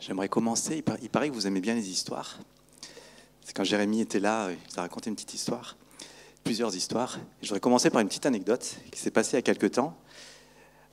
J'aimerais 0.00 0.28
commencer. 0.28 0.76
Il, 0.76 0.82
par- 0.82 0.96
il 1.02 1.10
paraît 1.10 1.28
que 1.28 1.34
vous 1.34 1.46
aimez 1.46 1.60
bien 1.60 1.74
les 1.74 1.90
histoires. 1.90 2.38
C'est 3.44 3.52
quand 3.54 3.64
Jérémy 3.64 4.00
était 4.00 4.20
là, 4.20 4.46
euh, 4.46 4.52
il 4.54 4.72
vous 4.72 4.78
a 4.78 4.82
raconté 4.82 5.10
une 5.10 5.14
petite 5.16 5.34
histoire, 5.34 5.76
plusieurs 6.42 6.74
histoires. 6.74 7.18
Je 7.42 7.48
voudrais 7.48 7.60
commencer 7.60 7.90
par 7.90 8.00
une 8.00 8.08
petite 8.08 8.24
anecdote 8.26 8.76
qui 8.90 8.98
s'est 8.98 9.10
passée 9.10 9.32
il 9.32 9.36
y 9.36 9.38
a 9.38 9.42
quelques 9.42 9.72
temps. 9.72 9.94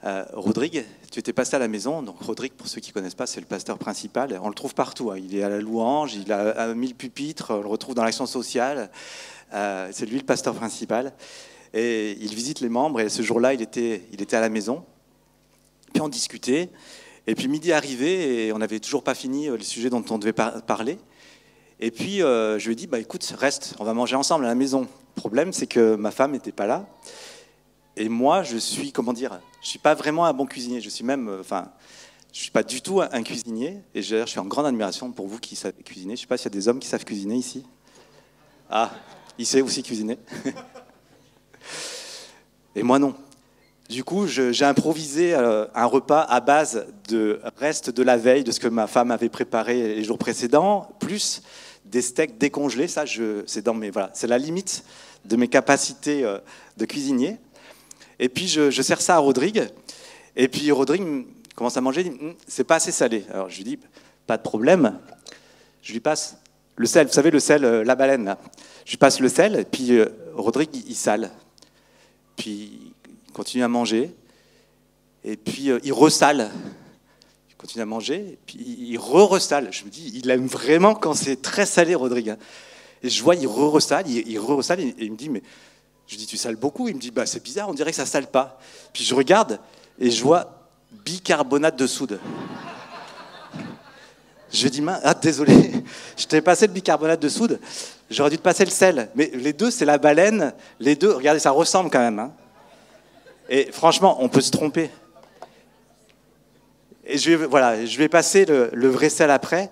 Euh, 0.04 0.25
Rodrigue, 0.33 0.83
tu 1.09 1.20
étais 1.20 1.31
passé 1.33 1.55
à 1.55 1.59
la 1.59 1.67
maison. 1.70 2.01
Donc 2.01 2.21
Rodrigue, 2.21 2.51
pour 2.54 2.67
ceux 2.67 2.81
qui 2.81 2.89
ne 2.89 2.93
connaissent 2.96 3.15
pas, 3.15 3.28
c'est 3.28 3.40
le 3.40 3.46
pasteur 3.46 3.78
principal. 3.78 4.38
On 4.44 4.49
le 4.49 4.54
trouve 4.56 4.74
partout. 4.76 5.12
hein. 5.12 5.17
Il 5.17 5.35
est 5.35 5.44
à 5.44 5.49
la 5.49 5.60
louange, 5.60 6.15
il 6.15 6.31
a 6.31 6.74
mille 6.74 6.94
pupitres, 6.96 7.51
on 7.51 7.62
le 7.62 7.67
retrouve 7.67 7.96
dans 7.96 8.03
l'action 8.03 8.26
sociale. 8.26 8.92
Euh, 9.53 9.89
c'est 9.94 10.05
lui 10.05 10.17
le 10.17 10.26
pasteur 10.26 10.53
principal. 10.53 11.13
Et 11.74 12.12
il 12.19 12.35
visite 12.35 12.60
les 12.60 12.69
membres. 12.69 12.99
Et 12.99 13.08
ce 13.10 13.21
jour-là, 13.21 13.53
il 13.53 13.62
était, 13.62 14.03
il 14.12 14.21
était 14.21 14.35
à 14.35 14.42
la 14.42 14.49
maison. 14.49 14.83
Puis 15.94 16.02
on 16.02 16.09
discutait. 16.09 16.70
Et 17.27 17.35
puis 17.35 17.49
midi 17.49 17.73
arrivé 17.73 18.48
et 18.48 18.53
on 18.53 18.57
n'avait 18.57 18.80
toujours 18.80 19.03
pas 19.03 19.13
fini 19.13 19.49
euh, 19.49 19.58
le 19.58 19.63
sujet 19.63 19.90
dont 19.90 20.04
on 20.09 20.18
devait 20.18 20.34
par- 20.34 20.62
parler. 20.63 20.98
Et 21.80 21.91
puis 21.91 22.23
euh, 22.23 22.58
je 22.58 22.66
lui 22.66 22.73
ai 22.73 22.76
dit, 22.76 22.88
bah, 22.88 22.99
écoute, 22.99 23.23
reste, 23.38 23.76
on 23.80 23.84
va 23.84 23.94
manger 23.94 24.16
ensemble 24.16 24.45
à 24.45 24.48
la 24.48 24.55
maison. 24.55 24.88
Le 25.16 25.22
problème, 25.22 25.52
c'est 25.52 25.68
que 25.68 25.95
ma 25.95 26.12
femme 26.12 26.32
n'était 26.32 26.54
pas 26.54 26.66
là. 26.66 26.88
Et 27.98 28.09
moi, 28.09 28.44
je 28.44 28.58
suis, 28.58 28.91
comment 28.91 29.12
dire, 29.12 29.40
je 29.62 29.68
suis 29.68 29.80
pas 29.80 29.94
vraiment 29.94 30.26
un 30.26 30.34
bon 30.34 30.45
cuisinier. 30.45 30.80
Je 30.80 30.90
suis 30.90 31.04
même, 31.04 31.27
euh, 31.27 31.41
enfin, 31.41 31.71
je 32.32 32.40
suis 32.40 32.52
pas 32.52 32.63
du 32.63 32.82
tout 32.82 33.02
un, 33.02 33.23
cuisinier. 33.23 33.82
Et 33.94 34.02
je, 34.02 34.26
suis 34.26 34.40
en 34.40 34.46
grande 34.46 34.66
admiration 34.66 35.12
pour 35.12 35.27
vous 35.27 35.40
qui 35.40 35.55
savez 35.55 35.84
cuisiner. 35.84 36.16
Je 36.16 36.21
sais 36.21 36.27
pas 36.27 36.38
s'il 36.38 36.46
y 36.46 36.55
a 36.55 36.57
des 36.57 36.68
hommes 36.68 36.80
qui 36.80 36.88
savent 36.88 37.04
cuisiner 37.04 37.35
ici. 37.35 37.66
Ah, 38.70 38.91
il 39.38 39.46
sait 39.46 39.62
aussi 39.62 39.84
cuisiner. 39.84 40.18
Et 42.76 42.84
moi 42.84 42.99
non. 42.99 43.16
Du 43.90 44.04
coup, 44.04 44.27
j'ai 44.27 44.66
improvisé 44.66 45.34
euh, 45.34 45.66
un 45.73 45.86
repas 45.86 46.22
à 46.22 46.41
base 46.41 46.88
de 47.08 47.40
reste 47.55 47.90
de 47.90 48.04
la 48.04 48.18
veille, 48.18 48.44
de 48.44 48.52
ce 48.52 48.60
que 48.60 48.68
ma 48.68 48.86
femme 48.86 49.12
avait 49.12 49.30
préparé 49.30 49.96
les 49.96 50.04
jours 50.04 50.18
précédents, 50.18 50.90
plus 51.00 51.41
des 51.85 52.02
steaks 52.02 52.38
décongelés. 52.38 52.90
Ça, 52.90 53.05
c'est 53.46 53.62
dans 53.62 53.74
mes, 53.74 53.90
voilà, 53.90 54.10
c'est 54.13 54.27
la 54.27 54.38
limite 54.38 54.84
de 55.24 55.38
mes 55.38 55.48
capacités 55.48 56.26
euh, 56.26 56.40
de 56.76 56.84
cuisinier. 56.84 57.38
Et 58.20 58.27
puis, 58.27 58.49
je, 58.49 58.82
sers 58.82 58.99
ça 58.99 59.15
à 59.15 59.20
Rodrigue. 59.20 59.63
Et 60.35 60.49
puis, 60.49 60.70
Rodrigue 60.70 61.04
mm, 61.04 61.26
commence 61.55 61.77
à 61.77 61.82
manger. 61.82 62.10
Hum, 62.10 62.34
c'est 62.46 62.65
pas 62.65 62.76
assez 62.76 62.91
salé. 62.91 63.24
Alors, 63.32 63.49
je 63.49 63.55
lui 63.55 63.63
dis, 63.63 63.80
pas 64.25 64.35
de 64.35 64.43
problème. 64.43 64.99
Je 65.81 65.93
lui 65.93 66.02
passe 66.02 66.35
le 66.75 66.88
sel. 66.88 67.08
Vous 67.08 67.13
savez, 67.13 67.31
le 67.31 67.39
sel, 67.39 67.63
euh, 67.63 67.85
la 67.85 67.95
baleine. 67.95 68.35
Je 68.83 68.91
lui 68.91 68.97
passe 68.97 69.21
le 69.21 69.30
sel. 69.30 69.55
Et 69.55 69.63
puis, 69.63 69.97
Rodrigue, 70.35 70.75
il, 70.89 70.95
sale. 70.95 71.31
Puis, 72.35 72.86
continue 73.38 73.63
à 73.63 73.67
manger. 73.67 74.13
Et 75.23 75.38
puis, 75.38 75.69
euh, 75.69 75.80
il 75.83 75.93
ressale. 75.93 76.52
Il 77.49 77.55
continue 77.55 77.83
à 77.83 77.85
manger. 77.85 78.16
Et 78.16 78.39
puis, 78.47 78.57
il 78.59 78.97
re-ressale. 78.97 79.69
Je 79.71 79.85
me 79.85 79.89
dis, 79.89 80.11
il 80.16 80.30
aime 80.31 80.47
vraiment 80.47 80.95
quand 80.95 81.13
c'est 81.13 81.39
très 81.41 81.67
salé, 81.67 81.93
Rodrigue. 81.93 82.31
hein. 82.31 82.38
Et 83.03 83.09
je 83.09 83.23
vois, 83.23 83.35
il 83.35 83.47
re-ressale. 83.47 84.05
Il, 84.08 84.27
il 84.27 84.39
re-ressale. 84.39 84.80
Et, 84.80 84.95
il 84.97 85.11
me 85.11 85.17
dit, 85.17 85.30
mais 85.30 85.43
je 86.08 86.17
dis, 86.17 86.25
tu 86.25 86.35
sales 86.35 86.55
beaucoup? 86.55 86.88
Il 86.88 86.95
me 86.95 86.99
dit, 86.99 87.11
bah, 87.11 87.27
c'est 87.27 87.43
bizarre, 87.43 87.69
on 87.69 87.75
dirait 87.75 87.91
que 87.91 87.97
ça 87.97 88.08
sale 88.08 88.27
pas. 88.27 88.59
Puis 88.91 89.03
je 89.03 89.13
regarde 89.13 89.59
et 89.99 90.09
je 90.09 90.23
vois 90.23 90.67
bicarbonate 91.05 91.75
de 91.77 91.85
soude. 91.85 92.19
Je 94.52 94.63
lui 94.63 94.71
dis, 94.71 94.81
ah, 95.03 95.13
désolé, 95.13 95.83
je 96.17 96.25
t'ai 96.25 96.41
passé 96.41 96.65
le 96.67 96.73
bicarbonate 96.73 97.21
de 97.21 97.27
soude, 97.27 97.59
j'aurais 98.09 98.30
dû 98.30 98.38
te 98.38 98.41
passer 98.41 98.63
le 98.63 98.71
sel. 98.71 99.09
Mais 99.13 99.30
les 99.33 99.52
deux, 99.52 99.69
c'est 99.69 99.83
la 99.83 99.97
baleine, 99.97 100.53
les 100.80 100.95
deux, 100.95 101.11
regardez, 101.11 101.41
ça 101.41 101.52
ressemble 101.52 101.89
quand 101.89 101.99
même. 101.99 102.17
hein. 102.17 102.31
Et 103.49 103.71
franchement, 103.71 104.17
on 104.21 104.29
peut 104.29 104.41
se 104.41 104.51
tromper. 104.51 104.89
Et 107.05 107.17
je, 107.17 107.31
vais- 107.31 107.45
voilà, 107.45 107.85
je 107.85 107.97
vais 107.97 108.09
passer 108.09 108.45
le, 108.45 108.87
vrai 108.87 109.09
sel 109.09 109.31
après. 109.31 109.71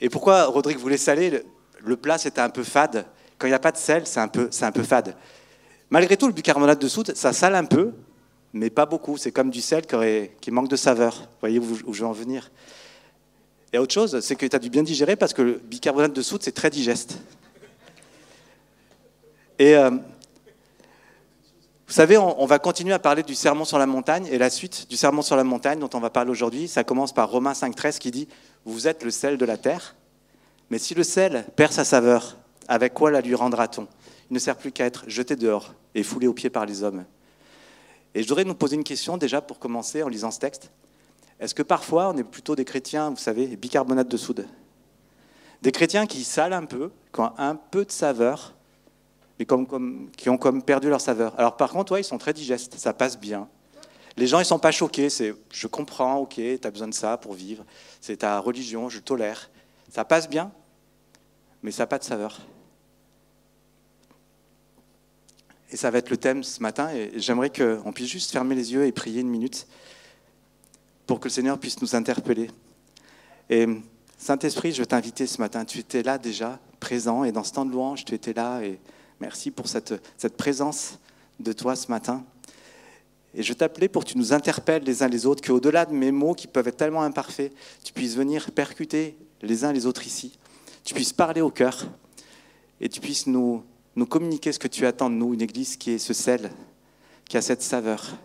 Et 0.00 0.08
pourquoi 0.08 0.46
Rodrigue 0.46 0.78
voulait 0.78 0.96
saler 0.96 1.30
le, 1.30 1.44
le 1.80 1.96
plat, 1.96 2.18
c'était 2.18 2.40
un 2.40 2.48
peu 2.48 2.64
fade. 2.64 3.06
Quand 3.38 3.46
il 3.46 3.50
n'y 3.50 3.54
a 3.54 3.60
pas 3.60 3.72
de 3.72 3.76
sel, 3.76 4.06
c'est 4.06 4.20
un, 4.20 4.28
peu, 4.28 4.48
un 4.60 4.72
peu 4.72 4.82
fade. 4.82 5.14
Malgré 5.90 6.16
tout, 6.16 6.26
le 6.26 6.32
bicarbonate 6.32 6.80
de 6.80 6.88
soude, 6.88 7.12
ça 7.14 7.32
sale 7.32 7.54
un 7.54 7.64
peu, 7.64 7.92
mais 8.52 8.70
pas 8.70 8.86
beaucoup. 8.86 9.18
C'est 9.18 9.32
comme 9.32 9.50
du 9.50 9.60
sel 9.60 9.82
qui, 10.40 10.50
manque 10.50 10.68
de 10.68 10.76
saveur. 10.76 11.14
Vous 11.14 11.40
voyez 11.40 11.58
où, 11.58 11.78
où 11.84 11.92
je 11.92 12.00
veux 12.00 12.08
en 12.08 12.12
venir 12.12 12.50
Et 13.72 13.78
autre 13.78 13.92
chose, 13.92 14.20
c'est 14.20 14.36
que 14.36 14.46
tu 14.46 14.56
as 14.56 14.58
dû 14.58 14.70
bien 14.70 14.82
digérer 14.82 15.16
parce 15.16 15.34
que 15.34 15.42
le 15.42 15.60
bicarbonate 15.62 16.14
de 16.14 16.22
soude, 16.22 16.42
c'est 16.42 16.52
très 16.52 16.70
digeste. 16.70 17.18
Et 19.58 19.76
euh, 19.76 19.90
vous 21.92 21.96
savez, 21.96 22.16
on, 22.16 22.46
va 22.46 22.58
continuer 22.58 22.94
à 22.94 22.98
parler 22.98 23.22
du 23.22 23.34
sermon 23.34 23.66
sur 23.66 23.78
la 23.78 23.84
montagne. 23.84 24.26
Et 24.30 24.38
la 24.38 24.48
suite 24.48 24.88
du 24.88 24.96
sermon 24.96 25.20
sur 25.20 25.36
la 25.36 25.44
montagne 25.44 25.78
dont 25.78 25.90
on 25.92 26.00
va 26.00 26.08
parler 26.08 26.30
aujourd'hui, 26.30 26.66
ça 26.66 26.84
commence 26.84 27.12
par 27.12 27.30
Romains 27.30 27.52
5,13 27.52 27.98
qui 27.98 28.10
dit 28.10 28.28
Vous 28.64 28.88
êtes 28.88 29.04
le 29.04 29.10
sel 29.10 29.36
de 29.36 29.44
la 29.44 29.58
terre. 29.58 29.94
Mais 30.70 30.78
si 30.78 30.94
le 30.94 31.02
sel 31.02 31.44
perd 31.54 31.70
sa 31.70 31.84
saveur, 31.84 32.38
avec 32.66 32.94
quoi 32.94 33.10
la 33.10 33.20
lui 33.20 33.34
rendra-t-on? 33.34 33.88
Il 34.30 34.32
ne 34.32 34.38
sert 34.38 34.56
plus 34.56 34.72
qu'à 34.72 34.86
être 34.86 35.04
jeté 35.06 35.36
dehors 35.36 35.74
et 35.94 36.02
foulé 36.02 36.26
aux 36.26 36.32
pieds 36.32 36.48
par 36.48 36.64
les 36.64 36.82
hommes. 36.82 37.04
Et 38.14 38.22
je 38.22 38.28
voudrais 38.28 38.44
nous 38.44 38.54
poser 38.54 38.76
une 38.76 38.84
question 38.84 39.18
déjà 39.18 39.42
pour 39.42 39.58
commencer 39.58 40.02
en 40.02 40.08
lisant 40.08 40.30
ce 40.30 40.38
texte. 40.38 40.70
Est-ce 41.40 41.54
que 41.54 41.62
parfois 41.62 42.08
on 42.08 42.16
est 42.16 42.24
plutôt 42.24 42.56
des 42.56 42.64
chrétiens, 42.64 43.10
vous 43.10 43.16
savez, 43.18 43.48
bicarbonate 43.48 44.08
de 44.08 44.16
soude? 44.16 44.46
Des 45.60 45.72
chrétiens 45.72 46.06
qui 46.06 46.24
salent 46.24 46.54
un 46.54 46.64
peu, 46.64 46.90
qui 47.12 47.20
ont 47.20 47.32
un 47.36 47.54
peu 47.54 47.84
de 47.84 47.92
saveur, 47.92 48.54
mais 49.48 50.10
qui 50.16 50.30
ont 50.30 50.38
comme 50.38 50.62
perdu 50.62 50.88
leur 50.88 51.00
saveur. 51.00 51.38
Alors 51.38 51.56
par 51.56 51.70
contre, 51.70 51.92
ouais, 51.92 52.00
ils 52.00 52.04
sont 52.04 52.18
très 52.18 52.32
digestes, 52.32 52.76
ça 52.78 52.92
passe 52.92 53.18
bien. 53.18 53.48
Les 54.16 54.26
gens, 54.26 54.40
ils 54.40 54.44
sont 54.44 54.58
pas 54.58 54.72
choqués, 54.72 55.08
c'est 55.08 55.34
je 55.50 55.66
comprends, 55.66 56.16
ok, 56.18 56.34
tu 56.34 56.60
as 56.62 56.70
besoin 56.70 56.88
de 56.88 56.94
ça 56.94 57.16
pour 57.16 57.32
vivre, 57.32 57.64
c'est 58.00 58.18
ta 58.18 58.38
religion, 58.38 58.88
je 58.88 59.00
tolère. 59.00 59.50
Ça 59.90 60.04
passe 60.04 60.28
bien, 60.28 60.52
mais 61.62 61.70
ça 61.70 61.84
n'a 61.84 61.86
pas 61.86 61.98
de 61.98 62.04
saveur. 62.04 62.40
Et 65.70 65.76
ça 65.76 65.90
va 65.90 65.98
être 65.98 66.10
le 66.10 66.18
thème 66.18 66.42
ce 66.42 66.60
matin, 66.60 66.90
et 66.90 67.12
j'aimerais 67.16 67.50
qu'on 67.50 67.92
puisse 67.92 68.08
juste 68.08 68.30
fermer 68.30 68.54
les 68.54 68.74
yeux 68.74 68.84
et 68.84 68.92
prier 68.92 69.22
une 69.22 69.30
minute 69.30 69.66
pour 71.06 71.18
que 71.18 71.24
le 71.24 71.30
Seigneur 71.30 71.58
puisse 71.58 71.80
nous 71.80 71.96
interpeller. 71.96 72.50
Et 73.48 73.66
Saint-Esprit, 74.18 74.72
je 74.72 74.80
veux 74.80 74.86
t'inviter 74.86 75.26
ce 75.26 75.40
matin. 75.40 75.64
Tu 75.64 75.78
étais 75.78 76.02
là 76.02 76.18
déjà, 76.18 76.60
présent, 76.78 77.24
et 77.24 77.32
dans 77.32 77.42
ce 77.44 77.52
temps 77.52 77.64
de 77.64 77.72
louange, 77.72 78.04
tu 78.04 78.14
étais 78.14 78.34
là, 78.34 78.60
et 78.62 78.78
merci 79.22 79.52
pour 79.52 79.68
cette, 79.68 80.36
présence 80.36 80.98
de 81.38 81.52
toi 81.52 81.76
ce 81.76 81.88
matin. 81.88 82.24
Et 83.34 83.42
je 83.44 83.52
t'appelais 83.52 83.88
pour 83.88 84.04
que 84.04 84.10
tu 84.10 84.18
nous 84.18 84.32
interpelles 84.32 84.82
les 84.82 85.04
uns 85.04 85.08
les 85.08 85.26
autres, 85.26 85.46
qu'au-delà 85.46 85.86
de 85.86 85.94
mes 85.94 86.10
mots 86.10 86.34
qui 86.34 86.48
peuvent 86.48 86.66
être 86.66 86.76
tellement 86.76 87.02
imparfaits, 87.02 87.52
tu 87.84 87.92
puisses 87.92 88.16
venir 88.16 88.50
percuter 88.50 89.16
les 89.40 89.64
uns 89.64 89.72
les 89.72 89.86
autres 89.86 90.06
ici. 90.06 90.38
Tu 90.84 90.92
puisses 90.92 91.12
parler 91.12 91.40
au 91.40 91.50
cœur 91.50 91.86
et 92.80 92.88
tu 92.88 93.00
puisses 93.00 93.28
nous, 93.28 93.62
nous 93.94 94.06
communiquer 94.06 94.50
ce 94.50 94.58
que 94.58 94.68
tu 94.68 94.84
attends 94.86 95.08
de 95.08 95.14
nous, 95.14 95.34
une 95.34 95.40
église 95.40 95.76
qui 95.76 95.92
est 95.92 95.98
ce 95.98 96.12
sel, 96.12 96.50
qui 97.28 97.36
a 97.36 97.42
cette 97.42 97.62
saveur. 97.62 98.18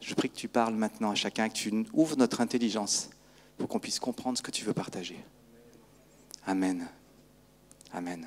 Je 0.00 0.14
prie 0.14 0.30
que 0.30 0.36
tu 0.36 0.48
parles 0.48 0.74
maintenant 0.74 1.10
à 1.10 1.14
chacun, 1.14 1.50
que 1.50 1.54
tu 1.54 1.84
ouvres 1.92 2.16
notre 2.16 2.40
intelligence 2.40 3.10
pour 3.58 3.68
qu'on 3.68 3.78
puisse 3.78 4.00
comprendre 4.00 4.38
ce 4.38 4.42
que 4.42 4.50
tu 4.50 4.64
veux 4.64 4.72
partager. 4.72 5.22
Amen. 6.46 6.88
Amen. 7.92 8.26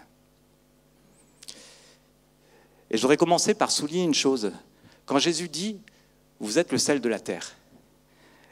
Et 2.96 2.98
j'aurais 2.98 3.18
commencé 3.18 3.54
par 3.54 3.72
souligner 3.72 4.06
une 4.06 4.14
chose. 4.14 4.54
Quand 5.06 5.20
Jésus 5.20 5.50
dit, 5.50 5.82
vous 6.40 6.60
êtes 6.60 6.72
le 6.72 6.78
sel 6.78 7.02
de 7.02 7.10
la 7.10 7.20
terre, 7.20 7.52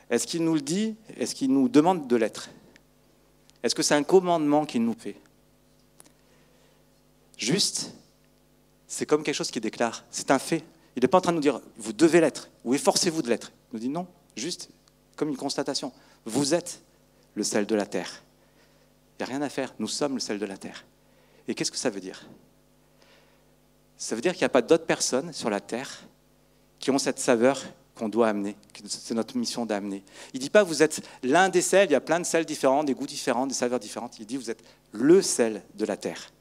est-ce 0.09 0.27
qu'il 0.27 0.43
nous 0.43 0.55
le 0.55 0.59
dit 0.59 0.97
Est-ce 1.15 1.33
qu'il 1.33 1.49
nous 1.49 1.69
demande 1.69 2.09
de 2.09 2.15
l'être? 2.17 2.49
Est-ce 3.63 3.73
que 3.73 3.81
c'est 3.81 3.95
un 3.95 4.03
commandement 4.03 4.65
qu'il 4.65 4.83
nous 4.83 4.95
fait? 4.99 5.15
Juste, 7.37 7.93
c'est 8.85 9.05
comme 9.05 9.23
quelque 9.23 9.33
chose 9.33 9.49
qui 9.49 9.61
déclare, 9.61 10.03
c'est 10.11 10.29
un 10.29 10.39
fait. 10.39 10.65
Il 10.97 11.03
n'est 11.03 11.07
pas 11.07 11.19
en 11.19 11.21
train 11.21 11.31
de 11.31 11.37
nous 11.37 11.41
dire, 11.41 11.61
vous 11.77 11.93
devez 11.93 12.19
l'être, 12.19 12.49
ou 12.65 12.73
efforcez-vous 12.73 13.21
de 13.21 13.29
l'être. 13.29 13.53
Il 13.71 13.75
nous 13.75 13.79
dit 13.79 13.87
non, 13.87 14.07
juste 14.35 14.71
comme 15.15 15.29
une 15.29 15.37
constatation. 15.37 15.93
Vous 16.25 16.53
êtes 16.53 16.81
le 17.35 17.43
sel 17.43 17.65
de 17.65 17.75
la 17.75 17.85
terre. 17.85 18.21
Il 19.13 19.23
n'y 19.23 19.31
a 19.31 19.37
rien 19.37 19.41
à 19.41 19.47
faire, 19.47 19.73
nous 19.79 19.87
sommes 19.87 20.15
le 20.15 20.19
sel 20.19 20.37
de 20.37 20.45
la 20.45 20.57
terre. 20.57 20.83
Et 21.47 21.55
qu'est-ce 21.55 21.71
que 21.71 21.77
ça 21.77 21.89
veut 21.89 22.01
dire? 22.01 22.27
Ça 24.03 24.15
veut 24.15 24.21
dire 24.21 24.33
qu'il 24.33 24.41
n'y 24.41 24.47
a 24.47 24.49
pas 24.49 24.61
d'autres 24.61 24.85
personnes 24.85 25.31
sur 25.31 25.49
la 25.49 25.61
terre 25.61 26.03
qui 26.77 26.91
ont 26.91 26.97
cette 26.97 27.19
saveur 27.19 27.63
qu'on 27.95 28.09
doit 28.09 28.27
amener, 28.27 28.57
que 28.73 28.81
c'est 28.85 29.13
notre 29.13 29.37
mission 29.37 29.65
d'amener. 29.65 30.03
Il 30.33 30.39
ne 30.39 30.43
dit 30.43 30.49
pas 30.49 30.61
vous 30.61 30.83
êtes 30.83 31.07
l'un 31.23 31.47
des 31.47 31.61
sels, 31.61 31.87
il 31.87 31.93
y 31.93 31.95
a 31.95 32.01
plein 32.01 32.19
de 32.19 32.25
sels 32.25 32.45
différents, 32.45 32.83
des 32.83 32.95
goûts 32.95 33.07
différents, 33.07 33.47
des 33.47 33.53
saveurs 33.53 33.79
différentes. 33.79 34.19
Il 34.19 34.25
dit 34.25 34.35
vous 34.35 34.51
êtes 34.51 34.61
le 34.91 35.21
sel 35.21 35.63
de 35.75 35.85
la 35.85 35.95
terre. 35.95 36.33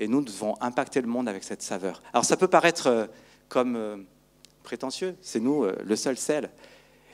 Et 0.00 0.08
nous 0.08 0.22
devons 0.22 0.56
impacter 0.60 1.00
le 1.00 1.06
monde 1.06 1.28
avec 1.28 1.44
cette 1.44 1.62
saveur. 1.62 2.02
Alors 2.12 2.24
ça 2.24 2.36
peut 2.36 2.48
paraître 2.48 2.88
euh, 2.88 3.06
comme 3.48 3.76
euh, 3.76 3.98
prétentieux, 4.64 5.14
c'est 5.22 5.38
nous 5.38 5.62
euh, 5.62 5.76
le 5.84 5.94
seul 5.94 6.16
sel. 6.16 6.50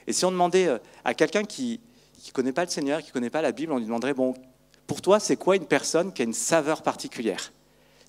Et 0.07 0.13
si 0.13 0.25
on 0.25 0.31
demandait 0.31 0.79
à 1.05 1.13
quelqu'un 1.13 1.43
qui 1.43 1.79
ne 2.25 2.31
connaît 2.31 2.53
pas 2.53 2.65
le 2.65 2.71
Seigneur, 2.71 3.01
qui 3.01 3.09
ne 3.09 3.13
connaît 3.13 3.29
pas 3.29 3.43
la 3.43 3.51
Bible, 3.51 3.71
on 3.71 3.77
lui 3.77 3.85
demanderait, 3.85 4.15
bon, 4.15 4.33
pour 4.87 4.99
toi, 4.99 5.19
c'est 5.19 5.35
quoi 5.35 5.57
une 5.57 5.67
personne 5.67 6.11
qui 6.11 6.23
a 6.23 6.25
une 6.25 6.33
saveur 6.33 6.81
particulière? 6.81 7.51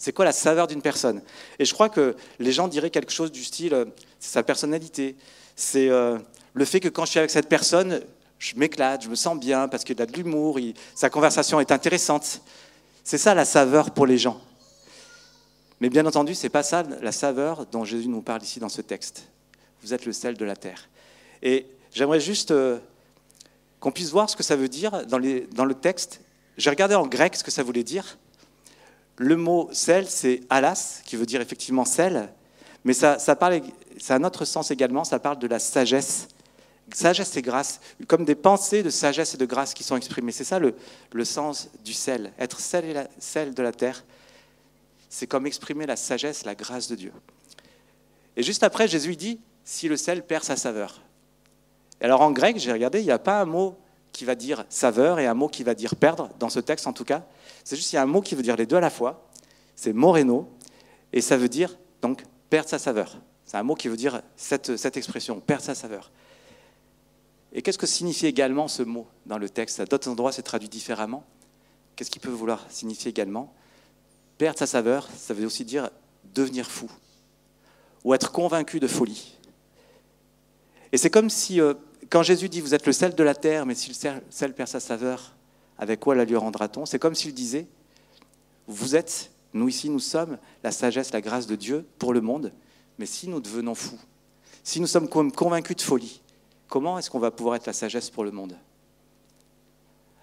C'est 0.01 0.15
quoi 0.15 0.25
la 0.25 0.33
saveur 0.33 0.67
d'une 0.67 0.81
personne? 0.81 1.21
Et 1.59 1.67
je 1.67 1.75
crois 1.75 1.91
que 1.91 2.17
les 2.39 2.53
gens 2.53 2.69
diraient 2.69 2.89
quelque 2.89 3.13
chose 3.13 3.31
du 3.31 3.45
style, 3.45 3.75
euh, 3.75 3.85
c'est 4.19 4.33
sa 4.33 4.43
personnalité, 4.43 5.15
c'est 5.57 5.91
euh, 5.91 6.19
le 6.55 6.65
fait 6.65 6.81
que 6.81 6.89
quand 6.89 7.05
je 7.05 7.11
suis 7.11 7.19
avec 7.19 7.31
cette 7.31 7.51
personne, 7.51 8.01
je 8.39 8.57
m'éclate, 8.57 9.05
je 9.05 9.11
me 9.11 9.15
sens 9.15 9.39
bien 9.39 9.69
parce 9.69 9.85
qu'il 9.85 10.01
a 10.01 10.07
de 10.07 10.13
l'humour, 10.15 10.59
sa 10.95 11.11
conversation 11.11 11.61
est 11.61 11.71
intéressante. 11.71 12.41
C'est 13.05 13.19
ça 13.19 13.35
la 13.35 13.45
saveur 13.45 13.91
pour 13.91 14.07
les 14.07 14.17
gens. 14.17 14.41
Mais 15.81 15.91
bien 15.91 16.07
entendu, 16.07 16.35
ce 16.35 16.45
n'est 16.45 16.51
pas 16.51 16.63
ça 16.63 16.83
la 17.03 17.13
saveur 17.13 17.67
dont 17.67 17.85
Jésus 17.85 18.09
nous 18.09 18.23
parle 18.23 18.43
ici 18.43 18.59
dans 18.59 18.71
ce 18.71 18.81
texte. 18.81 19.25
Vous 19.83 19.93
êtes 19.93 20.07
le 20.07 20.15
sel 20.15 20.35
de 20.35 20.45
la 20.47 20.57
terre. 20.57 20.89
Et 21.43 21.67
j'aimerais 21.93 22.21
juste 22.21 22.53
euh, 22.53 22.79
qu'on 23.81 23.93
puisse 23.93 24.11
voir 24.11 24.31
ce 24.31 24.37
que 24.37 24.43
ça 24.43 24.57
veut 24.57 24.69
dire 24.69 25.05
dans 25.07 25.19
le 25.19 25.75
texte. 25.75 26.23
J'ai 26.57 26.71
regardé 26.71 26.95
en 26.95 27.07
grec 27.07 27.37
ce 27.37 27.45
que 27.45 27.51
ça 27.51 27.63
voulait 27.63 27.85
dire. 27.85 28.17
Le 29.23 29.37
mot 29.37 29.69
sel, 29.71 30.09
c'est 30.09 30.41
alas, 30.49 31.03
qui 31.05 31.15
veut 31.15 31.27
dire 31.27 31.43
effectivement 31.43 31.85
sel, 31.85 32.33
mais 32.85 32.95
ça, 32.95 33.19
a 33.19 34.15
un 34.15 34.25
autre 34.25 34.47
sens 34.47 34.71
également, 34.71 35.05
ça 35.05 35.19
parle 35.19 35.39
de 35.39 35.47
la 35.47 35.59
sagesse. 35.59 36.27
Sagesse 36.95 37.37
et 37.37 37.43
grâce, 37.43 37.81
comme 38.09 38.25
des 38.25 38.35
pensées 38.35 38.83
de 38.83 38.89
sagesse 38.89 39.35
et 39.35 39.37
de 39.37 39.45
grâce 39.45 39.75
qui 39.75 39.85
sont 39.85 39.95
exprimées. 39.95 40.33
C'est 40.33 40.45
ça 40.45 40.59
le, 40.59 40.75
sens 41.27 41.69
du 41.85 41.93
sel. 41.93 42.33
Être 42.39 42.61
sel, 42.61 43.11
sel 43.19 43.53
de 43.53 43.63
la 43.63 43.73
terre, 43.73 44.05
c'est 45.11 45.27
comme 45.27 45.47
exprimer 45.47 45.85
la 45.85 45.97
sagesse, 45.97 46.47
la 46.47 46.55
grâce 46.55 46.89
de 46.89 46.95
Dieu. 46.95 47.13
Et 48.39 48.43
juste 48.43 48.63
après, 48.63 48.89
Jésus 48.89 49.17
dit, 49.17 49.39
si 49.67 49.87
le 49.87 49.99
sel 49.99 50.25
perd 50.25 50.45
sa 50.45 50.57
saveur. 50.57 51.03
Et 52.01 52.07
alors 52.07 52.23
en 52.23 52.31
grec, 52.31 52.57
j'ai 52.57 52.73
regardé, 52.73 53.01
il 53.01 53.05
n'y 53.05 53.11
a 53.11 53.19
pas 53.19 53.43
un 53.43 53.45
mot 53.45 53.77
qui 54.13 54.25
va 54.25 54.35
dire 54.35 54.65
saveur 54.71 55.19
et 55.21 55.27
un 55.27 55.35
mot 55.35 55.49
qui 55.49 55.63
va 55.63 55.75
dire 55.75 55.95
perdre, 55.95 56.31
dans 56.39 56.49
ce 56.49 56.61
texte 56.61 56.87
en 56.87 56.95
tout 56.95 57.05
cas. 57.05 57.23
C'est 57.65 57.77
juste, 57.77 57.93
il 57.93 57.97
y 57.97 57.99
a 57.99 58.03
un 58.03 58.07
mot 58.07 58.21
qui 58.21 58.35
veut 58.35 58.43
dire 58.43 58.57
les 58.57 58.67
deux 58.67 58.77
à 58.77 58.81
la 58.81 58.91
fois, 58.91 59.29
c'est 59.77 59.93
moreno, 59.93 60.49
et 61.13 61.21
ça 61.21 61.37
veut 61.37 61.49
dire 61.49 61.77
donc 62.03 62.25
perdre 62.49 62.69
sa 62.69 62.79
saveur. 62.79 63.19
C'est 63.45 63.57
un 63.57 63.63
mot 63.63 63.75
qui 63.75 63.89
veut 63.89 63.97
dire 63.97 64.23
cette, 64.37 64.77
cette 64.77 64.97
expression, 64.97 65.41
perdre 65.41 65.65
sa 65.65 65.75
saveur. 65.75 66.11
Et 67.53 67.63
qu'est-ce 67.63 67.79
que 67.79 67.87
signifie 67.87 68.27
également 68.27 68.69
ce 68.69 68.83
mot 68.83 69.09
dans 69.27 69.39
le 69.39 69.49
texte? 69.49 69.81
À 69.81 69.85
d'autres 69.85 70.09
endroits, 70.09 70.33
c'est 70.33 70.43
traduit 70.43 70.69
différemment. 70.69 71.25
Qu'est-ce 71.97 72.11
qu'il 72.11 72.23
peut 72.23 72.31
vouloir 72.31 72.65
signifier 72.71 73.11
également? 73.11 73.53
Perdre 74.39 74.59
sa 74.59 74.67
saveur, 74.67 75.09
ça 75.17 75.35
veut 75.35 75.47
aussi 75.47 75.65
dire 75.65 75.91
devenir 76.33 76.71
fou 76.71 76.91
ou 78.05 78.15
être 78.15 78.33
convaincu 78.33 78.81
de 78.81 78.87
folie. 78.87 79.37
Et 80.93 80.97
c'est 80.97 81.11
comme 81.11 81.31
si, 81.31 81.61
euh, 81.61 81.75
quand 82.09 82.23
Jésus 82.23 82.49
dit 82.49 82.61
Vous 82.61 82.75
êtes 82.75 82.87
le 82.87 82.93
sel 82.93 83.15
de 83.15 83.23
la 83.23 83.35
terre, 83.35 83.67
mais 83.67 83.75
si 83.75 83.91
le 83.91 84.21
sel 84.31 84.55
perd 84.55 84.69
sa 84.69 84.81
saveur, 84.81 85.35
avec 85.81 85.99
quoi 85.99 86.15
la 86.15 86.27
lui 86.27 86.37
rendra-t-on? 86.37 86.87
C'est 86.87 86.99
comme 86.99 87.15
s'il 87.15 87.35
disait 87.35 87.67
Vous 88.69 88.95
êtes, 88.95 89.33
nous 89.55 89.69
ici, 89.69 89.89
nous 89.89 89.99
sommes 89.99 90.39
la 90.63 90.71
sagesse, 90.71 91.13
la 91.13 91.23
grâce 91.23 91.47
de 91.47 91.57
Dieu 91.57 91.87
pour 91.99 92.13
le 92.13 92.21
monde, 92.21 92.53
mais 92.99 93.07
si 93.07 93.29
nous 93.29 93.41
devenons 93.41 93.75
fous, 93.75 93.99
si 94.63 94.79
nous 94.79 94.87
sommes 94.87 95.09
convaincus 95.09 95.77
de 95.77 95.81
folie, 95.81 96.21
comment 96.69 96.99
est-ce 96.99 97.11
qu'on 97.11 97.19
va 97.19 97.31
pouvoir 97.31 97.57
être 97.57 97.67
la 97.67 97.73
sagesse 97.73 98.11
pour 98.11 98.25
le 98.25 98.31
monde? 98.31 98.57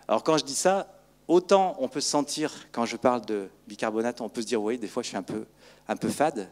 Alors 0.07 0.24
quand 0.24 0.38
je 0.38 0.45
dis 0.45 0.56
ça, 0.56 1.01
autant 1.27 1.75
on 1.80 1.89
peut 1.89 2.01
se 2.01 2.10
sentir, 2.10 2.53
quand 2.71 2.86
je 2.86 2.95
parle 2.95 3.25
de 3.25 3.50
bicarbonate, 3.68 4.21
on 4.21 4.30
peut 4.30 4.44
se 4.44 4.48
dire, 4.48 4.62
oui, 4.62 4.77
des 4.77 4.88
fois 4.88 5.01
je 5.01 5.07
suis 5.07 5.18
un 5.18 5.24
peu, 5.24 5.45
un 5.88 5.98
peu 5.98 6.10
fade. 6.10 6.50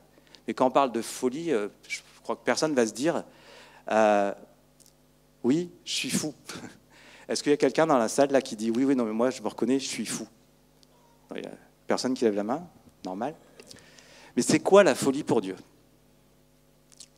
Mais 0.48 0.56
quand 0.56 0.66
on 0.66 0.72
parle 0.72 0.92
de 0.92 1.04
folie, 1.04 1.52
euh, 1.52 1.68
je 1.88 2.00
crois 2.24 2.36
que 2.36 2.44
personne 2.44 2.72
ne 2.72 2.76
va 2.76 2.88
se 2.88 2.94
dire, 2.94 3.24
euh, 3.92 4.34
oui, 5.44 5.70
je 5.86 5.94
suis 5.94 6.10
fou. 6.10 6.34
Est-ce 7.28 7.42
qu'il 7.42 7.52
y 7.52 7.54
a 7.54 7.58
quelqu'un 7.58 7.88
dans 7.88 7.98
la 7.98 8.08
salle 8.08 8.32
là 8.32 8.42
qui 8.42 8.56
dit, 8.56 8.72
oui, 8.72 8.86
oui, 8.86 8.96
non, 8.96 9.06
mais 9.06 9.14
moi 9.14 9.30
je 9.30 9.42
me 9.42 9.48
reconnais, 9.48 9.80
je 9.80 9.88
suis 9.88 10.06
fou? 10.06 10.28
Il 11.36 11.42
n'y 11.42 11.48
a 11.48 11.52
personne 11.88 12.14
qui 12.14 12.24
lève 12.24 12.36
la 12.36 12.44
main, 12.44 12.68
normal. 13.04 13.36
Mais 14.36 14.42
c'est 14.42 14.60
quoi 14.60 14.84
la 14.84 14.96
folie 14.96 15.24
pour 15.24 15.42
Dieu? 15.42 15.56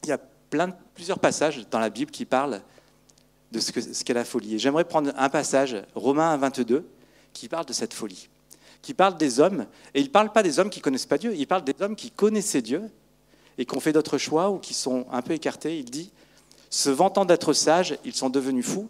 Il 0.03 0.09
y 0.09 0.11
a 0.11 0.17
plein, 0.17 0.69
plusieurs 0.93 1.19
passages 1.19 1.67
dans 1.69 1.79
la 1.79 1.89
Bible 1.89 2.11
qui 2.11 2.25
parlent 2.25 2.61
de 3.51 3.59
ce 3.59 4.03
qu'est 4.03 4.13
la 4.13 4.25
folie. 4.25 4.55
Et 4.55 4.59
j'aimerais 4.59 4.85
prendre 4.85 5.11
un 5.15 5.29
passage, 5.29 5.75
Romains 5.95 6.35
22, 6.37 6.87
qui 7.33 7.49
parle 7.49 7.65
de 7.65 7.73
cette 7.73 7.93
folie, 7.93 8.29
qui 8.81 8.93
parle 8.93 9.17
des 9.17 9.39
hommes, 9.39 9.65
et 9.93 9.99
il 9.99 10.05
ne 10.05 10.11
parle 10.11 10.31
pas 10.31 10.43
des 10.43 10.59
hommes 10.59 10.69
qui 10.69 10.81
connaissent 10.81 11.05
pas 11.05 11.17
Dieu, 11.17 11.33
il 11.35 11.47
parle 11.47 11.63
des 11.63 11.75
hommes 11.81 11.95
qui 11.95 12.11
connaissaient 12.11 12.61
Dieu 12.61 12.89
et 13.57 13.65
qui 13.65 13.75
ont 13.75 13.79
fait 13.79 13.93
d'autres 13.93 14.17
choix 14.17 14.49
ou 14.49 14.59
qui 14.59 14.73
sont 14.73 15.05
un 15.11 15.21
peu 15.21 15.33
écartés. 15.33 15.79
Il 15.79 15.85
dit, 15.85 16.11
se 16.69 16.89
vantant 16.89 17.25
d'être 17.25 17.53
sages, 17.53 17.97
ils 18.05 18.15
sont 18.15 18.29
devenus 18.29 18.65
fous. 18.65 18.89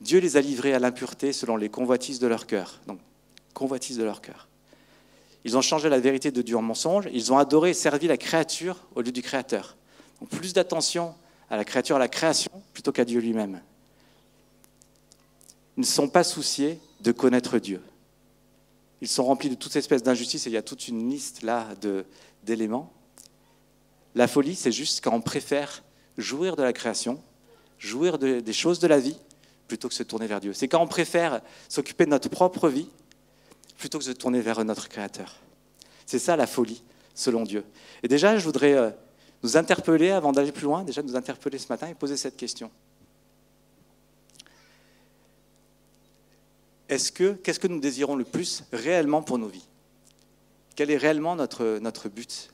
Dieu 0.00 0.18
les 0.20 0.36
a 0.36 0.40
livrés 0.40 0.74
à 0.74 0.78
l'impureté 0.78 1.32
selon 1.32 1.56
les 1.56 1.68
convoitises 1.68 2.18
de 2.18 2.26
leur 2.26 2.46
cœur. 2.46 2.80
Donc, 2.86 2.98
convoitises 3.54 3.96
de 3.96 4.04
leur 4.04 4.20
cœur. 4.20 4.48
Ils 5.44 5.56
ont 5.56 5.62
changé 5.62 5.88
la 5.88 6.00
vérité 6.00 6.30
de 6.30 6.42
Dieu 6.42 6.56
en 6.56 6.62
mensonge. 6.62 7.08
Ils 7.12 7.32
ont 7.32 7.38
adoré 7.38 7.70
et 7.70 7.74
servi 7.74 8.06
la 8.06 8.16
créature 8.16 8.78
au 8.94 9.02
lieu 9.02 9.12
du 9.12 9.22
Créateur. 9.22 9.76
Donc, 10.20 10.30
plus 10.30 10.52
d'attention 10.52 11.14
à 11.50 11.56
la 11.56 11.64
créature, 11.64 11.96
à 11.96 11.98
la 11.98 12.08
création, 12.08 12.50
plutôt 12.72 12.92
qu'à 12.92 13.04
Dieu 13.04 13.20
lui-même. 13.20 13.60
Ils 15.76 15.80
ne 15.80 15.86
sont 15.86 16.08
pas 16.08 16.24
souciés 16.24 16.78
de 17.00 17.12
connaître 17.12 17.58
Dieu. 17.58 17.82
Ils 19.00 19.08
sont 19.08 19.24
remplis 19.24 19.50
de 19.50 19.54
toute 19.54 19.76
espèce 19.76 20.02
d'injustice 20.02 20.46
et 20.46 20.50
il 20.50 20.54
y 20.54 20.56
a 20.56 20.62
toute 20.62 20.88
une 20.88 21.10
liste 21.10 21.42
là 21.42 21.68
d'éléments. 22.42 22.90
La 24.14 24.28
folie, 24.28 24.54
c'est 24.54 24.72
juste 24.72 25.04
quand 25.04 25.12
on 25.12 25.20
préfère 25.20 25.82
jouir 26.16 26.56
de 26.56 26.62
la 26.62 26.72
création, 26.72 27.20
jouir 27.78 28.18
des 28.18 28.52
choses 28.52 28.78
de 28.78 28.86
la 28.86 28.98
vie, 28.98 29.18
plutôt 29.68 29.88
que 29.88 29.94
se 29.94 30.02
tourner 30.02 30.26
vers 30.26 30.40
Dieu. 30.40 30.52
C'est 30.52 30.68
quand 30.68 30.82
on 30.82 30.86
préfère 30.86 31.40
s'occuper 31.68 32.04
de 32.04 32.10
notre 32.10 32.28
propre 32.28 32.68
vie, 32.68 32.88
plutôt 33.78 33.98
que 33.98 34.04
de 34.04 34.10
se 34.10 34.14
tourner 34.14 34.40
vers 34.40 34.64
notre 34.64 34.88
Créateur. 34.88 35.36
C'est 36.06 36.18
ça 36.18 36.36
la 36.36 36.46
folie, 36.46 36.82
selon 37.14 37.44
Dieu. 37.44 37.64
Et 38.02 38.08
déjà, 38.08 38.36
je 38.36 38.44
voudrais 38.44 38.74
euh, 38.74 38.90
nous 39.42 39.56
interpeller, 39.56 40.10
avant 40.10 40.32
d'aller 40.32 40.52
plus 40.52 40.64
loin, 40.64 40.84
déjà 40.84 41.02
nous 41.02 41.16
interpeller 41.16 41.58
ce 41.58 41.68
matin 41.68 41.88
et 41.88 41.94
poser 41.94 42.16
cette 42.16 42.36
question. 42.36 42.70
est-ce 46.88 47.12
que, 47.12 47.32
qu'est-ce 47.32 47.60
que 47.60 47.66
nous 47.66 47.80
désirons 47.80 48.16
le 48.16 48.24
plus 48.24 48.64
réellement 48.72 49.22
pour 49.22 49.38
nos 49.38 49.48
vies? 49.48 49.66
Quel 50.76 50.90
est 50.90 50.96
réellement 50.96 51.36
notre, 51.36 51.78
notre 51.80 52.08
but 52.08 52.50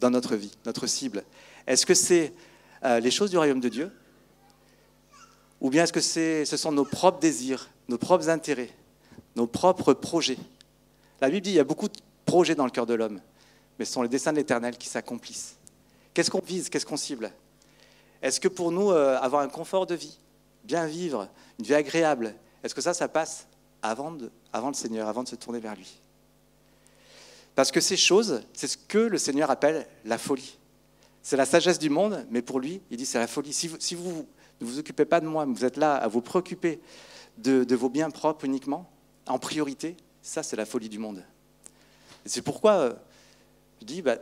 dans 0.00 0.10
notre 0.10 0.36
vie, 0.36 0.52
notre 0.66 0.86
cible? 0.86 1.24
Est-ce 1.66 1.86
que 1.86 1.94
c'est 1.94 2.32
euh, 2.84 3.00
les 3.00 3.10
choses 3.10 3.30
du 3.30 3.36
royaume 3.36 3.60
de 3.60 3.68
Dieu 3.68 3.90
Ou 5.62 5.70
bien 5.70 5.84
est-ce 5.84 5.92
que 5.92 6.00
ce 6.00 6.56
sont 6.56 6.72
nos 6.72 6.84
propres 6.84 7.20
désirs, 7.20 7.70
nos 7.86 7.96
propres 7.96 8.28
intérêts, 8.28 8.70
nos 9.36 9.46
propres 9.46 9.94
projets? 9.94 10.36
La 11.20 11.30
Bible 11.30 11.40
dit 11.40 11.50
qu'il 11.50 11.56
y 11.56 11.60
a 11.60 11.64
beaucoup 11.64 11.86
de 11.86 11.96
projets 12.26 12.56
dans 12.56 12.64
le 12.64 12.72
cœur 12.72 12.84
de 12.84 12.94
l'homme, 12.94 13.20
mais 13.78 13.84
ce 13.84 13.92
sont 13.92 14.02
les 14.02 14.08
desseins 14.08 14.32
de 14.32 14.38
l'Éternel 14.38 14.76
qui 14.76 14.88
s'accomplissent. 14.88 15.54
Qu'est-ce 16.12 16.32
qu'on 16.32 16.40
vise? 16.40 16.68
Qu'est-ce 16.68 16.84
qu'on 16.84 16.96
cible? 16.96 17.32
Est-ce 18.22 18.40
que 18.40 18.48
pour 18.48 18.72
nous, 18.72 18.90
euh, 18.90 19.16
avoir 19.20 19.42
un 19.42 19.48
confort 19.48 19.86
de 19.86 19.94
vie, 19.94 20.18
bien 20.64 20.86
vivre, 20.86 21.28
une 21.60 21.64
vie 21.64 21.74
agréable, 21.74 22.34
est-ce 22.64 22.74
que 22.74 22.80
ça, 22.80 22.92
ça 22.92 23.06
passe 23.06 23.46
avant, 23.82 24.10
de, 24.10 24.32
avant 24.52 24.68
le 24.68 24.74
Seigneur, 24.74 25.08
avant 25.08 25.22
de 25.22 25.28
se 25.28 25.36
tourner 25.36 25.60
vers 25.60 25.76
lui? 25.76 26.00
Parce 27.54 27.70
que 27.70 27.80
ces 27.80 27.96
choses, 27.96 28.42
c'est 28.52 28.66
ce 28.66 28.76
que 28.76 28.98
le 28.98 29.16
Seigneur 29.16 29.48
appelle 29.48 29.86
la 30.04 30.18
folie. 30.18 30.58
C'est 31.22 31.36
la 31.36 31.46
sagesse 31.46 31.78
du 31.78 31.88
monde, 31.88 32.26
mais 32.30 32.42
pour 32.42 32.58
lui, 32.58 32.80
il 32.90 32.96
dit 32.96 33.06
c'est 33.06 33.20
la 33.20 33.28
folie. 33.28 33.52
Si 33.52 33.94
vous, 33.94 34.26
ne 34.62 34.68
vous 34.68 34.78
occupez 34.78 35.04
pas 35.04 35.20
de 35.20 35.26
moi, 35.26 35.44
vous 35.44 35.64
êtes 35.64 35.76
là 35.76 35.94
à 35.94 36.08
vous 36.08 36.20
préoccuper 36.20 36.80
de, 37.38 37.74
vos 37.74 37.88
biens 37.88 38.10
propres 38.10 38.44
uniquement, 38.44 38.90
en 39.26 39.38
priorité, 39.38 39.96
ça 40.22 40.42
c'est 40.42 40.56
la 40.56 40.66
folie 40.66 40.88
du 40.88 40.98
monde. 40.98 41.24
C'est 42.24 42.42
pourquoi 42.42 42.72
euh, 42.72 42.92
je 43.80 43.86
dis, 43.86 44.02
bah, 44.02 44.16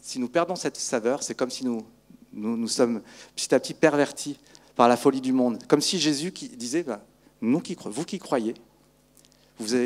si 0.00 0.18
nous 0.18 0.28
perdons 0.28 0.56
cette 0.56 0.76
saveur, 0.76 1.22
c'est 1.22 1.34
comme 1.34 1.50
si 1.50 1.64
nous, 1.64 2.68
sommes 2.68 3.02
petit 3.34 3.54
à 3.54 3.60
petit 3.60 3.74
pervertis 3.74 4.38
par 4.76 4.88
la 4.88 4.96
folie 4.96 5.20
du 5.20 5.32
monde. 5.32 5.58
Comme 5.66 5.80
si 5.80 5.98
Jésus 5.98 6.30
disait, 6.30 6.84
bah, 6.84 7.02
vous 7.40 7.60
qui 7.60 8.18
croyez, 8.18 8.54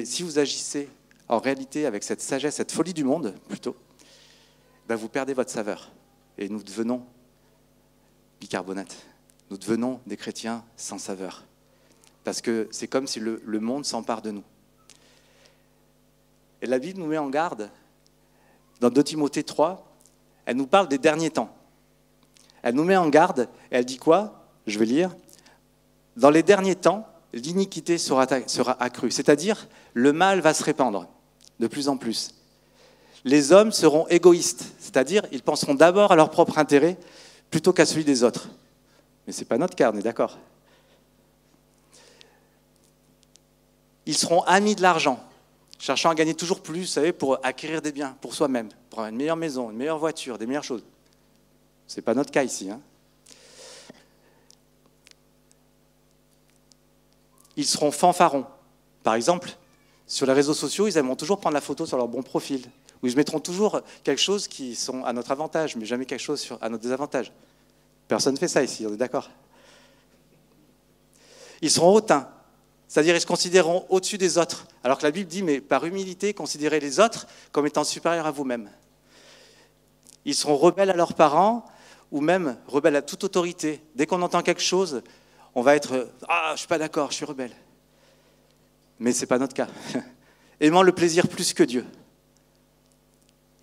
si 0.04 0.23
vous 0.23 0.38
agissez 0.38 0.88
en 1.28 1.38
réalité 1.38 1.87
avec 1.87 2.02
cette 2.02 2.20
sagesse, 2.20 2.56
cette 2.56 2.73
folie 2.73 2.94
du 2.94 3.04
monde 3.04 3.34
plutôt, 3.49 3.76
ben 4.87 4.96
vous 4.96 5.08
perdez 5.08 5.32
votre 5.32 5.50
saveur. 5.50 5.90
Et 6.37 6.49
nous 6.49 6.62
devenons 6.62 7.02
bicarbonate. 8.40 9.13
Nous 9.50 9.58
devenons 9.58 10.00
des 10.06 10.16
chrétiens 10.16 10.64
sans 10.76 10.98
saveur. 10.98 11.44
Parce 12.24 12.40
que 12.40 12.68
c'est 12.70 12.88
comme 12.88 13.06
si 13.06 13.20
le, 13.20 13.60
monde 13.60 13.84
s'empare 13.84 14.22
de 14.22 14.30
nous. 14.30 14.44
Et 16.62 16.66
la 16.66 16.78
Bible 16.78 16.98
nous 16.98 17.06
met 17.06 17.18
en 17.18 17.28
garde. 17.28 17.70
Dans 18.80 18.90
2 18.90 19.04
Timothée 19.04 19.44
3, 19.44 19.86
elle 20.46 20.56
nous 20.56 20.66
parle 20.66 20.88
des 20.88 20.98
derniers 20.98 21.30
temps. 21.30 21.54
Elle 22.62 22.74
nous 22.74 22.84
met 22.84 22.96
en 22.96 23.08
garde 23.08 23.48
et 23.70 23.76
elle 23.76 23.84
dit 23.84 23.98
quoi? 23.98 24.46
Je 24.66 24.78
vais 24.78 24.86
lire. 24.86 25.14
Dans 26.16 26.30
les 26.30 26.42
derniers 26.42 26.76
temps, 26.76 27.06
l'iniquité 27.34 27.98
sera, 27.98 28.26
accrue, 28.80 29.10
c'est-à-dire 29.10 29.68
le 29.92 30.12
mal 30.12 30.40
va 30.40 30.54
se 30.54 30.64
répandre 30.64 31.08
de 31.60 31.66
plus 31.66 31.88
en 31.88 31.96
plus. 31.96 32.34
Les 33.24 33.52
hommes 33.52 33.72
seront 33.72 34.06
égoïstes, 34.08 34.72
c'est-à-dire 34.78 35.26
ils 35.32 35.42
penseront 35.42 35.74
d'abord 35.74 36.12
à 36.12 36.16
leur 36.16 36.30
propre 36.30 36.58
intérêt 36.58 36.96
plutôt 37.50 37.72
qu'à 37.72 37.86
celui 37.86 38.04
des 38.04 38.22
autres. 38.22 38.48
Mais 39.26 39.32
ce 39.32 39.40
n'est 39.40 39.46
pas 39.46 39.58
notre 39.58 39.74
cas, 39.74 39.90
on 39.92 39.96
est 39.96 40.02
d'accord. 40.02 40.38
Ils 44.06 44.16
seront 44.16 44.42
amis 44.42 44.74
de 44.74 44.82
l'argent, 44.82 45.18
cherchant 45.78 46.10
à 46.10 46.14
gagner 46.14 46.34
toujours 46.34 46.62
plus, 46.62 46.80
vous 46.80 46.86
savez, 46.86 47.12
pour 47.12 47.38
acquérir 47.42 47.80
des 47.80 47.92
biens 47.92 48.16
pour 48.20 48.34
soi-même, 48.34 48.68
pour 48.90 48.98
avoir 49.00 49.10
une 49.10 49.16
meilleure 49.16 49.36
maison, 49.36 49.70
une 49.70 49.76
meilleure 49.76 49.98
voiture, 49.98 50.36
des 50.36 50.46
meilleures 50.46 50.64
choses. 50.64 50.84
Ce 51.86 51.96
n'est 51.96 52.02
pas 52.02 52.14
notre 52.14 52.30
cas 52.30 52.42
ici. 52.42 52.70
Hein 52.70 52.80
ils 57.56 57.66
seront 57.66 57.90
fanfarons. 57.90 58.46
Par 59.02 59.14
exemple, 59.14 59.56
sur 60.06 60.26
les 60.26 60.32
réseaux 60.32 60.54
sociaux, 60.54 60.86
ils 60.86 60.96
aimeront 60.96 61.16
toujours 61.16 61.38
prendre 61.38 61.54
la 61.54 61.60
photo 61.60 61.86
sur 61.86 61.96
leur 61.96 62.08
bon 62.08 62.22
profil. 62.22 62.62
Ou 63.02 63.06
ils 63.06 63.16
mettront 63.16 63.40
toujours 63.40 63.80
quelque 64.02 64.20
chose 64.20 64.48
qui 64.48 64.74
sont 64.74 65.04
à 65.04 65.12
notre 65.12 65.30
avantage, 65.30 65.76
mais 65.76 65.84
jamais 65.84 66.06
quelque 66.06 66.20
chose 66.20 66.48
à 66.60 66.68
notre 66.68 66.82
désavantage. 66.82 67.32
Personne 68.14 68.35
ne 68.35 68.38
fait 68.38 68.47
ça 68.47 68.62
ici, 68.62 68.87
on 68.87 68.94
est 68.94 68.97
d'accord 68.97 69.28
Ils 71.61 71.71
seront 71.73 71.92
hautains, 71.92 72.28
c'est-à-dire 72.87 73.16
ils 73.16 73.21
se 73.21 73.26
considéreront 73.26 73.87
au-dessus 73.88 74.18
des 74.18 74.38
autres. 74.38 74.68
Alors 74.85 74.99
que 74.99 75.02
la 75.02 75.11
Bible 75.11 75.28
dit, 75.28 75.42
mais 75.42 75.61
par 75.61 75.85
humilité, 75.85 76.33
considérez 76.33 76.78
les 76.78 77.00
autres 77.00 77.26
comme 77.50 77.66
étant 77.66 77.83
supérieurs 77.83 78.26
à 78.26 78.30
vous-même. 78.30 78.71
Ils 80.25 80.37
seront 80.37 80.56
rebelles 80.56 80.90
à 80.90 80.94
leurs 80.94 81.14
parents 81.14 81.64
ou 82.12 82.21
même 82.21 82.56
rebelles 82.68 82.94
à 82.94 83.02
toute 83.02 83.25
autorité. 83.25 83.83
Dès 83.97 84.06
qu'on 84.06 84.23
entend 84.23 84.42
quelque 84.42 84.62
chose, 84.62 85.02
on 85.56 85.62
va 85.62 85.75
être 85.75 86.09
Ah, 86.28 86.52
je 86.54 86.61
suis 86.61 86.68
pas 86.68 86.78
d'accord, 86.78 87.11
je 87.11 87.16
suis 87.16 87.25
rebelle. 87.25 87.56
Mais 89.00 89.12
ce 89.12 89.23
n'est 89.23 89.26
pas 89.26 89.40
notre 89.40 89.54
cas. 89.54 89.66
Aimant 90.61 90.85
le 90.85 90.92
plaisir 90.92 91.26
plus 91.26 91.52
que 91.52 91.64
Dieu. 91.64 91.85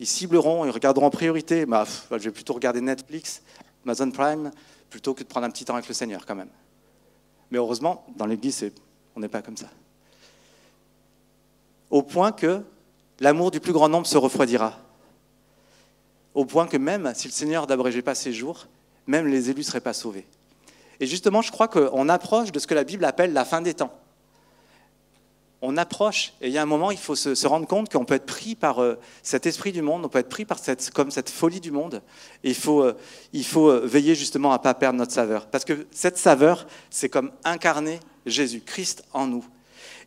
Ils 0.01 0.07
cibleront, 0.07 0.65
ils 0.65 0.71
regarderont 0.71 1.05
en 1.05 1.09
priorité. 1.09 1.65
Bah, 1.65 1.85
je 2.11 2.17
vais 2.17 2.31
plutôt 2.31 2.53
regarder 2.53 2.81
Netflix, 2.81 3.43
Amazon 3.85 4.11
Prime, 4.11 4.51
plutôt 4.89 5.13
que 5.13 5.23
de 5.23 5.27
prendre 5.27 5.47
un 5.47 5.49
petit 5.49 5.65
temps 5.65 5.75
avec 5.75 5.87
le 5.87 5.93
Seigneur 5.93 6.25
quand 6.25 6.35
même. 6.35 6.49
Mais 7.49 7.57
heureusement, 7.57 8.05
dans 8.15 8.25
l'Église, 8.25 8.71
on 9.15 9.19
n'est 9.19 9.27
pas 9.27 9.41
comme 9.41 9.57
ça. 9.57 9.69
Au 11.89 12.03
point 12.03 12.31
que 12.31 12.61
l'amour 13.19 13.51
du 13.51 13.59
plus 13.59 13.73
grand 13.73 13.89
nombre 13.89 14.07
se 14.07 14.17
refroidira. 14.17 14.79
Au 16.33 16.45
point 16.45 16.67
que 16.67 16.77
même 16.77 17.11
si 17.13 17.27
le 17.27 17.33
Seigneur 17.33 17.67
n'abrégeait 17.67 18.01
pas 18.01 18.15
ses 18.15 18.31
jours, 18.31 18.67
même 19.07 19.27
les 19.27 19.49
élus 19.49 19.59
ne 19.59 19.65
seraient 19.65 19.81
pas 19.81 19.93
sauvés. 19.93 20.25
Et 20.99 21.07
justement, 21.07 21.41
je 21.41 21.51
crois 21.51 21.67
qu'on 21.67 22.07
approche 22.09 22.51
de 22.51 22.59
ce 22.59 22.67
que 22.67 22.73
la 22.73 22.83
Bible 22.83 23.03
appelle 23.03 23.33
la 23.33 23.43
fin 23.43 23.61
des 23.61 23.73
temps. 23.73 23.93
On 25.61 25.77
approche, 25.77 26.33
et 26.41 26.47
il 26.47 26.53
y 26.53 26.57
a 26.57 26.61
un 26.61 26.65
moment, 26.65 26.89
il 26.89 26.97
faut 26.97 27.15
se, 27.15 27.47
rendre 27.47 27.67
compte 27.67 27.91
qu'on 27.91 28.05
peut 28.05 28.15
être 28.15 28.25
pris 28.25 28.55
par 28.55 28.81
euh, 28.81 28.97
cet 29.21 29.45
esprit 29.45 29.71
du 29.71 29.81
monde, 29.81 30.03
on 30.03 30.09
peut 30.09 30.19
être 30.19 30.29
pris 30.29 30.45
par 30.45 30.57
cette, 30.57 30.89
comme 30.91 31.11
cette 31.11 31.29
folie 31.29 31.59
du 31.59 31.69
monde. 31.69 32.01
Il 32.43 32.55
faut, 32.55 32.81
euh, 32.81 32.97
il 33.31 33.45
faut 33.45 33.69
euh, 33.69 33.85
veiller 33.85 34.15
justement 34.15 34.51
à 34.53 34.57
ne 34.57 34.63
pas 34.63 34.73
perdre 34.73 34.97
notre 34.97 35.11
saveur. 35.11 35.45
Parce 35.47 35.63
que 35.63 35.85
cette 35.91 36.17
saveur, 36.17 36.65
c'est 36.89 37.09
comme 37.09 37.31
incarner 37.43 37.99
Jésus, 38.25 38.61
Christ 38.61 39.03
en 39.13 39.27
nous. 39.27 39.45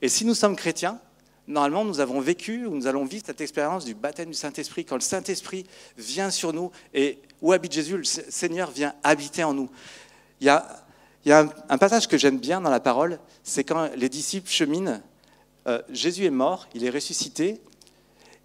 Et 0.03 0.09
si 0.09 0.25
nous 0.25 0.35
sommes 0.35 0.57
chrétiens, 0.57 0.99
normalement, 1.47 1.85
nous 1.85 2.01
avons 2.01 2.21
vécu 2.21 2.67
ou 2.67 2.75
nous 2.75 2.89
allons 2.89 3.05
vivre 3.05 3.25
cette 3.25 3.41
expérience 3.41 3.85
du 3.85 3.95
baptême 3.95 4.31
du 4.31 4.35
Saint-Esprit, 4.35 4.85
quand 4.85 4.97
le 4.97 5.03
Saint-Esprit 5.03 5.67
vient 5.97 6.31
sur 6.31 6.53
nous 6.53 6.73
et 6.93 7.21
où 7.43 7.53
habite 7.53 7.73
Jésus, 7.73 7.97
le 7.97 8.05
Seigneur 8.05 8.71
vient 8.73 8.95
habiter 9.05 9.45
en 9.45 9.55
nous. 9.55 9.71
Il 10.41 10.47
y 10.47 10.51
a 10.51 10.85
il 11.25 11.31
y 11.31 11.33
a 11.33 11.49
un, 11.69 11.79
passage 11.79 12.07
que 12.07 12.19
j'aime 12.19 12.39
bien 12.39 12.61
dans 12.61 12.71
la 12.71 12.81
parole, 12.81 13.19
c'est 13.43 13.65
quand 13.65 13.89
les 13.97 14.11
disciples 14.11 14.51
cheminent. 14.51 15.01
Euh, 15.67 15.81
Jésus 15.91 16.25
est 16.25 16.31
mort, 16.31 16.69
il 16.75 16.85
est 16.85 16.91
ressuscité, 16.91 17.61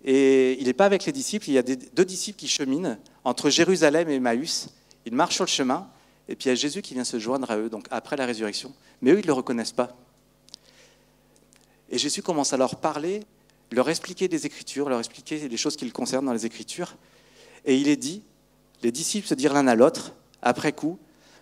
et 0.03 0.59
il 0.59 0.65
n'est 0.65 0.73
pas 0.73 0.85
avec 0.85 1.05
les 1.05 1.11
disciples. 1.11 1.49
Il 1.49 1.53
y 1.53 1.57
a 1.57 1.63
deux 1.63 2.05
disciples 2.05 2.39
qui 2.39 2.47
cheminent 2.47 2.97
entre 3.23 3.49
Jérusalem 3.49 4.09
et 4.09 4.15
Emmaüs. 4.15 4.69
Ils 5.05 5.13
marchent 5.13 5.35
sur 5.35 5.45
le 5.45 5.49
chemin, 5.49 5.89
et 6.27 6.35
puis 6.35 6.45
il 6.45 6.49
y 6.49 6.51
a 6.51 6.55
Jésus 6.55 6.81
qui 6.81 6.93
vient 6.93 7.03
se 7.03 7.19
joindre 7.19 7.49
à 7.51 7.57
eux, 7.57 7.69
donc 7.69 7.87
après 7.91 8.15
la 8.15 8.25
résurrection. 8.25 8.73
Mais 9.01 9.11
eux, 9.11 9.19
ils 9.19 9.23
ne 9.23 9.27
le 9.27 9.33
reconnaissent 9.33 9.73
pas. 9.73 9.97
Et 11.89 11.97
Jésus 11.97 12.21
commence 12.21 12.53
à 12.53 12.57
leur 12.57 12.75
parler, 12.77 13.23
leur 13.71 13.89
expliquer 13.89 14.27
des 14.27 14.45
Écritures, 14.45 14.89
leur 14.89 14.99
expliquer 14.99 15.47
les 15.47 15.57
choses 15.57 15.75
qui 15.75 15.85
le 15.85 15.91
concernent 15.91 16.25
dans 16.25 16.33
les 16.33 16.45
Écritures. 16.45 16.95
Et 17.65 17.77
il 17.77 17.87
est 17.87 17.97
dit, 17.97 18.21
les 18.83 18.91
disciples 18.91 19.27
se 19.27 19.33
dirent 19.33 19.53
l'un 19.53 19.67
à 19.67 19.75
l'autre, 19.75 20.13
après 20.41 20.71
coup, 20.71 20.97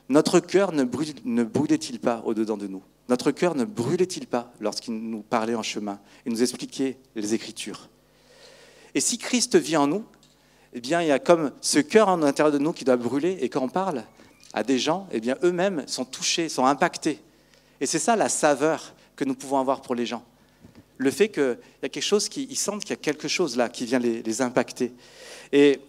notre 0.09 0.39
cœur 0.39 0.71
ne, 0.71 0.83
brûlait-il 0.83 1.99
pas 1.99 2.21
au-dedans 2.25 2.57
de 2.57 2.67
nous? 2.67 2.81
Notre 3.09 3.31
cœur 3.31 3.55
ne 3.55 3.63
brûlait-il 3.65 4.27
pas 4.27 4.51
lorsqu'il 4.59 4.93
nous 4.95 5.21
parlait 5.21 5.55
en 5.55 5.63
chemin 5.63 5.99
et 6.25 6.29
nous 6.29 6.41
expliquait 6.41 6.97
les 7.15 7.33
Écritures? 7.33 7.89
Et 8.93 8.99
si 8.99 9.17
Christ 9.17 9.55
vit 9.55 9.77
en 9.77 9.87
nous, 9.87 10.03
eh 10.73 10.81
bien, 10.81 11.01
il 11.01 11.07
y 11.07 11.11
a 11.11 11.19
comme 11.19 11.51
ce 11.61 11.79
cœur 11.79 12.09
en 12.09 12.17
l'intérieur 12.17 12.51
de 12.51 12.57
nous 12.57 12.73
qui 12.73 12.83
doit 12.83 12.97
brûler, 12.97 13.37
et 13.41 13.49
quand 13.49 13.61
on 13.61 13.69
parle 13.69 14.03
à 14.53 14.63
des 14.63 14.79
gens, 14.79 15.07
eh 15.11 15.19
bien, 15.19 15.35
eux-mêmes 15.43 15.83
sont 15.87 16.05
touchés, 16.05 16.49
sont 16.49 16.65
impactés. 16.65 17.21
Et 17.79 17.85
c'est 17.85 17.99
ça 17.99 18.15
la 18.15 18.29
saveur 18.29 18.93
que 19.15 19.23
nous 19.23 19.35
pouvons 19.35 19.59
avoir 19.59 19.81
pour 19.81 19.95
les 19.95 20.05
gens. 20.05 20.23
Le 20.97 21.11
fait 21.11 21.29
qu'il 21.29 21.57
y 21.83 21.85
a 21.85 21.89
quelque 21.89 22.01
chose 22.01 22.27
qui, 22.27 22.55
sentent 22.55 22.81
qu'il 22.81 22.91
y 22.91 22.93
a 22.93 23.01
quelque 23.01 23.27
chose 23.27 23.55
là 23.55 23.69
qui 23.69 23.85
vient 23.85 23.99
les, 23.99 24.41
impacter. 24.41 24.93
Et 25.51 25.79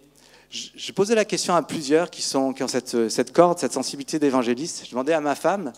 j'ai 0.51 0.93
posé 0.93 1.15
la 1.15 1.25
question 1.25 1.55
à 1.55 1.63
plusieurs 1.63 2.09
qui, 2.09 2.21
sont, 2.21 2.53
qui 2.53 2.63
ont 2.63 2.67
cette, 2.67 3.31
corde, 3.33 3.57
cette 3.57 3.73
sensibilité 3.73 4.19
d'évangéliste. 4.19 4.83
Je 4.85 4.91
demandais 4.91 5.13
à 5.13 5.21
ma 5.21 5.35
femme, 5.35 5.73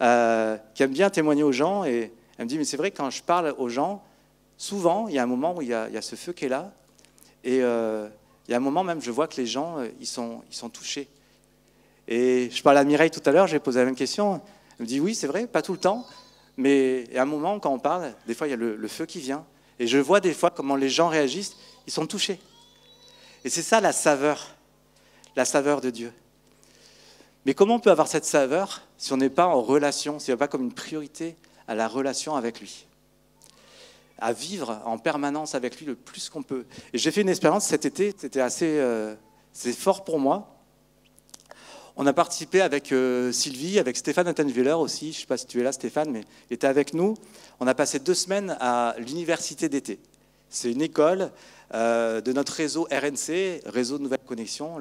euh, 0.00 0.56
qui 0.74 0.82
aime 0.82 0.92
bien 0.92 1.10
témoigner 1.10 1.42
aux 1.42 1.52
gens, 1.52 1.84
et 1.84 2.12
elle 2.38 2.44
me 2.44 2.48
dit, 2.48 2.58
mais 2.58 2.64
c'est 2.64 2.76
vrai, 2.76 2.90
quand 2.90 3.10
je 3.10 3.22
parle 3.22 3.54
aux 3.58 3.68
gens, 3.68 4.02
souvent, 4.56 5.08
il 5.08 5.14
y 5.14 5.18
a 5.18 5.22
un 5.22 5.26
moment 5.26 5.56
où 5.56 5.62
il 5.62 5.68
y 5.68 5.74
a, 5.74 6.02
ce 6.02 6.16
feu 6.16 6.32
qui 6.32 6.46
est 6.46 6.48
là, 6.48 6.72
et 7.42 7.62
euh, 7.62 8.08
il 8.48 8.52
y 8.52 8.54
a 8.54 8.56
un 8.56 8.60
moment 8.60 8.84
même, 8.84 9.00
je 9.00 9.10
vois 9.10 9.28
que 9.28 9.36
les 9.36 9.46
gens, 9.46 9.78
euh, 9.78 9.88
ils 10.00 10.06
sont, 10.06 10.42
ils 10.50 10.56
sont 10.56 10.68
touchés. 10.68 11.08
Et 12.08 12.50
je 12.50 12.62
parlais 12.62 12.80
à 12.80 12.84
Mireille 12.84 13.10
tout 13.10 13.22
à 13.24 13.32
l'heure, 13.32 13.46
j'ai 13.46 13.58
posé 13.58 13.78
la 13.78 13.86
même 13.86 13.94
question. 13.94 14.40
Elle 14.78 14.84
me 14.84 14.86
dit, 14.86 15.00
oui, 15.00 15.14
c'est 15.14 15.26
vrai, 15.26 15.46
pas 15.46 15.62
tout 15.62 15.72
le 15.72 15.78
temps, 15.78 16.06
mais 16.56 17.04
a 17.16 17.22
un 17.22 17.26
moment, 17.26 17.58
quand 17.60 17.72
on 17.72 17.78
parle, 17.78 18.12
des 18.26 18.34
fois, 18.34 18.46
il 18.46 18.50
y 18.50 18.54
a 18.54 18.56
le 18.56 18.88
feu 18.88 19.06
qui 19.06 19.20
vient. 19.20 19.44
Et 19.78 19.86
je 19.86 19.98
vois 19.98 20.20
des 20.20 20.34
fois 20.34 20.50
comment 20.50 20.76
les 20.76 20.88
gens 20.88 21.08
réagissent, 21.08 21.56
ils 21.86 21.92
sont 21.92 22.06
touchés. 22.06 22.38
Et 23.44 23.50
c'est 23.50 23.62
ça 23.62 23.80
la 23.80 23.92
saveur, 23.92 24.54
la 25.36 25.44
saveur 25.44 25.80
de 25.80 25.90
Dieu. 25.90 26.12
Mais 27.46 27.54
comment 27.54 27.74
on 27.76 27.80
peut 27.80 27.90
avoir 27.90 28.08
cette 28.08 28.24
saveur 28.24 28.82
si 28.96 29.12
on 29.12 29.16
n'est 29.16 29.30
pas 29.30 29.46
en 29.46 29.60
relation, 29.60 30.18
si 30.18 30.30
on 30.30 30.34
n'est 30.34 30.38
pas 30.38 30.48
comme 30.48 30.62
une 30.62 30.72
priorité 30.72 31.36
à 31.68 31.74
la 31.74 31.88
relation 31.88 32.36
avec 32.36 32.60
lui 32.60 32.86
À 34.18 34.32
vivre 34.32 34.80
en 34.84 34.98
permanence 34.98 35.54
avec 35.54 35.78
lui 35.78 35.86
le 35.86 35.94
plus 35.94 36.30
qu'on 36.30 36.42
peut? 36.42 36.64
J'ai 36.94 37.10
fait 37.10 37.20
une 37.20 37.28
expérience 37.28 37.66
cet 37.66 37.84
été, 37.84 38.14
c'était 38.16 38.40
assez 38.40 38.78
euh, 38.78 39.14
fort 39.76 40.04
pour 40.04 40.18
moi. 40.18 40.50
On 41.96 42.06
a 42.06 42.12
participé 42.12 42.60
avec 42.60 42.90
euh, 42.90 43.30
Sylvie, 43.30 43.78
avec 43.78 43.96
Stéphane 43.96 44.26
Attenwiller 44.26 44.72
aussi, 44.72 45.12
je 45.12 45.18
ne 45.18 45.20
sais 45.20 45.26
pas 45.26 45.36
si 45.36 45.46
tu 45.46 45.60
es 45.60 45.62
là 45.62 45.70
Stéphane, 45.70 46.10
mais 46.10 46.24
il 46.50 46.54
était 46.54 46.66
avec 46.66 46.92
nous. 46.92 47.14
On 47.60 47.68
a 47.68 47.74
passé 47.74 48.00
deux 48.00 48.14
semaines 48.14 48.56
à 48.58 48.96
l'université 48.98 49.68
d'été. 49.68 50.00
C'est 50.48 50.72
une 50.72 50.82
école 50.82 51.30
euh, 51.72 52.20
de 52.20 52.32
notre 52.32 52.52
réseau 52.52 52.88
RNC, 52.90 53.62
Réseau 53.66 53.98
de 53.98 54.02
Nouvelles 54.02 54.18
Connexions, 54.26 54.76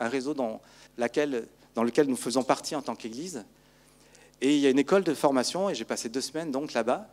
un 0.00 0.08
réseau 0.08 0.34
dans, 0.34 0.60
laquelle, 0.96 1.46
dans 1.78 1.84
lequel 1.84 2.08
nous 2.08 2.16
faisons 2.16 2.42
partie 2.42 2.74
en 2.74 2.82
tant 2.82 2.96
qu'Église. 2.96 3.44
Et 4.40 4.52
il 4.56 4.60
y 4.60 4.66
a 4.66 4.70
une 4.70 4.80
école 4.80 5.04
de 5.04 5.14
formation, 5.14 5.70
et 5.70 5.76
j'ai 5.76 5.84
passé 5.84 6.08
deux 6.08 6.20
semaines 6.20 6.50
donc 6.50 6.72
là-bas. 6.72 7.06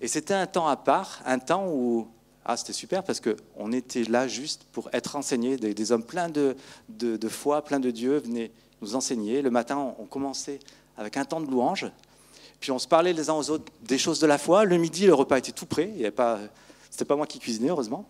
Et 0.00 0.08
c'était 0.08 0.34
un 0.34 0.48
temps 0.48 0.66
à 0.66 0.76
part, 0.76 1.20
un 1.26 1.38
temps 1.38 1.68
où 1.68 2.08
ah, 2.44 2.56
c'était 2.56 2.72
super 2.72 3.04
parce 3.04 3.20
qu'on 3.20 3.70
était 3.70 4.02
là 4.02 4.26
juste 4.26 4.64
pour 4.72 4.90
être 4.92 5.14
enseignés. 5.14 5.56
Des, 5.56 5.92
hommes 5.92 6.02
pleins 6.02 6.28
de, 6.28 6.56
de, 6.88 7.28
foi, 7.28 7.62
pleins 7.62 7.78
de 7.78 7.92
Dieu 7.92 8.18
venaient 8.18 8.50
nous 8.82 8.96
enseigner. 8.96 9.42
Le 9.42 9.50
matin, 9.50 9.94
on 9.96 10.06
commençait 10.06 10.58
avec 10.96 11.16
un 11.16 11.24
temps 11.24 11.40
de 11.40 11.48
louange. 11.48 11.86
Puis 12.58 12.72
on 12.72 12.80
se 12.80 12.88
parlait 12.88 13.12
les 13.12 13.30
uns 13.30 13.34
aux 13.34 13.48
autres 13.50 13.72
des 13.82 13.98
choses 13.98 14.18
de 14.18 14.26
la 14.26 14.38
foi. 14.38 14.64
Le 14.64 14.76
midi, 14.76 15.06
le 15.06 15.14
repas 15.14 15.38
était 15.38 15.52
tout 15.52 15.66
prêt. 15.66 15.92
Ce 15.94 16.02
n'était 16.02 17.04
pas 17.04 17.14
moi 17.14 17.28
qui 17.28 17.38
cuisinais, 17.38 17.68
heureusement. 17.68 18.08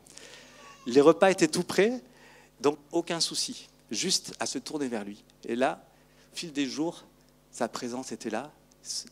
Les 0.87 1.03
repas 1.03 1.31
étaient 1.31 1.47
tout 1.47 1.63
prêts, 1.63 2.01
donc 2.63 2.79
aucun 2.91 3.21
souci, 3.21 3.69
juste 3.91 4.33
à 4.41 4.47
se 4.47 4.59
tourner 4.59 4.89
vers 4.89 5.05
lui. 5.05 5.23
Et 5.45 5.57
là, 5.57 5.83
fil 6.33 6.53
des 6.53 6.67
jours, 6.67 7.05
sa 7.51 7.69
présence 7.69 8.13
était 8.13 8.31
là. 8.31 8.53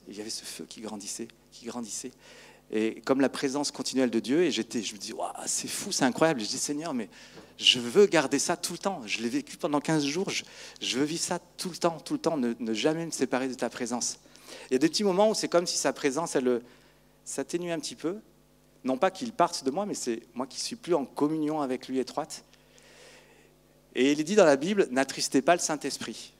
Il 0.09 0.17
y 0.17 0.21
avait 0.21 0.31
ce 0.31 0.45
feu 0.45 0.65
qui 0.69 0.81
grandissait, 0.81 1.29
qui 1.53 1.67
grandissait. 1.67 2.13
Et 2.71 3.01
comme 3.03 3.21
la 3.21 3.29
présence 3.29 3.71
continuelle 3.71 4.11
de 4.11 4.21
Dieu, 4.21 4.43
et 4.43 4.51
j'étais, 4.51 4.83
je 4.83 4.95
me 4.95 4.99
dis, 4.99 5.15
c'est 5.47 5.69
fou, 5.69 5.91
c'est 5.91 6.05
incroyable. 6.05 6.41
je 6.41 6.47
dis, 6.47 6.59
Seigneur, 6.59 6.93
mais 6.93 7.09
je 7.57 7.81
veux 7.81 8.07
garder 8.07 8.39
ça 8.39 8.57
tout 8.57 8.73
le 8.73 8.79
temps. 8.79 9.03
Je 9.07 9.21
l'ai 9.21 9.29
vécu 9.29 9.57
pendant 9.57 9.81
15 9.81 10.05
jours, 10.05 10.29
je, 10.31 10.99
veux 10.99 11.05
vivre 11.05 11.23
ça 11.23 11.39
tout 11.57 11.71
le 11.71 11.77
temps, 11.77 11.99
tout 11.99 12.15
le 12.15 12.21
temps, 12.21 12.37
ne, 12.37 12.73
jamais 12.75 13.07
me 13.07 13.11
séparer 13.11 13.49
de 13.49 13.55
ta 13.55 13.71
présence. 13.71 14.19
Il 14.71 14.75
y 14.75 14.77
a 14.77 14.79
des 14.79 14.89
petits 14.89 15.05
moments 15.05 15.31
où 15.31 15.35
c'est 15.35 15.49
comme 15.49 15.67
si 15.67 15.79
sa 15.79 15.93
présence, 15.93 16.37
elle 16.37 16.63
s'atténue 17.25 17.73
un 17.73 17.79
petit 17.79 17.97
peu, 17.97 18.19
non 18.85 18.97
pas 18.99 19.11
qu'il 19.11 19.33
parte 19.33 19.65
de 19.65 19.71
moi, 19.71 19.87
mais 19.87 19.95
c'est 19.95 20.23
moi 20.35 20.47
qui 20.47 20.61
suis 20.61 20.77
plus 20.77 20.95
en 20.95 21.05
communion 21.05 21.61
avec 21.61 21.89
lui 21.89 21.99
étroite. 21.99 22.45
Et 23.95 24.13
il 24.13 24.21
est 24.21 24.25
dit 24.25 24.37
dans 24.37 24.45
la 24.45 24.57
Bible, 24.57 24.89
n'attristez 24.91 25.43
pas 25.43 25.55
le 25.55 25.61
Saint-Esprit. 25.61 26.33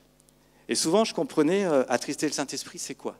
Et 0.69 0.75
souvent, 0.75 1.03
je 1.03 1.13
comprenais, 1.13 1.65
euh, 1.65 1.83
attrister 1.89 2.27
le 2.27 2.31
Saint-Esprit, 2.31 2.79
c'est 2.79 2.95
quoi? 2.95 3.17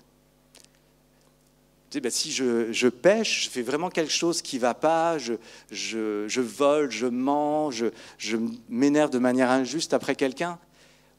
Ben, 1.92 2.12
si 2.12 2.32
je, 2.32 2.88
pêche, 2.88 3.46
je 3.46 3.50
fais 3.50 3.64
vraiment 3.64 3.90
quelque 3.90 4.12
chose 4.12 4.44
qui 4.44 4.58
ne 4.58 4.62
va 4.62 4.76
pas, 4.76 5.18
je, 5.18 6.40
vole, 6.40 6.92
je 6.92 7.08
mens, 7.08 7.72
je, 7.72 7.88
je 8.20 8.38
m'énerve 8.70 9.10
de 9.10 9.18
manière 9.18 9.50
injuste 9.50 9.96
après 9.96 10.14
quelqu'un, 10.14 10.60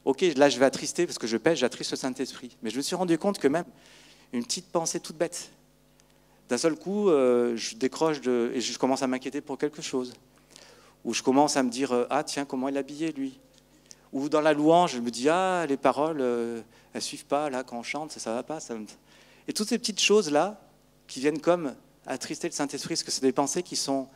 ok, 0.05 0.21
là 0.37 0.47
je 0.47 0.57
vais 0.57 0.65
attrister 0.65 1.05
parce 1.05 1.17
que 1.17 1.27
je 1.27 1.35
pêche, 1.35 1.59
j'attriste 1.59 1.91
le 1.91 1.97
Saint-Esprit. 1.97 2.55
Mais 2.63 2.69
je 2.69 2.77
me 2.77 2.81
suis 2.81 2.95
rendu 2.95 3.17
compte 3.17 3.37
que 3.37 3.49
même 3.49 3.65
une 4.31 4.45
petite 4.45 4.71
pensée 4.71 5.01
toute 5.01 5.17
bête, 5.17 5.49
d'un 6.47 6.57
seul 6.57 6.75
coup, 6.75 7.09
euh, 7.09 7.57
je 7.57 7.75
décroche 7.75 8.21
de, 8.21 8.51
et 8.53 8.61
je 8.61 8.79
commence 8.79 9.03
à 9.03 9.07
m'inquiéter 9.07 9.41
pour 9.41 9.57
quelque 9.57 9.81
chose. 9.81 10.13
Ou 11.03 11.13
je 11.13 11.21
commence 11.21 11.57
à 11.57 11.63
me 11.63 11.69
dire, 11.69 11.91
euh, 11.91 12.05
ah 12.09 12.23
tiens, 12.23 12.45
comment 12.45 12.69
il 12.69 12.77
est 12.77 12.79
habillé 12.79 13.11
lui? 13.11 13.37
Ou 14.13 14.29
dans 14.29 14.41
la 14.41 14.53
louange, 14.53 14.93
je 14.93 14.99
me 14.99 15.09
dis, 15.09 15.29
ah, 15.29 15.65
les 15.67 15.77
paroles, 15.77 16.19
euh, 16.19 16.61
elles 16.93 16.97
ne 16.97 17.01
suivent 17.01 17.25
pas, 17.25 17.49
là, 17.49 17.63
quand 17.63 17.77
on 17.77 17.83
chante, 17.83 18.11
ça 18.11 18.29
ne 18.31 18.35
va 18.35 18.43
pas. 18.43 18.59
Ça 18.59 18.75
Et 19.47 19.53
toutes 19.53 19.69
ces 19.69 19.77
petites 19.77 20.01
choses-là, 20.01 20.59
qui 21.07 21.19
viennent 21.19 21.41
comme 21.41 21.75
attrister 22.05 22.47
le 22.47 22.53
Saint-Esprit, 22.53 22.95
parce 22.95 23.03
que 23.03 23.11
c'est 23.11 23.21
des 23.21 23.33
pensées 23.33 23.63
qui 23.63 23.75
sont 23.75 24.07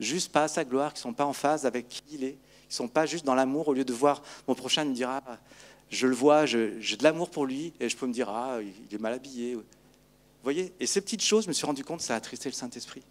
juste 0.00 0.32
pas 0.32 0.44
à 0.44 0.48
sa 0.48 0.64
gloire, 0.64 0.92
qui 0.92 0.98
ne 0.98 1.02
sont 1.02 1.12
pas 1.12 1.24
en 1.24 1.32
phase 1.32 1.66
avec 1.66 1.88
qui 1.88 2.02
il 2.12 2.24
est, 2.24 2.32
qui 2.32 2.70
ne 2.70 2.74
sont 2.74 2.88
pas 2.88 3.06
juste 3.06 3.24
dans 3.24 3.34
l'amour, 3.34 3.68
au 3.68 3.74
lieu 3.74 3.84
de 3.84 3.92
voir 3.92 4.22
mon 4.48 4.54
prochain 4.54 4.84
me 4.84 4.92
dira, 4.92 5.22
je 5.88 6.06
le 6.06 6.14
vois, 6.14 6.46
j'ai 6.46 6.96
de 6.96 7.02
l'amour 7.02 7.30
pour 7.30 7.46
lui, 7.46 7.72
et 7.78 7.88
je 7.88 7.96
peux 7.96 8.06
me 8.06 8.12
dire, 8.12 8.28
ah, 8.28 8.58
il 8.60 8.94
est 8.94 8.98
mal 8.98 9.12
habillé. 9.12 9.54
Vous 9.54 9.62
voyez 10.42 10.72
Et 10.80 10.86
ces 10.86 11.00
petites 11.00 11.22
choses, 11.22 11.44
je 11.44 11.48
me 11.48 11.52
suis 11.52 11.66
rendu 11.66 11.84
compte, 11.84 12.00
ça 12.00 12.14
a 12.14 12.16
attristé 12.16 12.48
le 12.48 12.54
Saint-Esprit. 12.54 13.02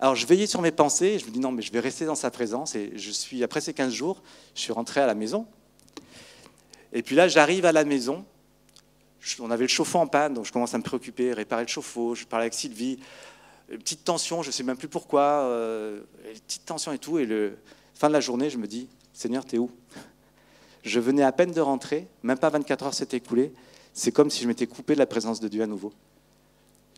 Alors 0.00 0.14
je 0.14 0.26
veillais 0.26 0.46
sur 0.46 0.62
mes 0.62 0.70
pensées, 0.70 1.18
je 1.18 1.26
me 1.26 1.30
dis, 1.30 1.40
non, 1.40 1.50
mais 1.50 1.62
je 1.62 1.72
vais 1.72 1.80
rester 1.80 2.04
dans 2.04 2.14
sa 2.14 2.30
présence, 2.30 2.74
et 2.76 2.92
je 2.94 3.10
suis, 3.10 3.42
après 3.42 3.60
ces 3.60 3.74
15 3.74 3.92
jours, 3.92 4.22
je 4.54 4.60
suis 4.60 4.72
rentré 4.72 5.00
à 5.00 5.06
la 5.06 5.14
maison. 5.14 5.46
Et 6.92 7.02
puis 7.02 7.16
là, 7.16 7.26
j'arrive 7.26 7.64
à 7.64 7.72
la 7.72 7.84
maison, 7.84 8.24
on 9.40 9.50
avait 9.50 9.64
le 9.64 9.68
chauffe-eau 9.68 9.98
en 9.98 10.06
panne, 10.06 10.34
donc 10.34 10.46
je 10.46 10.52
commence 10.52 10.72
à 10.72 10.78
me 10.78 10.84
préoccuper, 10.84 11.32
réparer 11.32 11.62
le 11.62 11.68
chauffe-eau, 11.68 12.14
je 12.14 12.24
parle 12.24 12.42
avec 12.42 12.54
Sylvie, 12.54 12.98
petite 13.68 14.04
tension, 14.04 14.42
je 14.42 14.48
ne 14.48 14.52
sais 14.52 14.62
même 14.62 14.76
plus 14.76 14.88
pourquoi, 14.88 15.42
euh, 15.42 16.00
petite 16.46 16.64
tension 16.64 16.92
et 16.92 16.98
tout, 16.98 17.18
et 17.18 17.26
le 17.26 17.58
fin 17.94 18.08
de 18.08 18.12
la 18.12 18.20
journée, 18.20 18.50
je 18.50 18.56
me 18.56 18.66
dis, 18.66 18.88
Seigneur, 19.12 19.44
t'es 19.44 19.58
où? 19.58 19.70
Je 20.84 21.00
venais 21.00 21.24
à 21.24 21.32
peine 21.32 21.50
de 21.50 21.60
rentrer, 21.60 22.06
même 22.22 22.38
pas 22.38 22.50
24 22.50 22.86
heures 22.86 22.94
s'étaient 22.94 23.16
écoulées, 23.16 23.52
c'est 23.92 24.12
comme 24.12 24.30
si 24.30 24.42
je 24.42 24.48
m'étais 24.48 24.68
coupé 24.68 24.94
de 24.94 25.00
la 25.00 25.06
présence 25.06 25.40
de 25.40 25.48
Dieu 25.48 25.62
à 25.62 25.66
nouveau. 25.66 25.92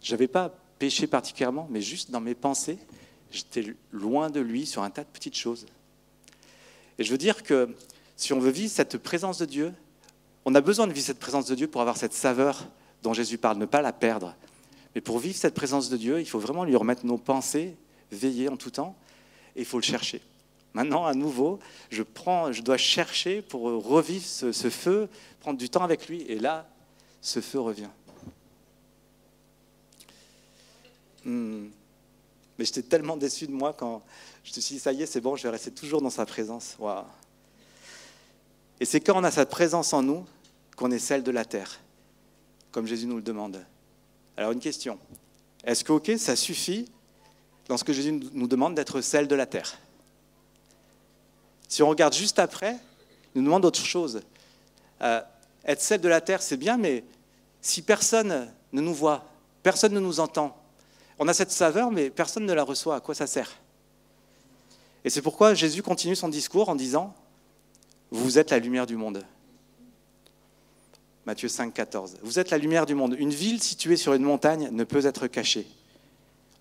Je 0.02 0.12
n'avais 0.12 0.28
pas 0.28 0.54
péché 0.80 1.06
particulièrement, 1.06 1.68
mais 1.70 1.82
juste 1.82 2.10
dans 2.10 2.20
mes 2.20 2.34
pensées, 2.34 2.78
j'étais 3.30 3.76
loin 3.92 4.30
de 4.30 4.40
lui 4.40 4.66
sur 4.66 4.82
un 4.82 4.90
tas 4.90 5.04
de 5.04 5.08
petites 5.08 5.36
choses. 5.36 5.66
Et 6.98 7.04
je 7.04 7.12
veux 7.12 7.18
dire 7.18 7.44
que 7.44 7.76
si 8.16 8.32
on 8.32 8.40
veut 8.40 8.50
vivre 8.50 8.72
cette 8.72 8.98
présence 8.98 9.38
de 9.38 9.44
Dieu, 9.44 9.72
on 10.46 10.54
a 10.54 10.60
besoin 10.60 10.86
de 10.86 10.92
vivre 10.92 11.06
cette 11.06 11.20
présence 11.20 11.46
de 11.46 11.54
Dieu 11.54 11.68
pour 11.68 11.82
avoir 11.82 11.98
cette 11.98 12.14
saveur 12.14 12.66
dont 13.02 13.12
Jésus 13.12 13.38
parle, 13.38 13.58
ne 13.58 13.66
pas 13.66 13.82
la 13.82 13.92
perdre. 13.92 14.34
Mais 14.94 15.02
pour 15.02 15.18
vivre 15.18 15.36
cette 15.36 15.54
présence 15.54 15.90
de 15.90 15.98
Dieu, 15.98 16.18
il 16.18 16.26
faut 16.26 16.38
vraiment 16.38 16.64
lui 16.64 16.74
remettre 16.74 17.04
nos 17.04 17.18
pensées, 17.18 17.76
veiller 18.10 18.48
en 18.48 18.56
tout 18.56 18.70
temps, 18.70 18.96
et 19.56 19.60
il 19.60 19.66
faut 19.66 19.78
le 19.78 19.84
chercher. 19.84 20.22
Maintenant, 20.72 21.04
à 21.04 21.12
nouveau, 21.14 21.58
je, 21.90 22.02
prends, 22.02 22.52
je 22.52 22.62
dois 22.62 22.78
chercher 22.78 23.42
pour 23.42 23.62
revivre 23.62 24.24
ce, 24.24 24.70
feu, 24.70 25.08
prendre 25.40 25.58
du 25.58 25.68
temps 25.68 25.82
avec 25.82 26.08
lui, 26.08 26.22
et 26.22 26.38
là, 26.38 26.66
ce 27.20 27.40
feu 27.40 27.60
revient. 27.60 27.90
Hmm. 31.24 31.68
Mais 32.58 32.64
j'étais 32.64 32.82
tellement 32.82 33.16
déçu 33.16 33.46
de 33.46 33.52
moi 33.52 33.74
quand 33.76 34.02
je 34.44 34.50
me 34.50 34.60
suis 34.60 34.74
dit, 34.74 34.80
ça 34.80 34.92
y 34.92 35.02
est, 35.02 35.06
c'est 35.06 35.20
bon, 35.20 35.36
je 35.36 35.42
vais 35.44 35.50
rester 35.50 35.70
toujours 35.70 36.02
dans 36.02 36.10
sa 36.10 36.26
présence. 36.26 36.76
Et 38.78 38.84
c'est 38.84 39.00
quand 39.00 39.18
on 39.18 39.24
a 39.24 39.30
sa 39.30 39.46
présence 39.46 39.92
en 39.92 40.02
nous 40.02 40.26
qu'on 40.76 40.90
est 40.90 40.98
celle 40.98 41.22
de 41.22 41.30
la 41.30 41.44
terre, 41.44 41.80
comme 42.72 42.86
Jésus 42.86 43.06
nous 43.06 43.16
le 43.16 43.22
demande. 43.22 43.64
Alors 44.36 44.52
une 44.52 44.60
question. 44.60 44.98
Est-ce 45.64 45.84
que, 45.84 45.92
ok, 45.92 46.12
ça 46.18 46.36
suffit 46.36 46.90
lorsque 47.68 47.92
Jésus 47.92 48.12
nous 48.32 48.46
demande 48.46 48.74
d'être 48.74 49.00
celle 49.00 49.28
de 49.28 49.34
la 49.34 49.46
terre? 49.46 49.78
Si 51.68 51.82
on 51.82 51.88
regarde 51.88 52.14
juste 52.14 52.38
après, 52.38 52.76
il 53.34 53.42
nous 53.42 53.46
demande 53.46 53.64
autre 53.64 53.84
chose. 53.84 54.22
Euh, 55.02 55.20
être 55.64 55.80
celle 55.80 56.00
de 56.00 56.08
la 56.08 56.20
terre, 56.20 56.42
c'est 56.42 56.56
bien, 56.56 56.76
mais 56.76 57.04
si 57.60 57.82
personne 57.82 58.50
ne 58.72 58.80
nous 58.80 58.94
voit, 58.94 59.24
personne 59.62 59.92
ne 59.92 60.00
nous 60.00 60.20
entend, 60.20 60.56
on 61.20 61.28
a 61.28 61.34
cette 61.34 61.52
saveur, 61.52 61.92
mais 61.92 62.10
personne 62.10 62.46
ne 62.46 62.52
la 62.52 62.64
reçoit, 62.64 62.96
à 62.96 63.00
quoi 63.00 63.14
ça 63.14 63.26
sert? 63.26 63.50
Et 65.04 65.10
c'est 65.10 65.22
pourquoi 65.22 65.54
Jésus 65.54 65.82
continue 65.82 66.16
son 66.16 66.28
discours 66.28 66.70
en 66.70 66.74
disant, 66.74 67.14
vous 68.10 68.38
êtes 68.38 68.50
la 68.50 68.58
lumière 68.58 68.86
du 68.86 68.96
monde. 68.96 69.24
Matthieu 71.26 71.48
5, 71.48 71.72
14. 71.72 72.16
Vous 72.22 72.38
êtes 72.38 72.50
la 72.50 72.58
lumière 72.58 72.86
du 72.86 72.94
monde. 72.94 73.14
Une 73.18 73.30
ville 73.30 73.62
située 73.62 73.96
sur 73.96 74.14
une 74.14 74.22
montagne 74.22 74.70
ne 74.72 74.82
peut 74.82 75.04
être 75.04 75.26
cachée. 75.26 75.66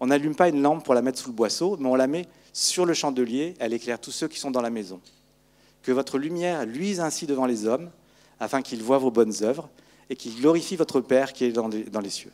On 0.01 0.07
n'allume 0.07 0.36
pas 0.36 0.49
une 0.49 0.62
lampe 0.62 0.83
pour 0.83 0.93
la 0.93 1.01
mettre 1.01 1.19
sous 1.19 1.29
le 1.29 1.36
boisseau, 1.36 1.77
mais 1.79 1.88
on 1.88 1.95
la 1.95 2.07
met 2.07 2.27
sur 2.51 2.86
le 2.86 2.93
chandelier, 2.93 3.55
elle 3.60 3.73
éclaire 3.73 3.99
tous 3.99 4.12
ceux 4.12 4.27
qui 4.27 4.39
sont 4.39 4.51
dans 4.51 4.62
la 4.62 4.69
maison. 4.69 4.99
Que 5.83 5.93
votre 5.93 6.17
lumière 6.17 6.65
luise 6.65 6.99
ainsi 6.99 7.25
devant 7.25 7.45
les 7.45 7.65
hommes, 7.65 7.89
afin 8.39 8.62
qu'ils 8.62 8.83
voient 8.83 8.97
vos 8.97 9.12
bonnes 9.12 9.33
œuvres 9.41 9.69
et 10.10 10.15
qu'ils 10.15 10.36
glorifient 10.36 10.75
votre 10.75 10.99
Père 10.99 11.31
qui 11.31 11.45
est 11.45 11.51
dans 11.51 11.69
les, 11.69 12.10
cieux. 12.10 12.31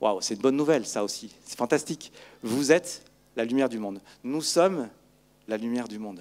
Waouh, 0.00 0.20
c'est 0.20 0.34
une 0.34 0.40
bonne 0.40 0.56
nouvelle, 0.56 0.86
ça 0.86 1.02
aussi. 1.02 1.34
C'est 1.44 1.58
fantastique. 1.58 2.12
Vous 2.42 2.70
êtes 2.70 3.02
la 3.36 3.44
lumière 3.44 3.68
du 3.68 3.78
monde. 3.78 4.00
Nous 4.22 4.42
sommes 4.42 4.88
la 5.48 5.56
lumière 5.56 5.88
du 5.88 5.98
monde. 5.98 6.20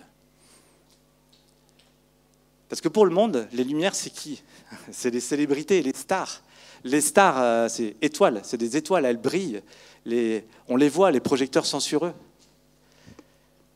Parce 2.69 2.81
que 2.81 2.89
pour 2.89 3.05
le 3.05 3.11
monde, 3.13 3.47
les 3.53 3.63
lumières, 3.63 3.95
c'est 3.95 4.09
qui? 4.09 4.43
C'est 4.91 5.09
les 5.09 5.21
célébrités, 5.21 5.81
les 5.81 5.93
stars. 5.93 6.41
Les 6.83 7.01
stars, 7.01 7.41
euh, 7.41 7.67
c'est 7.69 7.95
étoiles, 8.01 8.41
c'est 8.43 8.57
des 8.57 8.77
étoiles, 8.77 9.05
elles 9.05 9.17
brillent. 9.17 9.61
on 10.67 10.75
les 10.75 10.89
voit, 10.89 11.11
les 11.11 11.19
projecteurs 11.19 11.65
sont 11.65 11.79
sur 11.79 12.05
eux. 12.05 12.13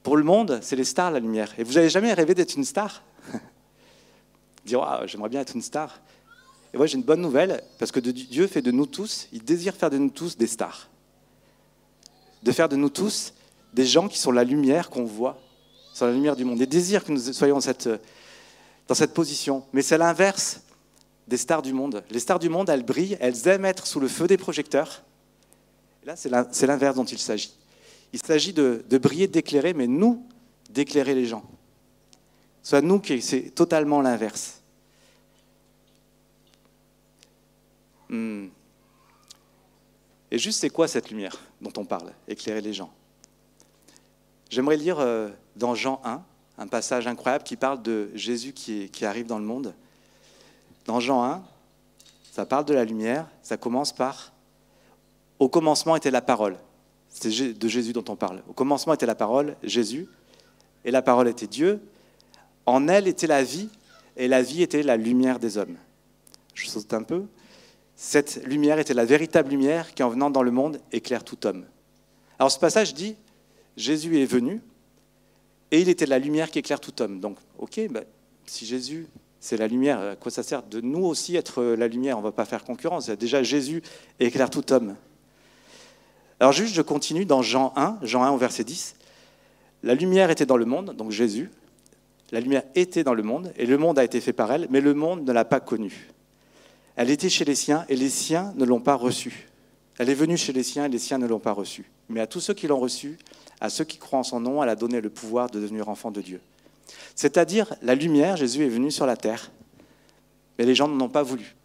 Pour 0.03 0.17
le 0.17 0.23
monde, 0.23 0.59
c'est 0.61 0.75
les 0.75 0.83
stars, 0.83 1.11
la 1.11 1.19
lumière. 1.19 1.53
Et 1.57 1.63
vous 1.63 1.73
n'avez 1.73 1.89
jamais 1.89 2.13
rêvé 2.13 2.35
d'être 2.35 2.55
une 2.55 2.63
star? 2.63 3.03
Dire, 4.65 4.81
ah, 4.81 5.05
j'aimerais 5.07 5.29
bien 5.29 5.41
être 5.41 5.55
une 5.55 5.61
star. 5.61 5.99
Et 6.73 6.77
moi, 6.77 6.85
j'ai 6.85 6.97
une 6.97 7.03
bonne 7.03 7.21
nouvelle, 7.21 7.61
parce 7.79 7.91
que 7.91 7.99
Dieu 7.99 8.47
fait 8.47 8.61
de 8.61 8.71
nous 8.71 8.85
tous, 8.85 9.27
il 9.33 9.43
désire 9.43 9.75
faire 9.75 9.89
de 9.89 9.97
nous 9.97 10.09
tous 10.09 10.37
des 10.37 10.47
stars. 10.47 10.89
De 12.43 12.51
faire 12.51 12.69
de 12.69 12.75
nous 12.75 12.89
tous 12.89 13.33
des 13.73 13.85
gens 13.85 14.07
qui 14.07 14.17
sont 14.17 14.31
la 14.31 14.43
lumière 14.43 14.89
qu'on 14.89 15.05
voit, 15.05 15.39
sont 15.93 16.05
la 16.05 16.13
lumière 16.13 16.35
du 16.35 16.45
monde. 16.45 16.59
Il 16.59 16.67
désire 16.67 17.03
que 17.03 17.11
nous 17.11 17.19
soyons 17.19 17.59
dans 18.87 18.95
cette 18.95 19.13
position. 19.13 19.63
Mais 19.73 19.81
c'est 19.81 19.97
l'inverse 19.97 20.61
des 21.27 21.37
stars 21.37 21.61
du 21.61 21.73
monde. 21.73 22.03
Les 22.09 22.19
stars 22.19 22.39
du 22.39 22.49
monde, 22.49 22.69
elles 22.69 22.83
brillent, 22.83 23.17
elles 23.19 23.47
aiment 23.47 23.65
être 23.65 23.85
sous 23.85 23.99
le 23.99 24.07
feu 24.07 24.27
des 24.27 24.37
projecteurs. 24.37 25.03
Là, 26.05 26.15
c'est 26.15 26.67
l'inverse 26.67 26.95
dont 26.95 27.05
il 27.05 27.19
s'agit. 27.19 27.53
Il 28.13 28.21
s'agit 28.21 28.53
de, 28.53 28.83
briller, 28.97 29.27
d'éclairer, 29.27 29.73
mais 29.73 29.87
nous, 29.87 30.25
d'éclairer 30.69 31.15
les 31.15 31.25
gens. 31.25 31.43
Soit 32.63 32.81
nous 32.81 32.99
qui 32.99 33.21
c'est 33.21 33.51
totalement 33.51 34.01
l'inverse. 34.01 34.60
Hmm. 38.11 38.49
Et 40.29 40.37
juste, 40.37 40.59
c'est 40.59 40.69
quoi 40.69 40.87
cette 40.87 41.09
lumière 41.09 41.39
dont 41.61 41.71
on 41.77 41.85
parle 41.85 42.11
Éclairer 42.27 42.61
les 42.61 42.73
gens? 42.73 42.91
J'aimerais 44.49 44.75
lire 44.75 44.99
euh, 44.99 45.29
dans 45.55 45.75
Jean 45.75 46.01
1, 46.03 46.21
un 46.57 46.67
passage 46.67 47.07
incroyable 47.07 47.45
qui 47.45 47.55
parle 47.55 47.81
de 47.81 48.11
Jésus 48.13 48.51
qui, 48.51 49.05
arrive 49.05 49.25
dans 49.27 49.39
le 49.39 49.45
monde. 49.45 49.73
Dans 50.85 50.99
Jean 50.99 51.23
1, 51.23 51.43
ça 52.33 52.45
parle 52.45 52.65
de 52.65 52.73
la 52.73 52.83
lumière, 52.83 53.27
ça 53.43 53.55
commence 53.55 53.93
par 53.93 54.33
Au 55.39 55.47
commencement 55.47 55.95
était 55.95 56.11
la 56.11 56.21
parole. 56.21 56.57
C'est 57.07 57.29
de 57.57 57.67
Jésus 57.67 57.93
dont 57.93 58.05
on 58.09 58.17
parle. 58.17 58.43
Au 58.47 58.53
commencement 58.53 58.93
était 58.93 59.05
la 59.05 59.15
parole, 59.15 59.55
Jésus, 59.63 60.07
et 60.83 60.91
la 60.91 61.01
parole 61.01 61.29
était 61.29 61.47
Dieu. 61.47 61.81
En 62.65 62.89
elle 62.89 63.07
était 63.07 63.27
la 63.27 63.43
vie, 63.43 63.69
et 64.17 64.27
la 64.27 64.41
vie 64.41 64.61
était 64.61 64.83
la 64.83 64.97
lumière 64.97 65.39
des 65.39 65.57
hommes. 65.57 65.77
Je 66.53 66.67
saute 66.67 66.93
un 66.93 67.03
peu. 67.03 67.25
Cette 68.03 68.43
lumière 68.47 68.79
était 68.79 68.95
la 68.95 69.05
véritable 69.05 69.51
lumière 69.51 69.93
qui, 69.93 70.01
en 70.01 70.09
venant 70.09 70.31
dans 70.31 70.41
le 70.41 70.49
monde, 70.49 70.79
éclaire 70.91 71.23
tout 71.23 71.45
homme. 71.45 71.65
Alors 72.39 72.51
ce 72.51 72.57
passage 72.57 72.95
dit, 72.95 73.15
Jésus 73.77 74.19
est 74.19 74.25
venu, 74.25 74.59
et 75.69 75.81
il 75.81 75.87
était 75.87 76.07
la 76.07 76.17
lumière 76.17 76.49
qui 76.49 76.57
éclaire 76.57 76.79
tout 76.79 76.99
homme. 76.99 77.19
Donc, 77.19 77.37
ok, 77.59 77.79
ben, 77.91 78.03
si 78.47 78.65
Jésus, 78.65 79.05
c'est 79.39 79.55
la 79.55 79.67
lumière, 79.67 79.99
à 79.99 80.15
quoi 80.15 80.31
ça 80.31 80.41
sert 80.41 80.63
de 80.63 80.81
nous 80.81 81.05
aussi 81.05 81.35
être 81.35 81.61
la 81.61 81.87
lumière? 81.87 82.17
On 82.17 82.21
ne 82.21 82.25
va 82.25 82.31
pas 82.31 82.45
faire 82.45 82.63
concurrence. 82.63 83.07
Déjà, 83.11 83.43
Jésus 83.43 83.83
éclaire 84.19 84.49
tout 84.49 84.73
homme. 84.73 84.95
Alors 86.39 86.53
juste, 86.53 86.73
je 86.73 86.81
continue 86.81 87.25
dans 87.25 87.43
Jean 87.43 87.71
1, 87.75 87.99
Jean 88.01 88.23
1 88.23 88.31
au 88.31 88.37
verset 88.37 88.63
10. 88.63 88.95
La 89.83 89.93
lumière 89.93 90.31
était 90.31 90.47
dans 90.47 90.57
le 90.57 90.65
monde, 90.65 90.95
donc 90.95 91.11
Jésus. 91.11 91.51
La 92.31 92.39
lumière 92.39 92.63
était 92.73 93.03
dans 93.03 93.13
le 93.13 93.21
monde, 93.21 93.53
et 93.57 93.67
le 93.67 93.77
monde 93.77 93.99
a 93.99 94.03
été 94.03 94.19
fait 94.21 94.33
par 94.33 94.51
elle, 94.51 94.65
mais 94.71 94.81
le 94.81 94.95
monde 94.95 95.23
ne 95.23 95.31
l'a 95.31 95.45
pas 95.45 95.59
connue. 95.59 96.09
Elle 96.95 97.09
était 97.09 97.29
chez 97.29 97.45
les 97.45 97.55
siens, 97.55 97.85
et 97.89 97.95
les 97.95 98.09
siens 98.09 98.53
ne 98.55 98.65
l'ont 98.65 98.81
pas 98.81 98.95
reçue. 98.95 99.47
Elle 99.97 100.09
est 100.09 100.15
venue 100.15 100.37
chez 100.37 100.53
les 100.53 100.63
siens, 100.63 100.85
et 100.85 100.89
les 100.89 100.99
siens 100.99 101.17
ne 101.17 101.27
l'ont 101.27 101.39
pas 101.39 101.53
reçue. 101.53 101.89
Mais 102.09 102.21
à 102.21 102.27
tous 102.27 102.39
ceux 102.39 102.53
qui 102.53 102.67
l'ont 102.67 102.79
reçue, 102.79 103.17
à 103.59 103.69
ceux 103.69 103.83
qui 103.83 103.97
croient 103.97 104.19
en 104.19 104.23
son 104.23 104.39
nom, 104.39 104.61
elle 104.61 104.69
a 104.69 104.75
donné 104.75 105.01
le 105.01 105.09
pouvoir 105.09 105.49
de 105.49 105.59
devenir 105.59 105.89
enfant 105.89 106.11
de 106.11 106.21
Dieu. 106.21 106.41
C'est-à-dire, 107.15 107.73
la 107.81 107.95
lumière, 107.95 108.35
Jésus 108.35 108.65
est 108.65 108.69
venu 108.69 108.91
sur 108.91 109.05
la 109.05 109.15
terre, 109.15 109.51
mais 110.57 110.65
les 110.65 110.75
gens 110.75 110.87
n'en 110.87 111.05
ont 111.05 111.09
pas 111.09 111.23
voulu. 111.23 111.55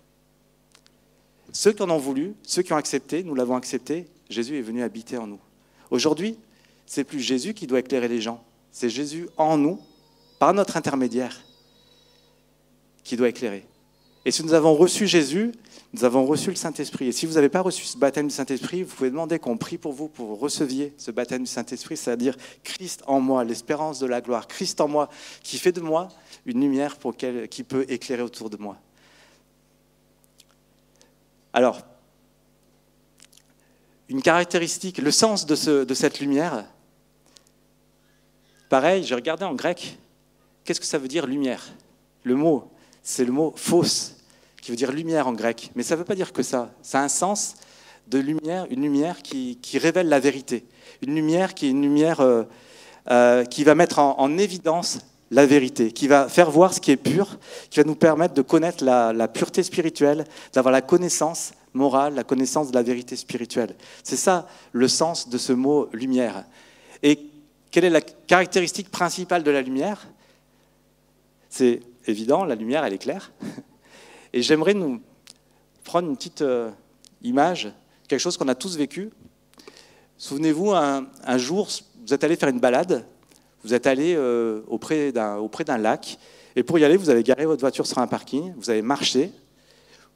Ceux 1.53 1.73
qui 1.73 1.83
en 1.83 1.91
ont 1.91 1.99
voulu, 1.99 2.35
ceux 2.43 2.63
qui 2.63 2.73
ont 2.73 2.77
accepté, 2.77 3.23
nous 3.23 3.35
l'avons 3.35 3.57
accepté, 3.57 4.07
Jésus 4.29 4.59
est 4.59 4.63
venu 4.63 4.83
habiter 4.83 5.17
en 5.17 5.27
nous. 5.27 5.41
Aujourd'hui, 5.91 6.39
c'est 6.85 7.05
plus 7.05 7.21
Jésus 7.21 7.55
qui 7.55 7.67
doit 7.67 7.81
éclairer 7.81 8.09
les 8.09 8.21
gens, 8.21 8.45
c'est 8.71 8.91
Jésus 8.91 9.29
en 9.37 9.57
nous, 9.57 9.81
par 10.39 10.53
notre 10.53 10.77
intermédiaire, 10.77 11.41
qui 13.05 13.17
doit 13.17 13.29
éclairer. 13.29 13.67
Et 14.27 14.33
si 14.33 14.43
nous 14.43 14.55
avons 14.55 14.75
reçu 14.75 15.07
Jésus, 15.07 15.53
nous 15.93 16.03
avons 16.03 16.27
reçu 16.27 16.51
le 16.51 16.57
Saint-Esprit. 16.57 17.07
Et 17.07 17.13
si 17.13 17.27
vous 17.27 17.35
n'avez 17.35 17.49
pas 17.49 17.61
reçu 17.61 17.85
ce 17.85 17.97
baptême 17.97 18.27
du 18.27 18.35
Saint-Esprit, 18.35 18.83
vous 18.83 18.93
pouvez 18.93 19.11
demander 19.11 19.39
qu'on 19.39 19.57
prie 19.57 19.79
pour 19.79 19.93
vous, 19.93 20.09
pour 20.09 20.41
receviez 20.41 20.93
ce 20.99 21.13
baptême 21.13 21.45
du 21.45 21.49
Saint-Esprit, 21.49 21.97
c'est-à-dire 21.97 22.37
Christ 22.65 23.05
en 23.07 23.21
moi, 23.21 23.45
l'espérance 23.45 24.01
de 24.01 24.07
la 24.07 24.21
gloire, 24.21 24.49
Christ 24.49 24.81
en 24.81 24.89
moi, 24.89 25.09
qui 25.45 25.59
fait 25.59 25.71
de 25.71 25.81
moi 25.81 26.09
une 26.45 26.61
lumière 26.61 26.97
pour 26.97 27.15
qui 27.17 27.63
peut 27.63 27.87
éclairer 27.89 28.23
autour 28.23 28.51
de 28.51 28.57
moi. 28.57 28.77
Alors, 31.53 31.83
une 34.09 34.23
caractéristique, 34.23 34.99
le 34.99 35.13
sens 35.13 35.47
de, 35.47 35.85
de 35.85 35.95
cette 35.95 36.19
lumière. 36.19 36.67
Pareil, 38.69 39.05
j'ai 39.05 39.15
regardé 39.15 39.45
en 39.45 39.55
grec, 39.55 39.97
qu'est-ce 40.65 40.81
que 40.81 40.87
ça 40.87 40.99
veut 40.99 41.07
dire 41.07 41.29
lumière? 41.29 41.65
Le 42.25 42.35
mot, 42.35 42.73
c'est 43.05 43.25
le 43.25 43.31
mot 43.31 43.55
fausse, 43.57 44.16
qui 44.67 44.73
veut 44.73 44.77
dire 44.77 44.91
lumière 44.91 45.29
en 45.29 45.33
grec. 45.33 45.71
Mais 45.77 45.85
ça 45.85 45.95
ne 45.95 46.01
veut 46.01 46.05
pas 46.05 46.17
dire 46.17 46.33
que 46.33 46.43
ça. 46.43 46.73
Ça 46.83 46.99
a 46.99 47.05
un 47.05 47.09
sens 47.09 47.55
de 48.09 48.19
lumière, 48.19 48.67
une 48.69 48.83
lumière 48.83 49.23
qui, 49.23 49.61
révèle 49.75 50.09
la 50.09 50.19
vérité. 50.19 50.65
Une 51.07 51.15
lumière 51.15 51.55
qui 51.55 51.67
est 51.67 51.71
une 51.71 51.83
lumière 51.83 52.19
euh, 52.21 52.43
euh, 53.09 53.45
qui 53.45 53.63
va 53.63 53.77
mettre 53.77 54.01
en, 54.01 54.19
en, 54.19 54.39
évidence 54.39 54.99
la 55.31 55.47
vérité, 55.47 55.93
qui 55.93 56.09
va 56.09 56.29
faire 56.29 56.51
voir 56.51 56.75
ce 56.75 56.81
qui 56.81 56.91
est 56.91 56.97
pur, 56.97 57.39
qui 57.71 57.79
va 57.79 57.85
nous 57.85 57.95
permettre 57.95 58.35
de 58.35 58.43
connaître 58.43 58.83
la, 58.83 59.13
la 59.13 59.29
pureté 59.29 59.63
spirituelle, 59.63 60.25
d'avoir 60.53 60.73
la 60.73 60.83
connaissance 60.83 61.53
morale, 61.73 62.17
la 62.17 62.25
connaissance 62.25 62.73
de 62.73 62.75
la 62.75 62.83
vérité 62.83 63.15
spirituelle. 63.15 63.77
C'est 64.03 64.17
ça 64.17 64.49
le 64.73 64.89
sens 64.89 65.29
de 65.29 65.39
ce 65.39 65.53
mot 65.53 65.89
lumière. 65.93 66.45
Et 67.05 67.21
quelle 67.71 67.85
est 67.85 67.91
la 67.91 68.01
caractéristique 68.01 68.91
principale 68.91 69.45
de 69.45 69.51
la 69.53 69.63
lumière? 69.63 70.09
C'est 71.51 71.79
évident, 72.09 72.45
la 72.45 72.57
lumière, 72.57 72.85
elle 72.85 72.95
est 72.95 72.99
claire. 72.99 73.31
Et 74.37 74.43
j'aimerais 74.43 74.75
nous 74.75 75.01
prendre 75.83 76.11
une 76.11 76.15
petite 76.15 76.43
euh, 76.43 76.71
image, 77.23 77.73
quelque 78.07 78.21
chose 78.21 78.37
qu'on 78.37 78.49
a 78.49 78.55
tous 78.55 78.77
vécu. 78.77 79.09
Souvenez-vous, 80.19 80.73
un, 80.73 81.39
jour, 81.39 81.71
vous 82.05 82.13
êtes 82.13 82.23
allé 82.23 82.37
faire 82.37 82.51
une 82.51 82.61
balade, 82.61 83.07
vous 83.65 83.73
êtes 83.73 83.87
allé 83.87 84.13
euh, 84.15 84.61
auprès 84.69 85.11
d'un 85.11 85.79
lac, 85.79 86.19
et 86.55 86.63
pour 86.63 86.79
y 86.79 86.85
aller, 86.85 86.99
vous 86.99 87.09
avez 87.09 87.23
garé 87.23 87.47
votre 87.47 87.63
voiture 87.63 87.87
sur 87.87 87.97
un 87.97 88.07
parking, 88.07 88.53
vous 88.59 88.69
avez 88.69 88.83
marché, 88.83 89.33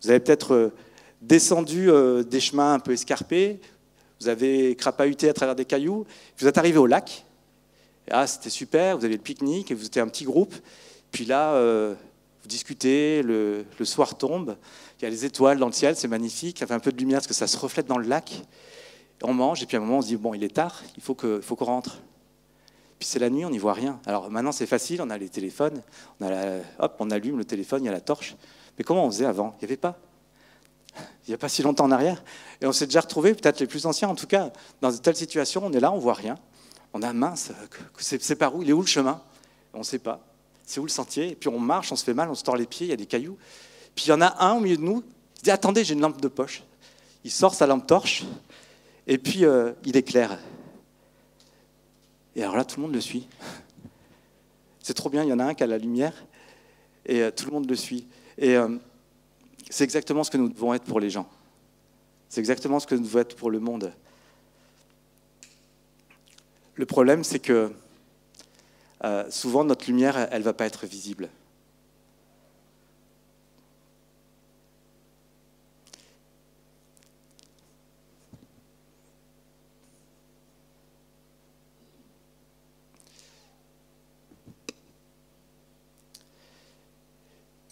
vous 0.03 0.11
avez 0.11 0.21
peut-être 0.21 0.53
euh, 0.53 0.73
descendu 1.23 1.89
des 2.29 2.41
chemins 2.41 2.75
un 2.75 2.79
peu 2.79 2.93
escarpés, 2.93 3.59
vous 4.21 4.29
avez 4.29 4.77
crapahuté 4.77 5.31
à 5.31 5.33
travers 5.33 5.55
des 5.55 5.65
cailloux, 5.65 6.05
vous 6.37 6.47
êtes 6.47 6.59
arrivé 6.59 6.77
au 6.77 6.87
lac, 6.87 7.25
ah, 8.11 8.27
c'était 8.27 8.51
super, 8.51 8.99
vous 8.99 9.07
avez 9.07 9.15
le 9.15 9.23
pique-nique, 9.23 9.73
vous 9.73 9.87
étiez 9.87 10.03
un 10.03 10.09
petit 10.09 10.25
groupe, 10.25 10.55
puis 11.11 11.25
là, 11.25 11.55
vous 12.43 12.49
discutez, 12.49 13.23
le, 13.23 13.65
soir 13.85 14.17
tombe, 14.17 14.57
il 14.99 15.05
y 15.05 15.07
a 15.07 15.11
les 15.11 15.25
étoiles 15.25 15.59
dans 15.59 15.67
le 15.67 15.73
ciel, 15.73 15.97
c'est 15.97 16.09
magnifique, 16.09 16.59
il 16.59 16.61
y 16.61 16.65
avait 16.65 16.75
un 16.75 16.81
peu 16.81 16.93
de 16.93 16.99
lumière 16.99 17.19
parce 17.19 17.27
que 17.27 17.35
ça 17.35 17.47
se 17.47 17.59
reflète 17.59 17.87
dans 17.87 17.99
le 17.99 18.07
lac. 18.07 18.43
On 19.23 19.35
mange, 19.35 19.63
et 19.63 19.67
puis 19.67 19.77
à 19.77 19.81
un 19.81 19.83
moment, 19.83 19.99
on 19.99 20.03
se 20.03 20.07
dit, 20.07 20.17
bon, 20.17 20.33
il 20.33 20.43
est 20.43 20.55
tard, 20.55 20.83
il 20.97 21.03
faut 21.03 21.15
qu'on 21.15 21.65
rentre. 21.65 21.99
Puis 22.99 23.07
c'est 23.07 23.19
la 23.19 23.29
nuit, 23.29 23.45
on 23.45 23.51
n'y 23.51 23.59
voit 23.59 23.75
rien. 23.75 24.01
Alors 24.07 24.31
maintenant, 24.31 24.53
c'est 24.53 24.67
facile, 24.67 25.03
on 25.03 25.11
a 25.11 25.19
les 25.19 25.29
téléphones, 25.29 25.83
on, 26.19 26.27
a 26.27 26.31
la, 26.31 26.59
hop, 26.79 26.97
on 26.99 27.11
allume 27.11 27.37
le 27.37 27.45
téléphone, 27.45 27.83
il 27.83 27.87
y 27.87 27.89
a 27.89 27.93
la 27.93 28.01
torche. 28.01 28.37
Mais 28.79 28.85
comment 28.85 29.05
on 29.05 29.11
faisait 29.11 29.27
avant? 29.27 29.55
Il 29.57 29.65
n'y 29.65 29.65
avait 29.67 29.77
pas. 29.77 29.99
Il 30.97 31.31
n'y 31.31 31.35
a 31.35 31.39
pas 31.39 31.51
si 31.51 31.63
longtemps 31.63 31.85
en 31.85 31.91
arrière. 31.91 32.23
Et 32.63 32.67
on 32.67 32.73
s'est 32.73 32.87
déjà 32.87 33.01
retrouvé, 33.01 33.35
peut-être 33.35 33.61
les 33.61 33.67
plus 33.67 33.85
anciens 33.85 34.09
en 34.09 34.15
tout 34.15 34.27
cas, 34.27 34.51
dans 34.81 34.91
une 34.91 35.01
telle 35.01 35.17
situation, 35.17 35.63
on 35.65 35.73
est 35.73 35.81
là, 35.81 35.93
on 35.93 35.99
voit 35.99 36.15
rien. 36.15 36.37
On 36.95 37.03
a 37.03 37.13
mince, 37.13 37.53
c'est 37.99 38.37
par 38.37 38.55
où? 38.55 38.63
Il 38.63 38.71
est 38.71 38.73
où 38.73 38.81
le 38.81 38.87
chemin? 38.87 39.23
On 39.73 39.79
ne 39.79 39.85
sait 39.85 39.99
pas 39.99 40.30
c'est 40.71 40.79
où 40.79 40.85
le 40.85 40.89
sentier? 40.89 41.33
Et 41.33 41.35
puis 41.35 41.49
on 41.49 41.59
marche, 41.59 41.91
on 41.91 41.97
se 41.97 42.05
fait 42.05 42.15
mal, 42.15 42.31
on 42.31 42.35
se 42.37 42.45
tord 42.45 42.57
les 42.57 42.67
pieds, 42.67 42.87
il 42.87 42.91
y 42.91 42.93
a 42.93 42.97
des 42.97 43.07
cailloux. 43.07 43.37
Puis 43.97 44.05
il 44.07 44.09
y 44.11 44.13
en 44.13 44.21
a 44.21 44.37
un 44.45 44.55
au 44.55 44.61
milieu 44.61 44.77
de 44.77 44.83
nous, 44.83 45.03
il 45.39 45.43
dit 45.43 45.51
Attendez, 45.51 45.83
j'ai 45.83 45.95
une 45.95 46.01
lampe 46.01 46.21
de 46.21 46.29
poche. 46.29 46.63
Il 47.25 47.31
sort 47.33 47.55
sa 47.57 47.67
lampe 47.67 47.89
torche, 47.89 48.23
et 49.09 49.19
puis 49.19 49.45
euh, 49.45 49.73
il 49.85 49.97
éclaire. 49.97 50.39
Et 52.37 52.43
alors 52.45 52.57
là, 52.57 52.65
tout 52.65 52.77
le 52.77 52.83
monde 52.83 52.95
le 52.95 53.01
suit. 53.01 53.27
C'est 54.81 54.95
trop 54.95 55.11
bien, 55.11 55.25
il 55.25 55.29
y 55.29 55.33
en 55.33 55.41
a 55.41 55.45
un 55.45 55.55
qui 55.55 55.65
a 55.65 55.67
la 55.67 55.77
lumière, 55.77 56.15
et 57.05 57.21
euh, 57.21 57.33
tout 57.33 57.47
le 57.47 57.51
monde 57.51 57.69
le 57.69 57.77
suit. 57.77 58.07
Et 58.39 58.57
euh, 58.57 58.69
c'est 59.69 59.85
exactement 59.85 60.23
ce 60.25 60.31
que 60.31 60.39
nous 60.39 60.49
devons 60.49 60.73
être 60.73 60.85
pour 60.85 61.01
les 61.01 61.11
gens. 61.11 61.29
C'est 62.29 62.41
exactement 62.41 62.79
ce 62.79 62.87
que 62.87 62.95
nous 62.95 63.03
devons 63.03 63.19
être 63.19 63.37
pour 63.37 63.51
le 63.51 63.59
monde. 63.59 63.93
Le 66.77 66.87
problème, 66.87 67.25
c'est 67.25 67.41
que 67.41 67.73
euh, 69.05 69.31
souvent 69.31 69.65
notre 69.65 69.87
lumière, 69.87 70.29
elle 70.31 70.41
ne 70.41 70.45
va 70.45 70.53
pas 70.53 70.67
être 70.67 70.87
visible. 70.87 71.31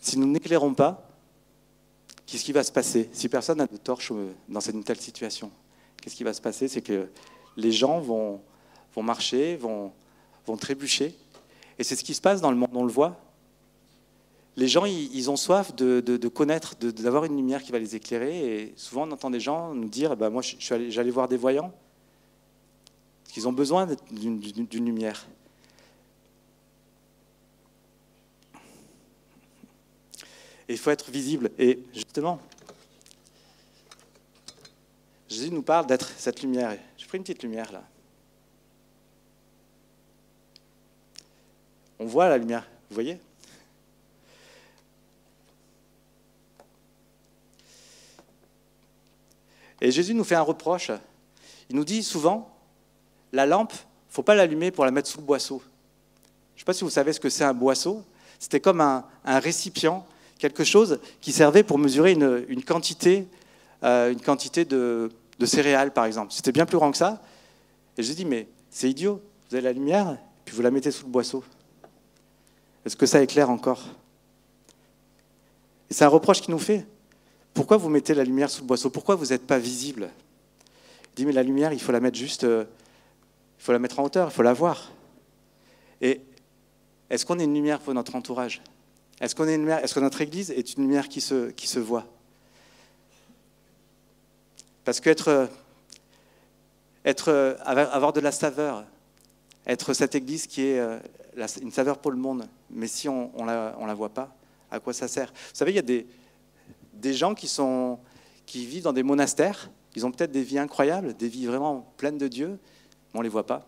Si 0.01 0.19
nous 0.19 0.27
n'éclairons 0.27 0.73
pas, 0.73 1.07
qu'est-ce 2.25 2.43
qui 2.43 2.53
va 2.53 2.65
se 2.65 2.73
passer 2.73 3.11
Si 3.13 3.29
personne 3.29 3.59
n'a 3.59 3.67
de 3.67 3.77
torche 3.77 4.11
euh, 4.11 4.33
dans 4.49 4.61
une 4.61 4.83
telle 4.83 5.01
situation, 5.01 5.51
qu'est-ce 6.01 6.17
qui 6.17 6.25
va 6.25 6.33
se 6.33 6.41
passer 6.41 6.67
C'est 6.67 6.81
que 6.81 7.11
les 7.59 7.73
gens 7.73 8.01
vont, 8.01 8.41
vont 8.95 9.03
marcher, 9.03 9.57
vont, 9.57 9.93
vont 10.49 10.57
trébucher. 10.57 11.15
Et 11.79 11.85
c'est 11.85 11.97
ce 11.97 12.05
qui 12.05 12.15
se 12.15 12.21
passe 12.21 12.41
dans 12.41 12.51
le 12.51 12.57
monde, 12.57 12.71
on 12.75 12.85
le 12.85 12.93
voit. 12.93 13.21
Les 14.57 14.67
gens, 14.67 14.85
ils, 14.85 15.31
ont 15.31 15.37
soif 15.37 15.75
de, 15.77 16.01
de, 16.01 16.17
de 16.17 16.29
connaître, 16.29 16.75
d'avoir 16.77 17.25
une 17.25 17.37
lumière 17.37 17.63
qui 17.63 17.71
va 17.71 17.79
les 17.79 17.95
éclairer. 17.95 18.63
Et 18.63 18.73
souvent, 18.77 19.07
on 19.07 19.13
entend 19.13 19.31
des 19.31 19.39
gens 19.39 19.73
nous 19.73 19.89
dire 19.89 20.17
bah, 20.17 20.31
Moi, 20.31 20.43
j'allais 20.59 21.11
voir 21.11 21.29
des 21.29 21.37
voyants. 21.37 21.73
Parce 23.23 23.35
qu'ils 23.35 23.47
ont 23.47 23.53
besoin 23.53 23.87
d'une 24.11 24.85
lumière. 24.85 25.27
Et 30.69 30.73
il 30.73 30.79
faut 30.79 30.91
être 30.91 31.11
visible. 31.11 31.51
Et 31.57 31.79
justement, 31.95 32.41
Jésus 35.29 35.51
nous 35.51 35.63
parle 35.63 35.87
d'être 35.87 36.11
cette 36.17 36.43
lumière. 36.43 36.77
J'ai 36.97 37.07
pris 37.07 37.19
une 37.19 37.25
petite 37.25 37.43
lumière 37.43 37.71
là. 37.71 37.85
On 41.99 42.07
voit 42.07 42.29
la 42.29 42.39
lumière, 42.39 42.67
vous 42.91 42.95
voyez? 42.95 43.19
Et 49.81 49.91
Jésus 49.91 50.15
nous 50.15 50.25
fait 50.25 50.35
un 50.35 50.43
reproche. 50.43 50.91
Il 51.71 51.77
nous 51.77 51.85
dit 51.85 52.03
souvent, 52.03 52.51
la 53.33 53.47
lampe, 53.47 53.73
il 53.73 54.11
ne 54.11 54.15
faut 54.15 54.23
pas 54.23 54.35
l'allumer 54.35 54.71
pour 54.71 54.85
la 54.85 54.91
mettre 54.91 55.09
sous 55.09 55.19
le 55.19 55.25
boisseau. 55.25 55.63
Je 56.55 56.57
ne 56.57 56.59
sais 56.61 56.65
pas 56.65 56.73
si 56.73 56.85
vous 56.85 56.91
savez 56.91 57.13
ce 57.13 57.21
que 57.21 57.29
c'est 57.29 57.45
un 57.45 57.55
boisseau. 57.55 58.05
C'était 58.39 58.61
comme 58.61 58.81
un, 58.81 59.05
récipient, 59.25 60.07
quelque 60.39 60.65
chose 60.65 61.01
qui 61.21 61.33
servait 61.33 61.63
pour 61.63 61.79
mesurer 61.79 62.13
une, 62.13 62.45
une 62.49 62.65
quantité, 62.65 63.27
euh, 63.83 64.13
une 64.13 64.21
quantité 64.21 64.65
de, 64.65 65.11
de, 65.39 65.47
céréales, 65.47 65.93
par 65.93 66.05
exemple. 66.05 66.33
C'était 66.33 66.53
bien 66.53 66.67
plus 66.67 66.79
grand 66.79 66.91
que 66.91 66.97
ça. 66.97 67.21
Et 67.97 68.03
je 68.03 68.13
dis, 68.13 68.25
mais 68.25 68.49
c'est 68.71 68.91
idiot, 68.91 69.21
vous 69.49 69.57
avez 69.57 69.65
la 69.65 69.73
lumière, 69.73 70.17
puis 70.45 70.55
vous 70.55 70.63
la 70.63 70.71
mettez 70.71 70.91
sous 70.91 71.05
le 71.05 71.11
boisseau. 71.11 71.45
Est-ce 72.85 72.97
que 72.97 73.07
ça 73.07 73.23
éclaire 73.23 73.51
encore? 73.51 73.85
C'est 75.91 76.05
un 76.05 76.09
reproche 76.09 76.41
qu'il 76.41 76.53
nous 76.53 76.59
fait. 76.59 76.87
Pourquoi 77.55 77.77
vous 77.77 77.89
mettez 77.89 78.15
la 78.15 78.25
lumière 78.25 78.51
sous 78.51 78.63
le 78.63 78.67
boisseau? 78.67 78.91
Pourquoi 78.91 79.15
vous 79.15 79.27
n'êtes 79.27 79.47
pas 79.47 79.59
visible? 79.59 80.11
Il 81.13 81.17
dit, 81.17 81.27
mais 81.27 81.33
la 81.33 81.43
lumière, 81.43 81.73
il 81.73 81.81
faut 81.81 81.93
la 81.93 82.01
mettre 82.01 82.17
juste, 82.17 82.45
euh, 82.45 82.65
il 83.59 83.65
faut 83.65 83.73
la 83.73 83.79
mettre 83.79 83.99
en 83.99 84.05
hauteur, 84.05 84.29
il 84.31 84.35
faut 84.35 84.43
la 84.43 84.53
voir. 84.53 84.93
Et 86.01 86.21
est-ce 87.11 87.27
qu'on 87.27 87.39
est 87.39 87.45
une 87.45 87.55
lumière 87.55 87.81
pour 87.81 87.95
notre 87.95 88.15
entourage? 88.15 88.63
Est-ce 89.21 89.35
qu'on 89.35 89.49
est 89.49 89.59
Est-ce 89.83 89.95
que 89.95 90.01
notre 90.01 90.21
Église 90.21 90.51
est 90.51 90.75
une 90.75 90.83
lumière 90.85 91.09
qui 91.09 91.21
se, 91.21 91.51
qui 91.51 91.67
voit? 91.79 92.07
Parce 94.85 95.01
qu'être 95.01 95.49
être, 97.05 97.57
avoir 97.65 98.13
de 98.13 98.21
la 98.21 98.33
saveur, 98.33 98.85
être 99.67 99.93
cette 99.95 100.15
Église 100.15 100.47
qui 100.47 100.63
est 100.63 100.81
une 101.61 101.71
saveur 101.71 101.99
pour 101.99 102.11
le 102.11 102.17
monde, 102.17 102.49
mais 102.71 102.87
si 102.87 103.09
on 103.09 103.31
ne 103.39 103.87
la, 103.87 103.95
voit 103.95 104.09
pas, 104.09 104.35
à 104.71 104.81
quoi 104.81 104.93
ça 104.93 105.09
sert? 105.09 105.29
Vous 105.29 105.55
savez, 105.55 105.73
il 105.73 105.77
y 105.77 105.79
a 105.79 105.83
des, 105.83 107.13
gens 107.13 107.35
qui, 107.35 108.67
vivent 108.67 108.83
dans 108.83 108.93
des 108.93 109.03
monastères, 109.03 109.71
ils 109.95 110.07
ont 110.07 110.11
peut-être 110.11 110.33
des 110.33 110.43
vies 110.43 110.59
incroyables, 110.59 111.15
des 111.15 111.29
vies 111.29 111.47
vraiment 111.47 111.93
pleines 111.97 112.19
de 112.19 112.29
Dieu, 112.29 112.59
mais 113.13 113.15
on 113.15 113.19
ne 113.19 113.25
les 113.25 113.29
voit 113.29 113.47
pas. 113.47 113.67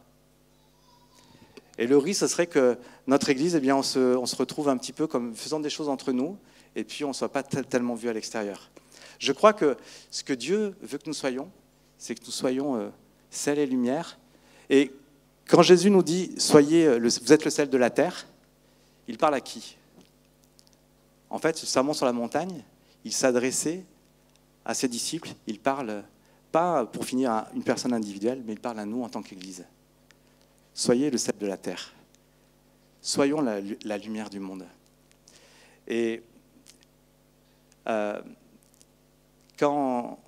Et 1.78 1.86
le 1.86 1.96
risque, 1.96 2.20
ce 2.20 2.26
serait 2.26 2.46
que 2.46 2.76
notre 3.06 3.30
Église, 3.30 3.54
eh 3.54 3.60
bien, 3.60 3.76
on, 3.76 3.82
se, 3.82 4.16
on 4.16 4.26
se 4.26 4.36
retrouve 4.36 4.68
un 4.68 4.76
petit 4.76 4.92
peu 4.92 5.06
comme 5.06 5.34
faisant 5.34 5.60
des 5.60 5.70
choses 5.70 5.88
entre 5.88 6.12
nous, 6.12 6.36
et 6.76 6.84
puis 6.84 7.04
on 7.04 7.08
ne 7.08 7.14
soit 7.14 7.32
pas 7.32 7.42
tellement 7.42 7.94
vu 7.94 8.08
à 8.08 8.12
l'extérieur. 8.12 8.70
Je 9.18 9.32
crois 9.32 9.52
que 9.52 9.76
ce 10.10 10.24
que 10.24 10.32
Dieu 10.32 10.74
veut 10.82 10.98
que 10.98 11.06
nous 11.06 11.14
soyons, 11.14 11.50
c'est 11.98 12.14
que 12.14 12.24
nous 12.24 12.32
soyons 12.32 12.76
euh, 12.76 12.88
sel 13.30 13.58
et 13.58 13.66
lumière. 13.66 14.18
Et 14.70 14.92
quand 15.50 15.62
Jésus 15.62 15.90
nous 15.90 16.02
dit 16.02 16.32
soyez, 16.38 16.98
le, 16.98 17.08
vous 17.08 17.32
êtes 17.32 17.44
le 17.44 17.50
sel 17.50 17.68
de 17.68 17.76
la 17.76 17.90
terre, 17.90 18.26
il 19.08 19.18
parle 19.18 19.34
à 19.34 19.40
qui? 19.40 19.76
En 21.28 21.38
fait, 21.38 21.56
ce 21.56 21.66
sermon 21.66 21.92
sur 21.92 22.06
la 22.06 22.12
montagne, 22.12 22.62
il 23.04 23.12
s'adressait 23.12 23.84
à 24.64 24.74
ses 24.74 24.86
disciples. 24.86 25.30
Il 25.46 25.58
parle 25.58 26.04
pas 26.52 26.86
pour 26.86 27.04
finir 27.04 27.32
à 27.32 27.48
une 27.54 27.64
personne 27.64 27.92
individuelle, 27.92 28.42
mais 28.46 28.52
il 28.52 28.60
parle 28.60 28.78
à 28.78 28.84
nous 28.84 29.02
en 29.02 29.08
tant 29.08 29.22
qu'Église. 29.22 29.64
Soyez 30.72 31.10
le 31.10 31.18
sel 31.18 31.34
de 31.38 31.46
la 31.46 31.56
terre. 31.56 31.92
Soyons 33.02 33.40
la, 33.40 33.98
lumière 33.98 34.30
du 34.30 34.38
monde. 34.38 34.66
Et 35.88 36.22
euh, 37.88 38.20
quand, 39.58 40.18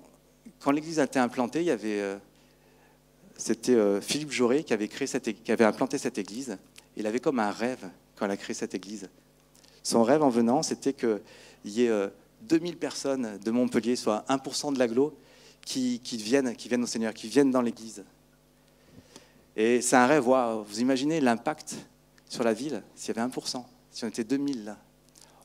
quand 0.59 0.71
l'église 0.71 0.99
a 0.99 1.03
été 1.03 1.19
implantée, 1.19 1.61
il 1.61 1.67
y 1.67 1.71
avait, 1.71 2.01
euh, 2.01 2.17
c'était 3.43 3.75
euh, 3.75 3.99
Philippe 3.99 4.31
Jauré 4.31 4.63
qui 4.63 4.73
avait, 4.73 4.87
créé 4.87 5.07
qui 5.07 5.51
avait 5.51 5.65
implanté 5.65 5.97
cette 5.97 6.17
église. 6.17 6.57
Il 6.95 7.05
avait 7.07 7.19
comme 7.19 7.39
un 7.39 7.51
rêve 7.51 7.89
quand 8.15 8.25
il 8.25 8.31
a 8.31 8.37
créé 8.37 8.53
cette 8.53 8.73
église. 8.73 9.09
Son 9.83 10.03
rêve 10.03 10.23
en 10.23 10.29
venant, 10.29 10.63
c'était 10.63 10.93
qu'il 10.93 11.19
y 11.65 11.83
ait 11.83 12.09
2000 12.43 12.77
personnes 12.77 13.37
de 13.43 13.51
Montpellier, 13.51 13.97
soit 13.97 14.23
1% 14.29 14.73
de 14.73 14.79
l'agglo, 14.79 15.17
qui, 15.65 15.99
qui, 15.99 16.15
viennent, 16.15 16.55
qui 16.55 16.69
viennent 16.69 16.83
au 16.83 16.87
Seigneur, 16.87 17.13
qui 17.13 17.27
viennent 17.27 17.51
dans 17.51 17.61
l'église. 17.61 18.05
Et 19.57 19.81
c'est 19.81 19.97
un 19.97 20.07
rêve, 20.07 20.23
vous 20.23 20.79
imaginez 20.79 21.19
l'impact 21.19 21.75
sur 22.29 22.45
la 22.45 22.53
ville 22.53 22.81
s'il 22.95 23.13
y 23.13 23.19
avait 23.19 23.29
1%, 23.29 23.61
si 23.91 24.05
on 24.05 24.07
était 24.07 24.23
2000 24.23 24.63
là. 24.63 24.77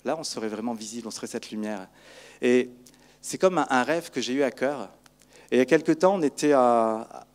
Là, 0.04 0.16
on 0.16 0.22
serait 0.22 0.48
vraiment 0.48 0.72
visible, 0.72 1.08
on 1.08 1.10
serait 1.10 1.26
cette 1.26 1.50
lumière. 1.50 1.88
Et 2.40 2.70
c'est 3.20 3.38
comme 3.38 3.58
un, 3.58 3.82
rêve 3.82 4.10
que 4.10 4.20
j'ai 4.20 4.34
eu 4.34 4.44
à 4.44 4.52
cœur. 4.52 4.88
Et 5.50 5.56
il 5.56 5.58
y 5.58 5.62
a 5.62 5.66
quelques 5.66 5.98
temps, 5.98 6.14
on 6.14 6.22
était 6.22 6.52
à, 6.52 7.26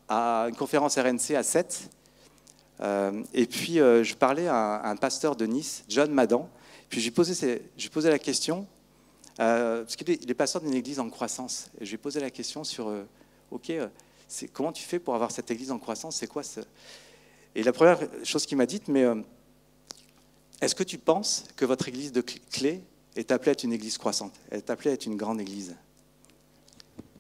une 0.49 0.55
conférence 0.55 0.97
RNC 0.97 1.35
à 1.35 1.43
7. 1.43 1.89
Euh, 2.81 3.23
et 3.33 3.45
puis, 3.45 3.79
euh, 3.79 4.03
je 4.03 4.15
parlais 4.15 4.47
à 4.47 4.87
un, 4.87 4.95
pasteur 4.95 5.35
de 5.35 5.45
Nice, 5.45 5.83
John 5.87 6.11
Madan. 6.11 6.49
Puis, 6.89 7.01
j'ai 7.01 7.11
posé, 7.11 7.61
posé, 7.91 8.09
la 8.09 8.19
question, 8.19 8.67
euh, 9.39 9.83
parce 9.83 9.95
qu'il 9.95 10.29
est 10.29 10.33
pasteur 10.33 10.61
d'une 10.61 10.73
église 10.73 10.99
en 10.99 11.09
croissance. 11.09 11.69
Et 11.79 11.85
je 11.85 11.91
lui 11.91 11.95
ai 11.95 11.97
posé 11.97 12.19
la 12.19 12.29
question 12.29 12.63
sur, 12.63 12.91
OK, 13.51 13.71
comment 14.51 14.71
tu 14.71 14.83
fais 14.83 14.99
pour 14.99 15.15
avoir 15.15 15.31
cette 15.31 15.49
église 15.51 15.71
en 15.71 15.79
croissance? 15.79 16.17
C'est 16.17 16.27
quoi. 16.27 16.43
Et 17.55 17.63
la 17.63 17.71
première 17.71 17.99
chose 18.23 18.45
qu'il 18.45 18.57
m'a 18.57 18.65
dite, 18.65 18.87
mais 18.87 19.05
est-ce 20.61 20.75
que 20.75 20.83
tu 20.83 20.97
penses 20.97 21.45
que 21.55 21.65
votre 21.65 21.87
église 21.87 22.11
de 22.11 22.21
clé 22.21 22.83
est 23.15 23.31
appelée 23.31 23.49
à 23.49 23.53
être 23.53 23.63
une 23.63 23.73
église 23.73 23.97
croissante? 23.97 24.33
Elle 24.51 24.59
est 24.59 24.69
appelée 24.69 24.91
à 24.91 24.93
être 24.93 25.05
une 25.05 25.17
grande 25.17 25.39
église 25.39 25.75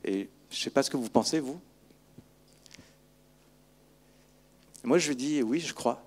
Et 0.03 0.29
je 0.49 0.57
ne 0.57 0.63
sais 0.63 0.69
pas 0.69 0.83
ce 0.83 0.89
que 0.89 0.97
vous 0.97 1.09
pensez, 1.09 1.39
vous. 1.39 1.59
Moi, 4.83 4.97
je 4.97 5.09
lui 5.09 5.15
dis 5.15 5.41
oui, 5.41 5.59
je 5.59 5.73
crois. 5.73 6.01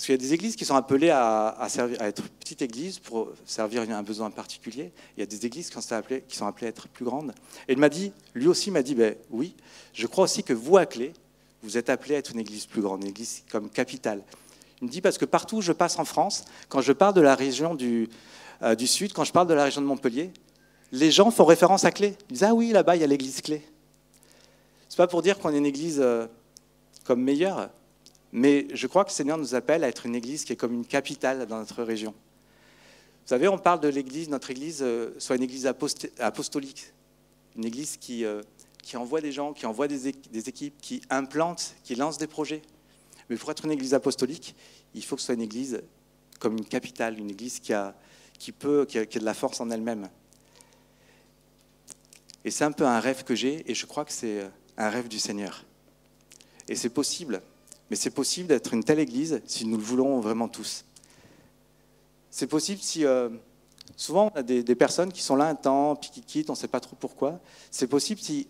Parce 0.00 0.06
qu'il 0.06 0.14
y 0.14 0.18
a 0.18 0.18
des 0.18 0.32
églises 0.32 0.56
qui 0.56 0.64
sont 0.64 0.76
appelées 0.76 1.10
à, 1.10 1.68
être 2.00 2.22
petites 2.22 2.62
églises 2.62 2.98
pour 2.98 3.28
servir 3.44 3.82
un 3.82 4.02
besoin 4.02 4.30
particulier. 4.30 4.92
Il 5.14 5.20
y 5.20 5.22
a 5.22 5.26
des 5.26 5.44
églises 5.44 5.68
qui 5.68 5.74
sont 5.78 5.92
appelées, 5.92 6.24
qui 6.26 6.38
sont 6.38 6.46
appelées 6.46 6.68
à 6.68 6.70
être 6.70 6.88
plus 6.88 7.04
grandes. 7.04 7.34
Et 7.68 7.72
il 7.72 7.78
m'a 7.78 7.90
dit, 7.90 8.12
lui 8.32 8.46
aussi 8.46 8.70
m'a 8.70 8.82
dit, 8.82 8.94
ben, 8.94 9.14
oui, 9.28 9.54
je 9.92 10.06
crois 10.06 10.24
aussi 10.24 10.42
que 10.42 10.54
vous, 10.54 10.78
à 10.78 10.86
Clé, 10.86 11.12
vous 11.62 11.76
êtes 11.76 11.90
appelés 11.90 12.14
à 12.14 12.18
être 12.18 12.32
une 12.32 12.40
église 12.40 12.64
plus 12.64 12.80
grande, 12.80 13.02
une 13.02 13.10
église 13.10 13.42
comme 13.50 13.68
capitale. 13.68 14.22
Il 14.80 14.86
me 14.86 14.90
dit, 14.90 15.02
parce 15.02 15.18
que 15.18 15.26
partout 15.26 15.56
où 15.58 15.60
je 15.60 15.72
passe 15.72 15.98
en 15.98 16.06
France, 16.06 16.46
quand 16.70 16.80
je 16.80 16.92
parle 16.92 17.12
de 17.12 17.20
la 17.20 17.34
région 17.34 17.74
du, 17.74 18.08
euh, 18.62 18.74
Sud, 18.78 19.12
quand 19.12 19.24
je 19.24 19.32
parle 19.32 19.48
de 19.48 19.54
la 19.54 19.64
région 19.64 19.82
de 19.82 19.86
Montpellier, 19.86 20.30
les 20.92 21.10
gens 21.10 21.30
font 21.30 21.44
référence 21.44 21.84
à 21.84 21.90
Clé. 21.90 22.16
Ils 22.30 22.34
disent, 22.34 22.44
ah 22.44 22.54
oui, 22.54 22.70
là-bas, 22.70 22.96
il 22.96 23.02
y 23.02 23.04
a 23.04 23.06
l'église 23.06 23.42
Clé. 23.42 23.62
C'est 24.88 24.96
pas 24.96 25.06
pour 25.06 25.20
dire 25.20 25.38
qu'on 25.38 25.52
est 25.52 25.58
une 25.58 25.66
église 25.66 26.00
euh, 26.00 26.26
comme 27.10 27.24
meilleure, 27.24 27.70
mais 28.30 28.68
je 28.72 28.86
crois 28.86 29.02
que 29.02 29.10
le 29.10 29.14
Seigneur 29.14 29.36
nous 29.36 29.56
appelle 29.56 29.82
à 29.82 29.88
être 29.88 30.06
une 30.06 30.14
église 30.14 30.44
qui 30.44 30.52
est 30.52 30.56
comme 30.56 30.72
une 30.72 30.86
capitale 30.86 31.44
dans 31.44 31.58
notre 31.58 31.82
région. 31.82 32.12
Vous 32.12 33.26
savez, 33.26 33.48
on 33.48 33.58
parle 33.58 33.80
de 33.80 33.88
l'église, 33.88 34.28
notre 34.28 34.48
église 34.52 34.78
euh, 34.80 35.10
soit 35.18 35.34
une 35.34 35.42
église 35.42 35.66
apostolique, 35.66 36.92
une 37.56 37.64
église 37.64 37.96
qui, 37.96 38.24
euh, 38.24 38.42
qui 38.80 38.96
envoie 38.96 39.20
des 39.20 39.32
gens, 39.32 39.52
qui 39.52 39.66
envoie 39.66 39.88
des, 39.88 40.06
équipes, 40.06 40.80
qui 40.80 41.02
implante, 41.10 41.74
qui 41.82 41.96
lance 41.96 42.16
des 42.16 42.28
projets. 42.28 42.62
Mais 43.28 43.34
pour 43.34 43.50
être 43.50 43.64
une 43.64 43.72
église 43.72 43.92
apostolique, 43.92 44.54
il 44.94 45.04
faut 45.04 45.16
que 45.16 45.22
ce 45.22 45.26
soit 45.26 45.34
une 45.34 45.40
église 45.40 45.82
comme 46.38 46.58
une 46.58 46.64
capitale, 46.64 47.18
une 47.18 47.30
église 47.30 47.58
qui 47.58 47.72
a, 47.72 47.96
qui 48.38 48.52
peut, 48.52 48.86
qui 48.88 49.00
a, 49.00 49.04
qui 49.04 49.18
a 49.18 49.20
de 49.20 49.24
la 49.24 49.34
force 49.34 49.60
en 49.60 49.68
elle-même. 49.70 50.08
Et 52.44 52.52
c'est 52.52 52.62
un 52.62 52.70
peu 52.70 52.86
un 52.86 53.00
rêve 53.00 53.24
que 53.24 53.34
j'ai, 53.34 53.68
et 53.68 53.74
je 53.74 53.84
crois 53.86 54.04
que 54.04 54.12
c'est 54.12 54.48
un 54.76 54.90
rêve 54.90 55.08
du 55.08 55.18
Seigneur. 55.18 55.64
Et 56.70 56.76
c'est 56.76 56.88
possible 56.88 57.42
mais 57.90 57.96
c'est 57.96 58.10
possible 58.10 58.48
d'être 58.48 58.72
une 58.72 58.84
telle 58.84 59.00
église 59.00 59.42
si 59.46 59.66
nous 59.66 59.76
le 59.76 59.82
voulons 59.82 60.20
vraiment 60.20 60.48
tous. 60.48 60.84
C'est 62.30 62.46
possible 62.46 62.80
si... 62.80 63.04
Euh, 63.04 63.28
souvent, 63.96 64.30
on 64.32 64.38
a 64.38 64.42
des, 64.42 64.74
personnes 64.76 65.12
qui 65.12 65.22
sont 65.22 65.34
là 65.34 65.46
un 65.46 65.56
temps, 65.56 65.96
puis 65.96 66.10
qui 66.10 66.20
quittent, 66.20 66.50
on 66.50 66.52
ne 66.52 66.58
sait 66.58 66.68
pas 66.68 66.78
trop 66.78 66.96
pourquoi. 66.98 67.40
C'est 67.72 67.88
possible 67.88 68.20
si 68.20 68.46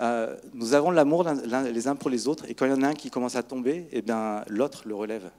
euh, 0.00 0.36
nous 0.52 0.74
avons 0.74 0.90
l'amour 0.90 1.24
les 1.24 1.88
uns 1.88 1.94
pour 1.94 2.10
les 2.10 2.26
autres, 2.26 2.44
et 2.48 2.54
quand 2.54 2.66
il 2.66 2.70
y 2.70 2.74
en 2.74 2.82
a 2.82 2.88
un 2.88 2.94
qui 2.94 3.10
commence 3.10 3.36
à 3.36 3.44
tomber, 3.44 3.86
eh 3.92 4.02
bien, 4.02 4.42
l'autre 4.48 4.82
le 4.86 4.96
relève. 4.96 5.30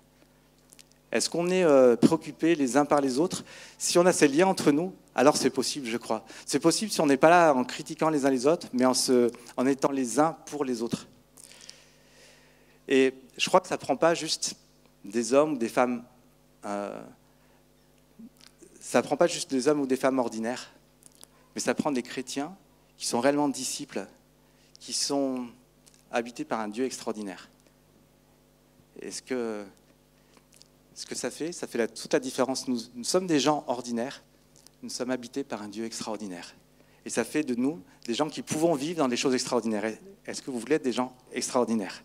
Est-ce 1.11 1.29
qu'on 1.29 1.49
est, 1.49 1.63
euh, 1.63 1.97
préoccupés 1.97 2.55
les 2.55 2.77
uns 2.77 2.85
par 2.85 3.01
les 3.01 3.19
autres? 3.19 3.43
Si 3.77 3.99
on 3.99 4.05
a 4.05 4.13
ces 4.13 4.29
liens 4.29 4.47
entre 4.47 4.71
nous, 4.71 4.93
alors 5.13 5.35
c'est 5.35 5.49
possible, 5.49 5.87
je 5.87 5.97
crois. 5.97 6.25
C'est 6.45 6.59
possible 6.59 6.89
si 6.89 7.01
on 7.01 7.05
n'est 7.05 7.17
pas 7.17 7.29
là 7.29 7.53
en 7.53 7.65
critiquant 7.65 8.09
les 8.09 8.25
uns 8.25 8.29
les 8.29 8.47
autres, 8.47 8.67
mais 8.71 8.85
en, 8.85 9.67
étant 9.67 9.91
les 9.91 10.19
uns 10.19 10.37
pour 10.45 10.63
les 10.63 10.81
autres. 10.81 11.07
Et 12.87 13.13
je 13.37 13.47
crois 13.47 13.59
que 13.59 13.67
ça 13.67 13.75
ne 13.75 13.81
prend 13.81 13.97
pas 13.97 14.13
juste 14.13 14.55
des 15.03 15.33
hommes 15.33 15.53
ou 15.53 15.57
des 15.57 15.69
femmes. 15.69 16.03
Euh, 16.65 17.01
prend 19.03 19.17
pas 19.17 19.27
juste 19.27 19.49
des 19.49 19.67
hommes 19.67 19.81
ou 19.81 19.87
des 19.87 19.97
femmes 19.97 20.19
ordinaires, 20.19 20.71
mais 21.53 21.61
ça 21.61 21.73
prend 21.73 21.91
des 21.91 22.03
chrétiens 22.03 22.55
qui 22.97 23.05
sont 23.05 23.19
réellement 23.19 23.49
disciples, 23.49 24.05
qui 24.79 24.93
sont 24.93 25.47
habités 26.11 26.45
par 26.45 26.59
un 26.59 26.67
Dieu 26.67 26.85
extraordinaire. 26.85 27.49
Et 29.01 29.11
ce 29.11 29.21
que, 29.21 29.65
ce 30.93 31.05
que 31.05 31.15
ça 31.15 31.29
fait, 31.29 31.51
ça 31.51 31.67
fait 31.67 31.87
toute 31.93 32.13
la 32.13 32.19
différence. 32.19 32.67
Nous, 32.67 32.79
nous 32.93 33.03
sommes 33.03 33.27
des 33.27 33.39
gens 33.39 33.65
ordinaires, 33.67 34.23
nous 34.81 34.89
sommes 34.89 35.11
habités 35.11 35.43
par 35.43 35.61
un 35.61 35.67
Dieu 35.67 35.83
extraordinaire. 35.85 36.55
Et 37.05 37.09
ça 37.09 37.23
fait 37.23 37.43
de 37.43 37.55
nous 37.55 37.81
des 38.05 38.13
gens 38.13 38.29
qui 38.29 38.41
pouvons 38.41 38.73
vivre 38.75 38.99
dans 38.99 39.07
des 39.07 39.17
choses 39.17 39.33
extraordinaires. 39.33 39.85
Est-ce 40.25 40.41
que 40.41 40.49
vous 40.49 40.59
voulez 40.59 40.75
être 40.75 40.83
des 40.83 40.93
gens 40.93 41.15
extraordinaires? 41.33 42.03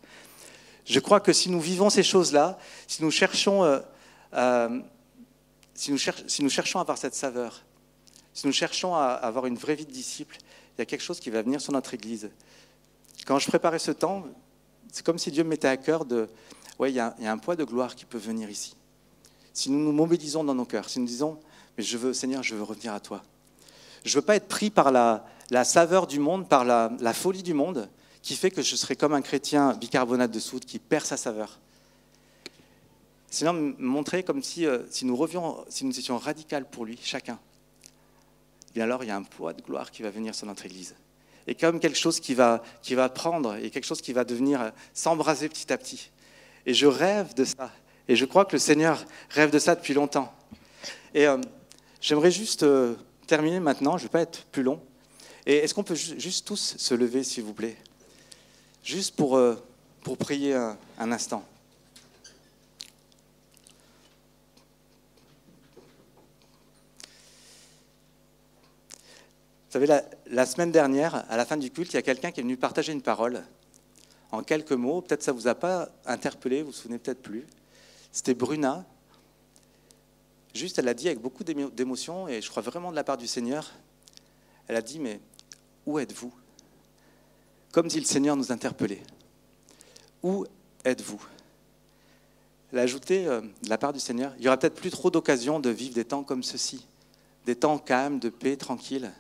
Je 0.91 0.99
crois 0.99 1.21
que 1.21 1.33
si 1.33 1.51
nous 1.51 1.61
vivons 1.61 1.89
ces 1.89 2.03
choses-là, 2.03 2.59
si 2.89 3.05
nous 3.05 3.13
cherchons, 3.13 3.63
euh, 3.63 3.79
euh, 4.35 4.81
si, 5.73 5.93
nous 5.93 6.51
cherchons 6.51 6.81
à 6.81 6.83
avoir 6.83 6.99
cette 6.99 7.15
saveur, 7.15 7.63
si 8.35 8.49
nous 8.49 8.53
cherchons 8.53 8.97
à 8.97 9.11
avoir 9.13 9.47
une 9.47 9.55
vraie 9.55 9.77
vie 9.77 9.87
de 9.87 9.93
disciple, 9.93 10.37
il 10.75 10.81
y 10.81 10.83
a 10.83 10.87
quelque 10.87 11.03
chose 11.03 11.21
qui 11.21 11.31
va 11.31 11.43
venir 11.43 11.61
sur 11.61 11.73
notre 11.73 11.95
Église. 11.95 12.31
Quand 13.25 13.39
je 13.39 13.47
préparais 13.47 13.79
ce 13.79 13.93
temps, 13.93 14.25
c'est 14.91 15.07
comme 15.07 15.19
si 15.19 15.31
Dieu 15.31 15.45
me 15.45 15.51
mettait 15.51 15.69
à 15.69 15.77
cœur 15.77 16.05
de, 16.05 16.29
ouais, 16.81 16.91
il 16.91 16.97
y, 16.97 16.99
a, 16.99 17.15
un 17.21 17.39
poids 17.39 17.55
de 17.55 17.63
gloire 17.63 17.95
qui 17.95 18.05
peut 18.05 18.19
venir 18.19 18.51
ici. 18.51 18.75
Si 19.53 19.71
nous 19.71 19.79
nous 19.79 19.93
mobilisons 19.93 20.43
dans 20.43 20.57
nos 20.57 20.65
cœurs, 20.65 20.89
si 20.89 20.99
nous 20.99 21.07
disons, 21.07 21.39
mais 21.79 21.85
je 21.85 21.99
veux, 21.99 22.13
Seigneur, 22.13 22.43
je 22.43 22.57
veux 22.57 22.65
revenir 22.65 22.93
à 22.93 22.99
toi. 22.99 23.23
Je 24.05 24.11
ne 24.11 24.21
veux 24.21 24.27
pas 24.27 24.35
être 24.35 24.49
pris 24.49 24.71
par 24.71 24.91
la, 24.91 25.25
saveur 25.63 26.09
du 26.09 26.19
monde, 26.19 26.49
par 26.49 26.65
la 26.65 27.15
folie 27.15 27.45
du 27.45 27.55
monde, 27.55 27.89
qui 28.23 28.37
fait 28.37 28.51
que 28.51 28.63
je 28.63 28.77
serai 28.77 28.97
comme 28.97 29.15
un 29.15 29.23
chrétien 29.23 29.75
bicarbonate 29.75 30.31
de 30.31 30.41
soude 30.41 30.65
qui 30.65 30.79
perd 30.79 31.07
sa 31.07 31.17
saveur. 31.17 31.59
Sinon, 33.31 33.75
montrer 33.79 34.23
comme 34.23 34.43
si, 34.43 34.67
euh, 34.67 34.81
si, 34.91 35.05
nous 35.05 35.99
étions 35.99 36.19
radicales 36.19 36.69
pour 36.69 36.85
lui, 36.85 36.99
chacun, 37.03 37.39
et 38.71 38.75
bien 38.75 38.85
alors 38.85 39.05
il 39.05 39.09
y 39.09 39.11
a 39.11 39.17
un 39.17 39.23
poids 39.23 39.53
de 39.53 39.63
gloire 39.63 39.91
qui 39.91 40.03
va 40.03 40.11
venir 40.11 40.35
sur 40.35 40.47
notre 40.47 40.67
Église. 40.67 40.95
Et 41.47 41.55
comme 41.55 41.81
quelque 41.81 41.99
chose 41.99 42.21
qui 42.21 42.35
va, 42.35 42.63
qui 42.83 42.95
va 42.95 43.09
prendre 43.09 43.57
et 43.57 43.71
quelque 43.71 43.87
chose 43.87 44.03
qui 44.03 44.13
va 44.13 44.25
devenir 44.25 44.61
euh, 44.61 44.71
s'embraser 44.95 45.49
petit 45.49 45.73
à 45.73 45.79
petit. 45.79 46.11
Et 46.67 46.75
je 46.75 46.87
rêve 46.87 47.35
de 47.35 47.45
ça. 47.45 47.73
Et 48.09 48.17
je 48.17 48.25
crois 48.25 48.45
que 48.45 48.53
le 48.53 48.59
Seigneur 48.59 49.05
rêve 49.31 49.51
de 49.51 49.59
ça 49.59 49.75
depuis 49.75 49.95
longtemps. 49.95 50.33
Et 51.15 51.27
euh, 51.27 51.39
j'aimerais 52.01 52.31
juste 52.31 52.67
terminer 53.27 53.61
maintenant, 53.61 53.97
je 53.97 54.03
ne 54.03 54.09
vais 54.09 54.13
pas 54.13 54.21
être 54.21 54.45
plus 54.47 54.63
long. 54.63 54.81
Et 55.47 55.57
est-ce 55.59 55.73
qu'on 55.73 55.85
peut 55.85 55.95
juste 55.95 56.47
tous 56.47 56.75
se 56.77 56.95
lever, 56.95 57.25
s'il 57.25 57.45
vous 57.45 57.55
plaît? 57.55 57.77
Juste 58.85 59.17
pour, 59.17 59.37
euh, 59.37 59.57
prier 60.19 60.55
un, 60.55 60.77
instant. 61.13 61.45
Vous 69.67 69.73
savez, 69.73 69.87
la, 70.27 70.47
semaine 70.47 70.73
dernière, 70.73 71.25
à 71.31 71.37
la 71.37 71.45
fin 71.45 71.57
du 71.57 71.71
culte, 71.71 71.93
il 71.93 71.97
y 71.97 71.99
a 71.99 72.03
quelqu'un 72.03 72.33
qui 72.33 72.41
est 72.41 72.43
venu 72.43 72.57
partager 72.57 72.93
une 72.93 73.03
parole 73.03 73.45
en 74.33 74.43
quelques 74.43 74.73
mots. 74.73 75.01
Peut-être 75.01 75.23
ça 75.23 75.33
ne 75.33 75.37
vous 75.37 75.47
a 75.47 75.55
pas 75.55 75.89
interpellé, 76.07 76.63
vous 76.63 76.71
vous 76.71 76.77
souvenez 76.77 76.99
peut-être 76.99 77.23
plus. 77.23 77.47
C'était 78.11 78.35
Bruna. 78.35 78.85
Juste, 80.55 80.81
elle 80.81 80.89
a 80.89 80.95
dit 80.95 81.07
avec 81.07 81.21
beaucoup 81.21 81.45
d'émotion, 81.45 82.27
et 82.27 82.43
je 82.43 82.51
crois 82.51 82.63
vraiment 82.63 82.91
de 82.91 82.97
la 82.97 83.05
part 83.05 83.17
du 83.17 83.29
Seigneur, 83.29 83.71
elle 84.67 84.75
a 84.75 84.83
dit, 84.83 84.99
mais 84.99 85.21
où 85.87 86.01
êtes-vous? 86.01 86.33
Comme 87.73 87.89
si 87.89 88.01
le 88.01 88.07
Seigneur 88.07 88.37
nous 88.37 88.53
interpellait. 88.53 89.03
Où 90.23 90.45
êtes-vous? 90.85 91.23
Elle 92.73 92.79
a 92.79 92.83
ajouté 92.83 93.27
euh, 93.27 93.41
de 93.41 93.69
la 93.69 93.79
part 93.79 93.93
du 93.93 94.01
Seigneur, 94.01 94.33
il 94.39 94.45
y 94.45 94.49
aura 94.49 94.57
peut-être 94.57 94.75
plus 94.75 94.91
trop 94.91 95.11
d'occasions 95.11 95.59
de 95.61 95.71
vivre 95.71 95.95
des 95.95 96.05
temps 96.05 96.23
comme 96.23 96.43
ceci, 96.43 96.87
des 97.47 97.57
temps 97.57 97.79
calmes, 97.79 98.19
de 98.19 98.29
paix, 98.29 98.57
tranquilles. 98.57 99.11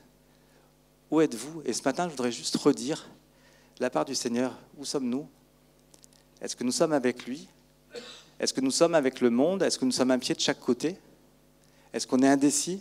Où 1.10 1.20
êtes-vous? 1.20 1.62
Et 1.64 1.72
ce 1.72 1.82
matin, 1.82 2.04
je 2.04 2.10
voudrais 2.10 2.30
juste 2.30 2.56
redire 2.56 3.08
de 3.76 3.82
la 3.82 3.90
part 3.90 4.04
du 4.04 4.14
Seigneur, 4.14 4.56
où 4.78 4.84
sommes-nous? 4.84 5.26
Est-ce 6.40 6.54
que 6.54 6.64
nous 6.64 6.72
sommes 6.72 6.92
avec 6.92 7.26
lui? 7.26 7.48
Est-ce 8.38 8.54
que 8.54 8.60
nous 8.60 8.70
sommes 8.70 8.94
avec 8.94 9.20
le 9.20 9.30
monde? 9.30 9.62
Est-ce 9.62 9.78
que 9.78 9.84
nous 9.84 9.92
sommes 9.92 10.10
un 10.10 10.18
pied 10.18 10.34
de 10.34 10.40
chaque 10.40 10.60
côté? 10.60 10.96
Est-ce 11.92 12.06
qu'on 12.06 12.22
est 12.22 12.28
indécis? 12.28 12.80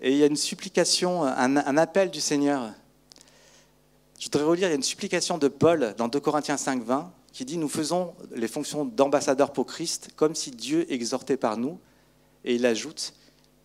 Et 0.00 0.12
il 0.12 0.18
y 0.18 0.22
a 0.22 0.26
une 0.26 0.36
supplication, 0.36 1.24
un 1.24 1.76
appel 1.76 2.10
du 2.10 2.20
Seigneur 2.20 2.72
Je 4.18 4.24
voudrais 4.26 4.44
relire, 4.44 4.68
il 4.68 4.70
y 4.70 4.72
a 4.72 4.76
une 4.76 4.82
supplication 4.82 5.38
de 5.38 5.48
Paul 5.48 5.94
dans 5.98 6.08
2 6.08 6.20
Corinthiens 6.20 6.56
5, 6.56 6.82
20 6.82 7.12
qui 7.32 7.44
dit 7.44 7.58
Nous 7.58 7.68
faisons 7.68 8.14
les 8.34 8.48
fonctions 8.48 8.84
d'ambassadeurs 8.84 9.52
pour 9.52 9.66
Christ 9.66 10.10
comme 10.16 10.34
si 10.34 10.50
Dieu 10.50 10.90
exhortait 10.90 11.36
par 11.36 11.58
nous. 11.58 11.78
Et 12.44 12.54
il 12.54 12.64
ajoute 12.64 13.12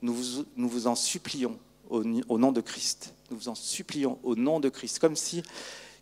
Nous 0.01 0.13
vous, 0.13 0.87
en 0.87 0.95
supplions 0.95 1.57
au, 1.89 2.03
au 2.27 2.37
nom 2.37 2.51
de 2.51 2.59
Christ. 2.59 3.13
Nous 3.29 3.37
vous 3.37 3.47
en 3.47 3.55
supplions 3.55 4.19
au 4.23 4.35
nom 4.35 4.59
de 4.59 4.67
Christ. 4.67 4.99
Comme 4.99 5.15
si 5.15 5.41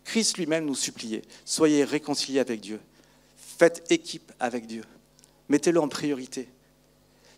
Christ 0.04 0.36
lui-même 0.36 0.64
nous 0.64 0.74
suppliait 0.74 1.22
Soyez 1.44 1.84
réconciliés 1.84 2.40
avec 2.40 2.60
Dieu. 2.60 2.80
Faites 3.36 3.84
équipe 3.90 4.32
avec 4.40 4.66
Dieu. 4.66 4.84
Mettez-le 5.48 5.80
en 5.80 5.88
priorité. 5.88 6.48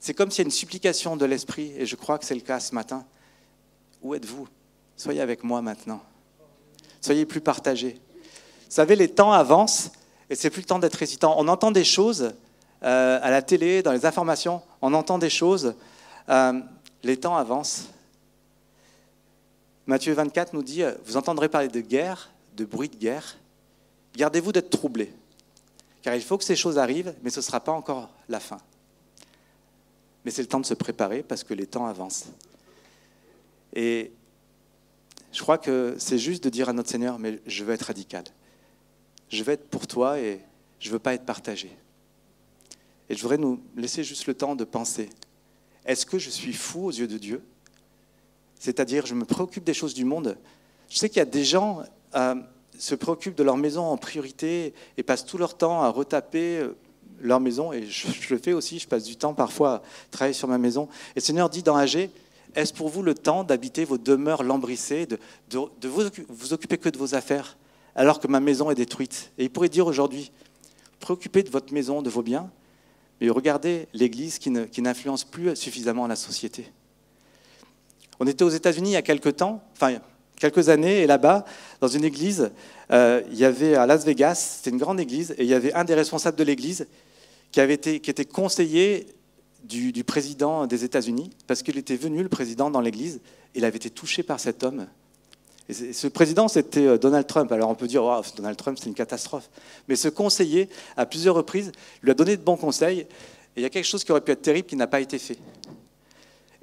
C'est 0.01 0.15
comme 0.15 0.31
s'il 0.31 0.43
y 0.43 0.45
a 0.45 0.47
une 0.47 0.51
supplication 0.51 1.17
de 1.17 1.25
l'Esprit, 1.25 1.73
et 1.77 1.87
je 1.87 1.95
crois 1.95 2.19
que 2.19 2.25
c'est 2.25 2.35
le 2.35 2.41
cas 2.41 2.59
ce 2.59 2.75
matin. 2.75 3.07
Où 4.03 4.15
êtes-vous? 4.15 4.49
Soyez 4.97 5.21
avec 5.21 5.45
moi 5.45 5.63
maintenant. 5.63 6.03
Soyez 7.03 7.27
plus 7.27 7.41
partagés. 7.41 8.01
Vous 8.25 8.77
savez, 8.77 8.97
les 8.97 9.09
temps 9.09 9.33
avancent 9.33 9.91
et 10.31 10.35
c'est 10.35 10.49
plus 10.49 10.63
le 10.63 10.67
temps 10.67 10.79
d'être 10.79 11.03
hésitant. 11.03 11.35
On 11.37 11.49
entend 11.49 11.71
des 11.71 11.85
choses 11.85 12.33
euh, 12.85 13.19
à 13.23 13.31
la 13.31 13.43
télé, 13.43 13.83
dans 13.83 13.93
les 13.93 14.07
informations, 14.07 14.63
on 14.81 14.95
entend 14.95 15.19
des 15.19 15.29
choses. 15.29 15.75
Euh, 16.29 16.61
les 17.03 17.17
temps 17.17 17.37
avancent. 17.37 17.89
Matthieu 19.87 20.15
24 20.15 20.55
nous 20.55 20.63
dit, 20.63 20.83
vous 21.05 21.17
entendrez 21.17 21.49
parler 21.49 21.69
de 21.69 21.81
guerre, 21.81 22.31
de 22.57 22.65
bruit 22.65 22.89
de 22.89 22.97
guerre. 22.97 23.37
Gardez-vous 24.17 24.53
d'être 24.53 24.71
troublés, 24.71 25.13
car 26.03 26.15
il 26.15 26.23
faut 26.23 26.39
que 26.39 26.45
ces 26.45 26.57
choses 26.57 26.79
arrivent, 26.79 27.15
mais 27.23 27.31
ce 27.31 27.41
ne 27.41 27.45
sera 27.45 27.61
pas 27.61 27.73
encore 27.73 28.11
la 28.29 28.41
fin. 28.41 28.59
Mais 30.25 30.31
c'est 30.31 30.43
le 30.43 30.49
temps 30.49 30.61
de 30.61 30.67
se 30.67 30.75
préparer 30.75 31.23
parce 31.23 31.43
que 31.43 31.55
les 31.55 31.67
temps 31.67 31.87
avancent. 31.87 32.27
Et 33.75 34.13
je 35.33 35.41
crois 35.41 35.59
que 35.59 35.97
c'est 35.99 36.19
juste 36.19 36.45
de 36.45 36.51
dire 36.51 36.69
à 36.69 36.73
notre 36.73 36.91
Seigneur, 36.91 37.19
mais 37.19 37.41
je 37.47 37.65
veux 37.65 37.73
être 37.73 37.83
radical. 37.83 38.25
Je 39.29 39.43
veux 39.43 39.53
être 39.53 39.69
pour 39.69 39.87
toi 39.87 40.21
et 40.21 40.41
je 40.79 40.89
ne 40.89 40.93
veux 40.93 40.99
pas 40.99 41.15
être 41.15 41.25
partagé. 41.25 41.71
Et 43.09 43.17
je 43.17 43.23
voudrais 43.23 43.39
nous 43.39 43.61
laisser 43.77 44.05
juste 44.05 44.27
le 44.27 44.35
temps 44.35 44.55
de 44.55 44.65
penser, 44.65 45.09
est-ce 45.85 46.07
que 46.07 46.19
je 46.19 46.31
suis 46.31 46.53
fou 46.53 46.87
aux 46.87 46.91
yeux 46.91 47.09
de 47.09 47.19
Dieu? 47.19 47.43
C'est-à-dire, 48.59 49.07
je 49.07 49.15
me 49.15 49.25
préoccupe 49.25 49.65
des 49.65 49.75
choses 49.75 49.95
du 49.95 50.05
monde. 50.05 50.37
Je 50.89 50.99
sais 50.99 51.09
qu'il 51.09 51.19
y 51.19 51.23
a 51.23 51.25
des 51.25 51.45
gens 51.45 51.83
qui 51.83 52.19
euh, 52.19 52.35
se 52.79 52.95
préoccupent 52.95 53.35
de 53.35 53.43
leur 53.43 53.57
maison 53.57 53.85
en 53.85 53.97
priorité 53.97 54.75
et 54.97 55.03
passent 55.03 55.25
tout 55.25 55.39
leur 55.39 55.57
temps 55.57 55.83
à 55.83 55.89
retaper 55.89 56.59
euh, 56.59 56.77
leur 57.21 57.41
maison. 57.41 57.73
Et 57.73 57.87
je, 57.87 58.07
le 58.31 58.39
fais 58.39 58.53
aussi, 58.53 58.79
je 58.79 58.87
passe 58.87 59.05
du 59.05 59.17
temps 59.17 59.35
parfois 59.35 59.75
à 59.75 59.83
travailler 60.11 60.35
sur 60.35 60.47
ma 60.47 60.59
maison. 60.59 60.89
Et 61.11 61.17
le 61.17 61.21
Seigneur 61.23 61.51
dit 61.51 61.63
dans 61.63 61.77
AG, 61.77 62.11
est-ce 62.55 62.73
pour 62.73 62.89
vous 62.89 63.03
le 63.03 63.15
temps 63.15 63.45
d'habiter 63.45 63.85
vos 63.85 63.99
demeures 63.99 64.43
lambrissées, 64.43 65.07
de, 65.07 65.19
vous, 65.89 66.53
occuper 66.53 66.79
que 66.79 66.89
de 66.89 66.99
vos 66.99 67.15
affaires, 67.15 67.57
alors 67.95 68.21
que 68.21 68.29
ma 68.29 68.41
maison 68.41 68.71
est 68.71 68.75
détruite? 68.75 69.33
Et 69.39 69.45
il 69.45 69.51
pourrait 69.51 69.69
dire 69.69 69.87
aujourd'hui, 69.87 70.33
préoccupez 71.01 71.43
de 71.43 71.51
votre 71.51 71.73
maison, 71.73 72.03
de 72.03 72.11
vos 72.11 72.23
biens, 72.23 72.51
mais 73.21 73.31
regardez 73.31 73.89
l'Église 73.93 74.39
qui 74.39 74.51
n'influence 74.51 75.25
plus 75.25 75.55
suffisamment 75.57 76.07
la 76.07 76.17
société. 76.17 76.73
On 78.21 78.27
était 78.27 78.45
aux 78.45 78.51
États-Unis 78.51 78.91
il 78.91 78.95
y 78.95 78.97
a 78.97 79.03
quelques 79.03 79.37
temps, 79.37 79.63
enfin 79.73 79.99
quelques 80.37 80.69
années, 80.69 81.03
et 81.03 81.07
là-bas, 81.07 81.45
dans 81.81 81.89
une 81.89 82.05
église, 82.05 82.51
euh, 82.91 83.23
il 83.31 83.39
y 83.39 83.45
avait 83.45 83.77
à 83.77 83.87
Las 83.87 84.05
Vegas, 84.05 84.35
c'était 84.35 84.71
une 84.71 84.79
grande 84.79 84.99
église, 84.99 85.35
et 85.39 85.45
il 85.45 85.49
y 85.49 85.55
avait 85.55 85.73
un 85.73 85.85
des 85.85 85.95
responsables 85.95 86.37
de 86.37 86.43
l'église 86.43 86.87
qui 87.53 87.61
était 87.61 88.25
conseiller 88.25 89.07
du, 89.65 90.05
président 90.05 90.67
des 90.67 90.85
États-Unis, 90.85 91.31
parce 91.47 91.63
qu'il 91.63 91.79
était 91.79 91.97
venu, 91.97 92.23
le 92.23 92.29
président, 92.29 92.71
dans 92.71 92.81
l'Église, 92.81 93.21
et 93.55 93.59
il 93.59 93.65
avait 93.65 93.77
été 93.77 93.91
touché 93.91 94.23
par 94.23 94.41
cet 94.41 94.63
homme. 94.63 94.87
Ce 95.71 96.09
président, 96.09 96.49
c'était 96.49 96.87
euh, 96.87 96.99
Donald 96.99 97.27
Trump. 97.27 97.51
Alors 97.53 97.71
on 97.71 97.75
peut 97.75 97.87
dire, 97.87 98.03
oh, 98.03 98.21
Donald 98.37 98.57
Trump, 98.57 98.79
c'est 98.81 98.89
une 98.89 98.95
catastrophe. 98.95 99.49
Mais 99.89 99.97
ce 99.97 100.09
conseiller, 100.09 100.69
à 100.97 101.07
plusieurs 101.07 101.35
reprises, 101.35 101.73
lui 102.03 102.11
a 102.11 102.15
donné 102.15 102.37
de 102.37 102.43
bons 102.43 102.57
conseils, 102.57 103.01
et 103.01 103.07
il 103.57 103.63
y 103.63 103.67
a 103.67 103.71
quelque 103.71 103.87
chose 103.87 104.03
qui 104.03 104.11
aurait 104.11 104.23
pu 104.23 104.33
être 104.33 104.43
terrible 104.43 104.67
qui 104.67 104.77
n'a 104.77 104.87
pas 104.87 105.01
été 105.01 105.19
fait. 105.19 105.39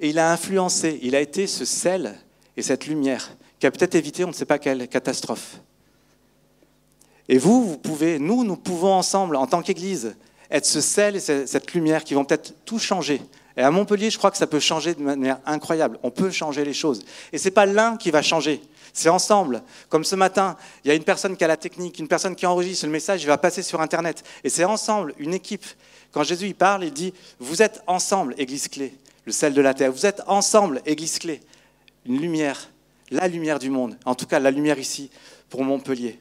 Et 0.00 0.10
il 0.10 0.18
a 0.18 0.32
influencé, 0.32 0.98
il 1.02 1.14
a 1.14 1.20
été 1.20 1.46
ce 1.46 1.64
sel 1.64 2.18
et 2.56 2.62
cette 2.62 2.86
lumière 2.86 3.36
qui 3.58 3.66
a 3.66 3.70
peut-être 3.70 3.94
évité 3.94 4.24
on 4.24 4.28
ne 4.28 4.32
sait 4.32 4.46
pas 4.46 4.58
quelle 4.58 4.88
catastrophe. 4.88 5.60
Et 7.28 7.38
vous, 7.38 7.64
vous 7.64 7.78
pouvez, 7.78 8.18
nous, 8.18 8.42
nous 8.42 8.56
pouvons 8.56 8.92
ensemble, 8.92 9.36
en 9.36 9.46
tant 9.46 9.62
qu'Église, 9.62 10.16
être 10.50 10.66
ce 10.66 10.80
sel 10.80 11.16
et 11.16 11.20
cette 11.20 11.72
lumière 11.72 12.04
qui 12.04 12.14
vont 12.14 12.24
peut-être 12.24 12.54
tout 12.64 12.78
changer. 12.78 13.22
Et 13.56 13.62
à 13.62 13.70
Montpellier, 13.70 14.10
je 14.10 14.18
crois 14.18 14.30
que 14.30 14.36
ça 14.36 14.46
peut 14.46 14.60
changer 14.60 14.94
de 14.94 15.02
manière 15.02 15.38
incroyable. 15.44 15.98
On 16.02 16.10
peut 16.10 16.30
changer 16.30 16.64
les 16.64 16.72
choses. 16.72 17.02
Et 17.32 17.38
ce 17.38 17.44
n'est 17.44 17.50
pas 17.50 17.66
l'un 17.66 17.96
qui 17.96 18.10
va 18.10 18.22
changer, 18.22 18.60
c'est 18.92 19.08
ensemble. 19.08 19.62
Comme 19.88 20.04
ce 20.04 20.16
matin, 20.16 20.56
il 20.84 20.88
y 20.88 20.90
a 20.90 20.94
une 20.94 21.04
personne 21.04 21.36
qui 21.36 21.44
a 21.44 21.48
la 21.48 21.56
technique, 21.56 21.98
une 21.98 22.08
personne 22.08 22.34
qui 22.34 22.46
enregistre 22.46 22.86
le 22.86 22.92
message, 22.92 23.22
il 23.22 23.26
va 23.26 23.38
passer 23.38 23.62
sur 23.62 23.80
Internet. 23.80 24.24
Et 24.44 24.48
c'est 24.48 24.64
ensemble, 24.64 25.14
une 25.18 25.34
équipe. 25.34 25.66
Quand 26.12 26.22
Jésus 26.22 26.48
y 26.48 26.54
parle, 26.54 26.84
il 26.84 26.92
dit, 26.92 27.12
vous 27.38 27.62
êtes 27.62 27.82
ensemble, 27.86 28.34
Église 28.38 28.68
clé, 28.68 28.94
le 29.26 29.32
sel 29.32 29.52
de 29.52 29.60
la 29.60 29.74
terre. 29.74 29.92
Vous 29.92 30.06
êtes 30.06 30.22
ensemble, 30.26 30.80
Église 30.86 31.18
clé, 31.18 31.40
une 32.06 32.20
lumière, 32.20 32.70
la 33.10 33.28
lumière 33.28 33.58
du 33.58 33.70
monde. 33.70 33.96
En 34.04 34.14
tout 34.14 34.26
cas, 34.26 34.40
la 34.40 34.50
lumière 34.50 34.78
ici, 34.78 35.10
pour 35.48 35.62
Montpellier 35.64 36.18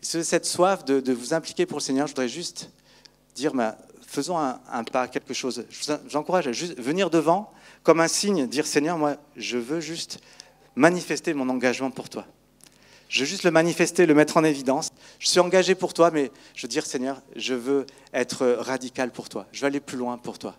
cette 0.00 0.46
soif 0.46 0.84
de, 0.84 1.12
vous 1.12 1.34
impliquer 1.34 1.66
pour 1.66 1.78
le 1.78 1.82
Seigneur, 1.82 2.06
je 2.06 2.12
voudrais 2.12 2.28
juste 2.28 2.70
dire, 3.34 3.54
bah, 3.54 3.76
faisons 4.06 4.38
un, 4.38 4.84
pas, 4.84 5.08
quelque 5.08 5.34
chose. 5.34 5.64
J'encourage 6.08 6.46
à 6.48 6.52
venir 6.80 7.10
devant 7.10 7.52
comme 7.82 8.00
un 8.00 8.08
signe, 8.08 8.46
dire 8.46 8.66
Seigneur, 8.66 8.98
moi, 8.98 9.16
je 9.36 9.56
veux 9.56 9.80
juste 9.80 10.20
manifester 10.76 11.34
mon 11.34 11.48
engagement 11.48 11.90
pour 11.90 12.08
toi. 12.08 12.26
Je 13.08 13.20
veux 13.20 13.26
juste 13.26 13.44
le 13.44 13.50
manifester, 13.50 14.04
le 14.04 14.14
mettre 14.14 14.36
en 14.36 14.44
évidence. 14.44 14.90
Je 15.18 15.28
suis 15.28 15.40
engagé 15.40 15.74
pour 15.74 15.94
toi, 15.94 16.10
mais 16.10 16.30
je 16.54 16.62
veux 16.62 16.68
dire, 16.68 16.84
Seigneur, 16.84 17.22
je 17.36 17.54
veux 17.54 17.86
être 18.12 18.46
radical 18.46 19.10
pour 19.10 19.28
toi. 19.28 19.46
Je 19.52 19.60
veux 19.60 19.66
aller 19.66 19.80
plus 19.80 19.96
loin 19.96 20.18
pour 20.18 20.38
toi. 20.38 20.54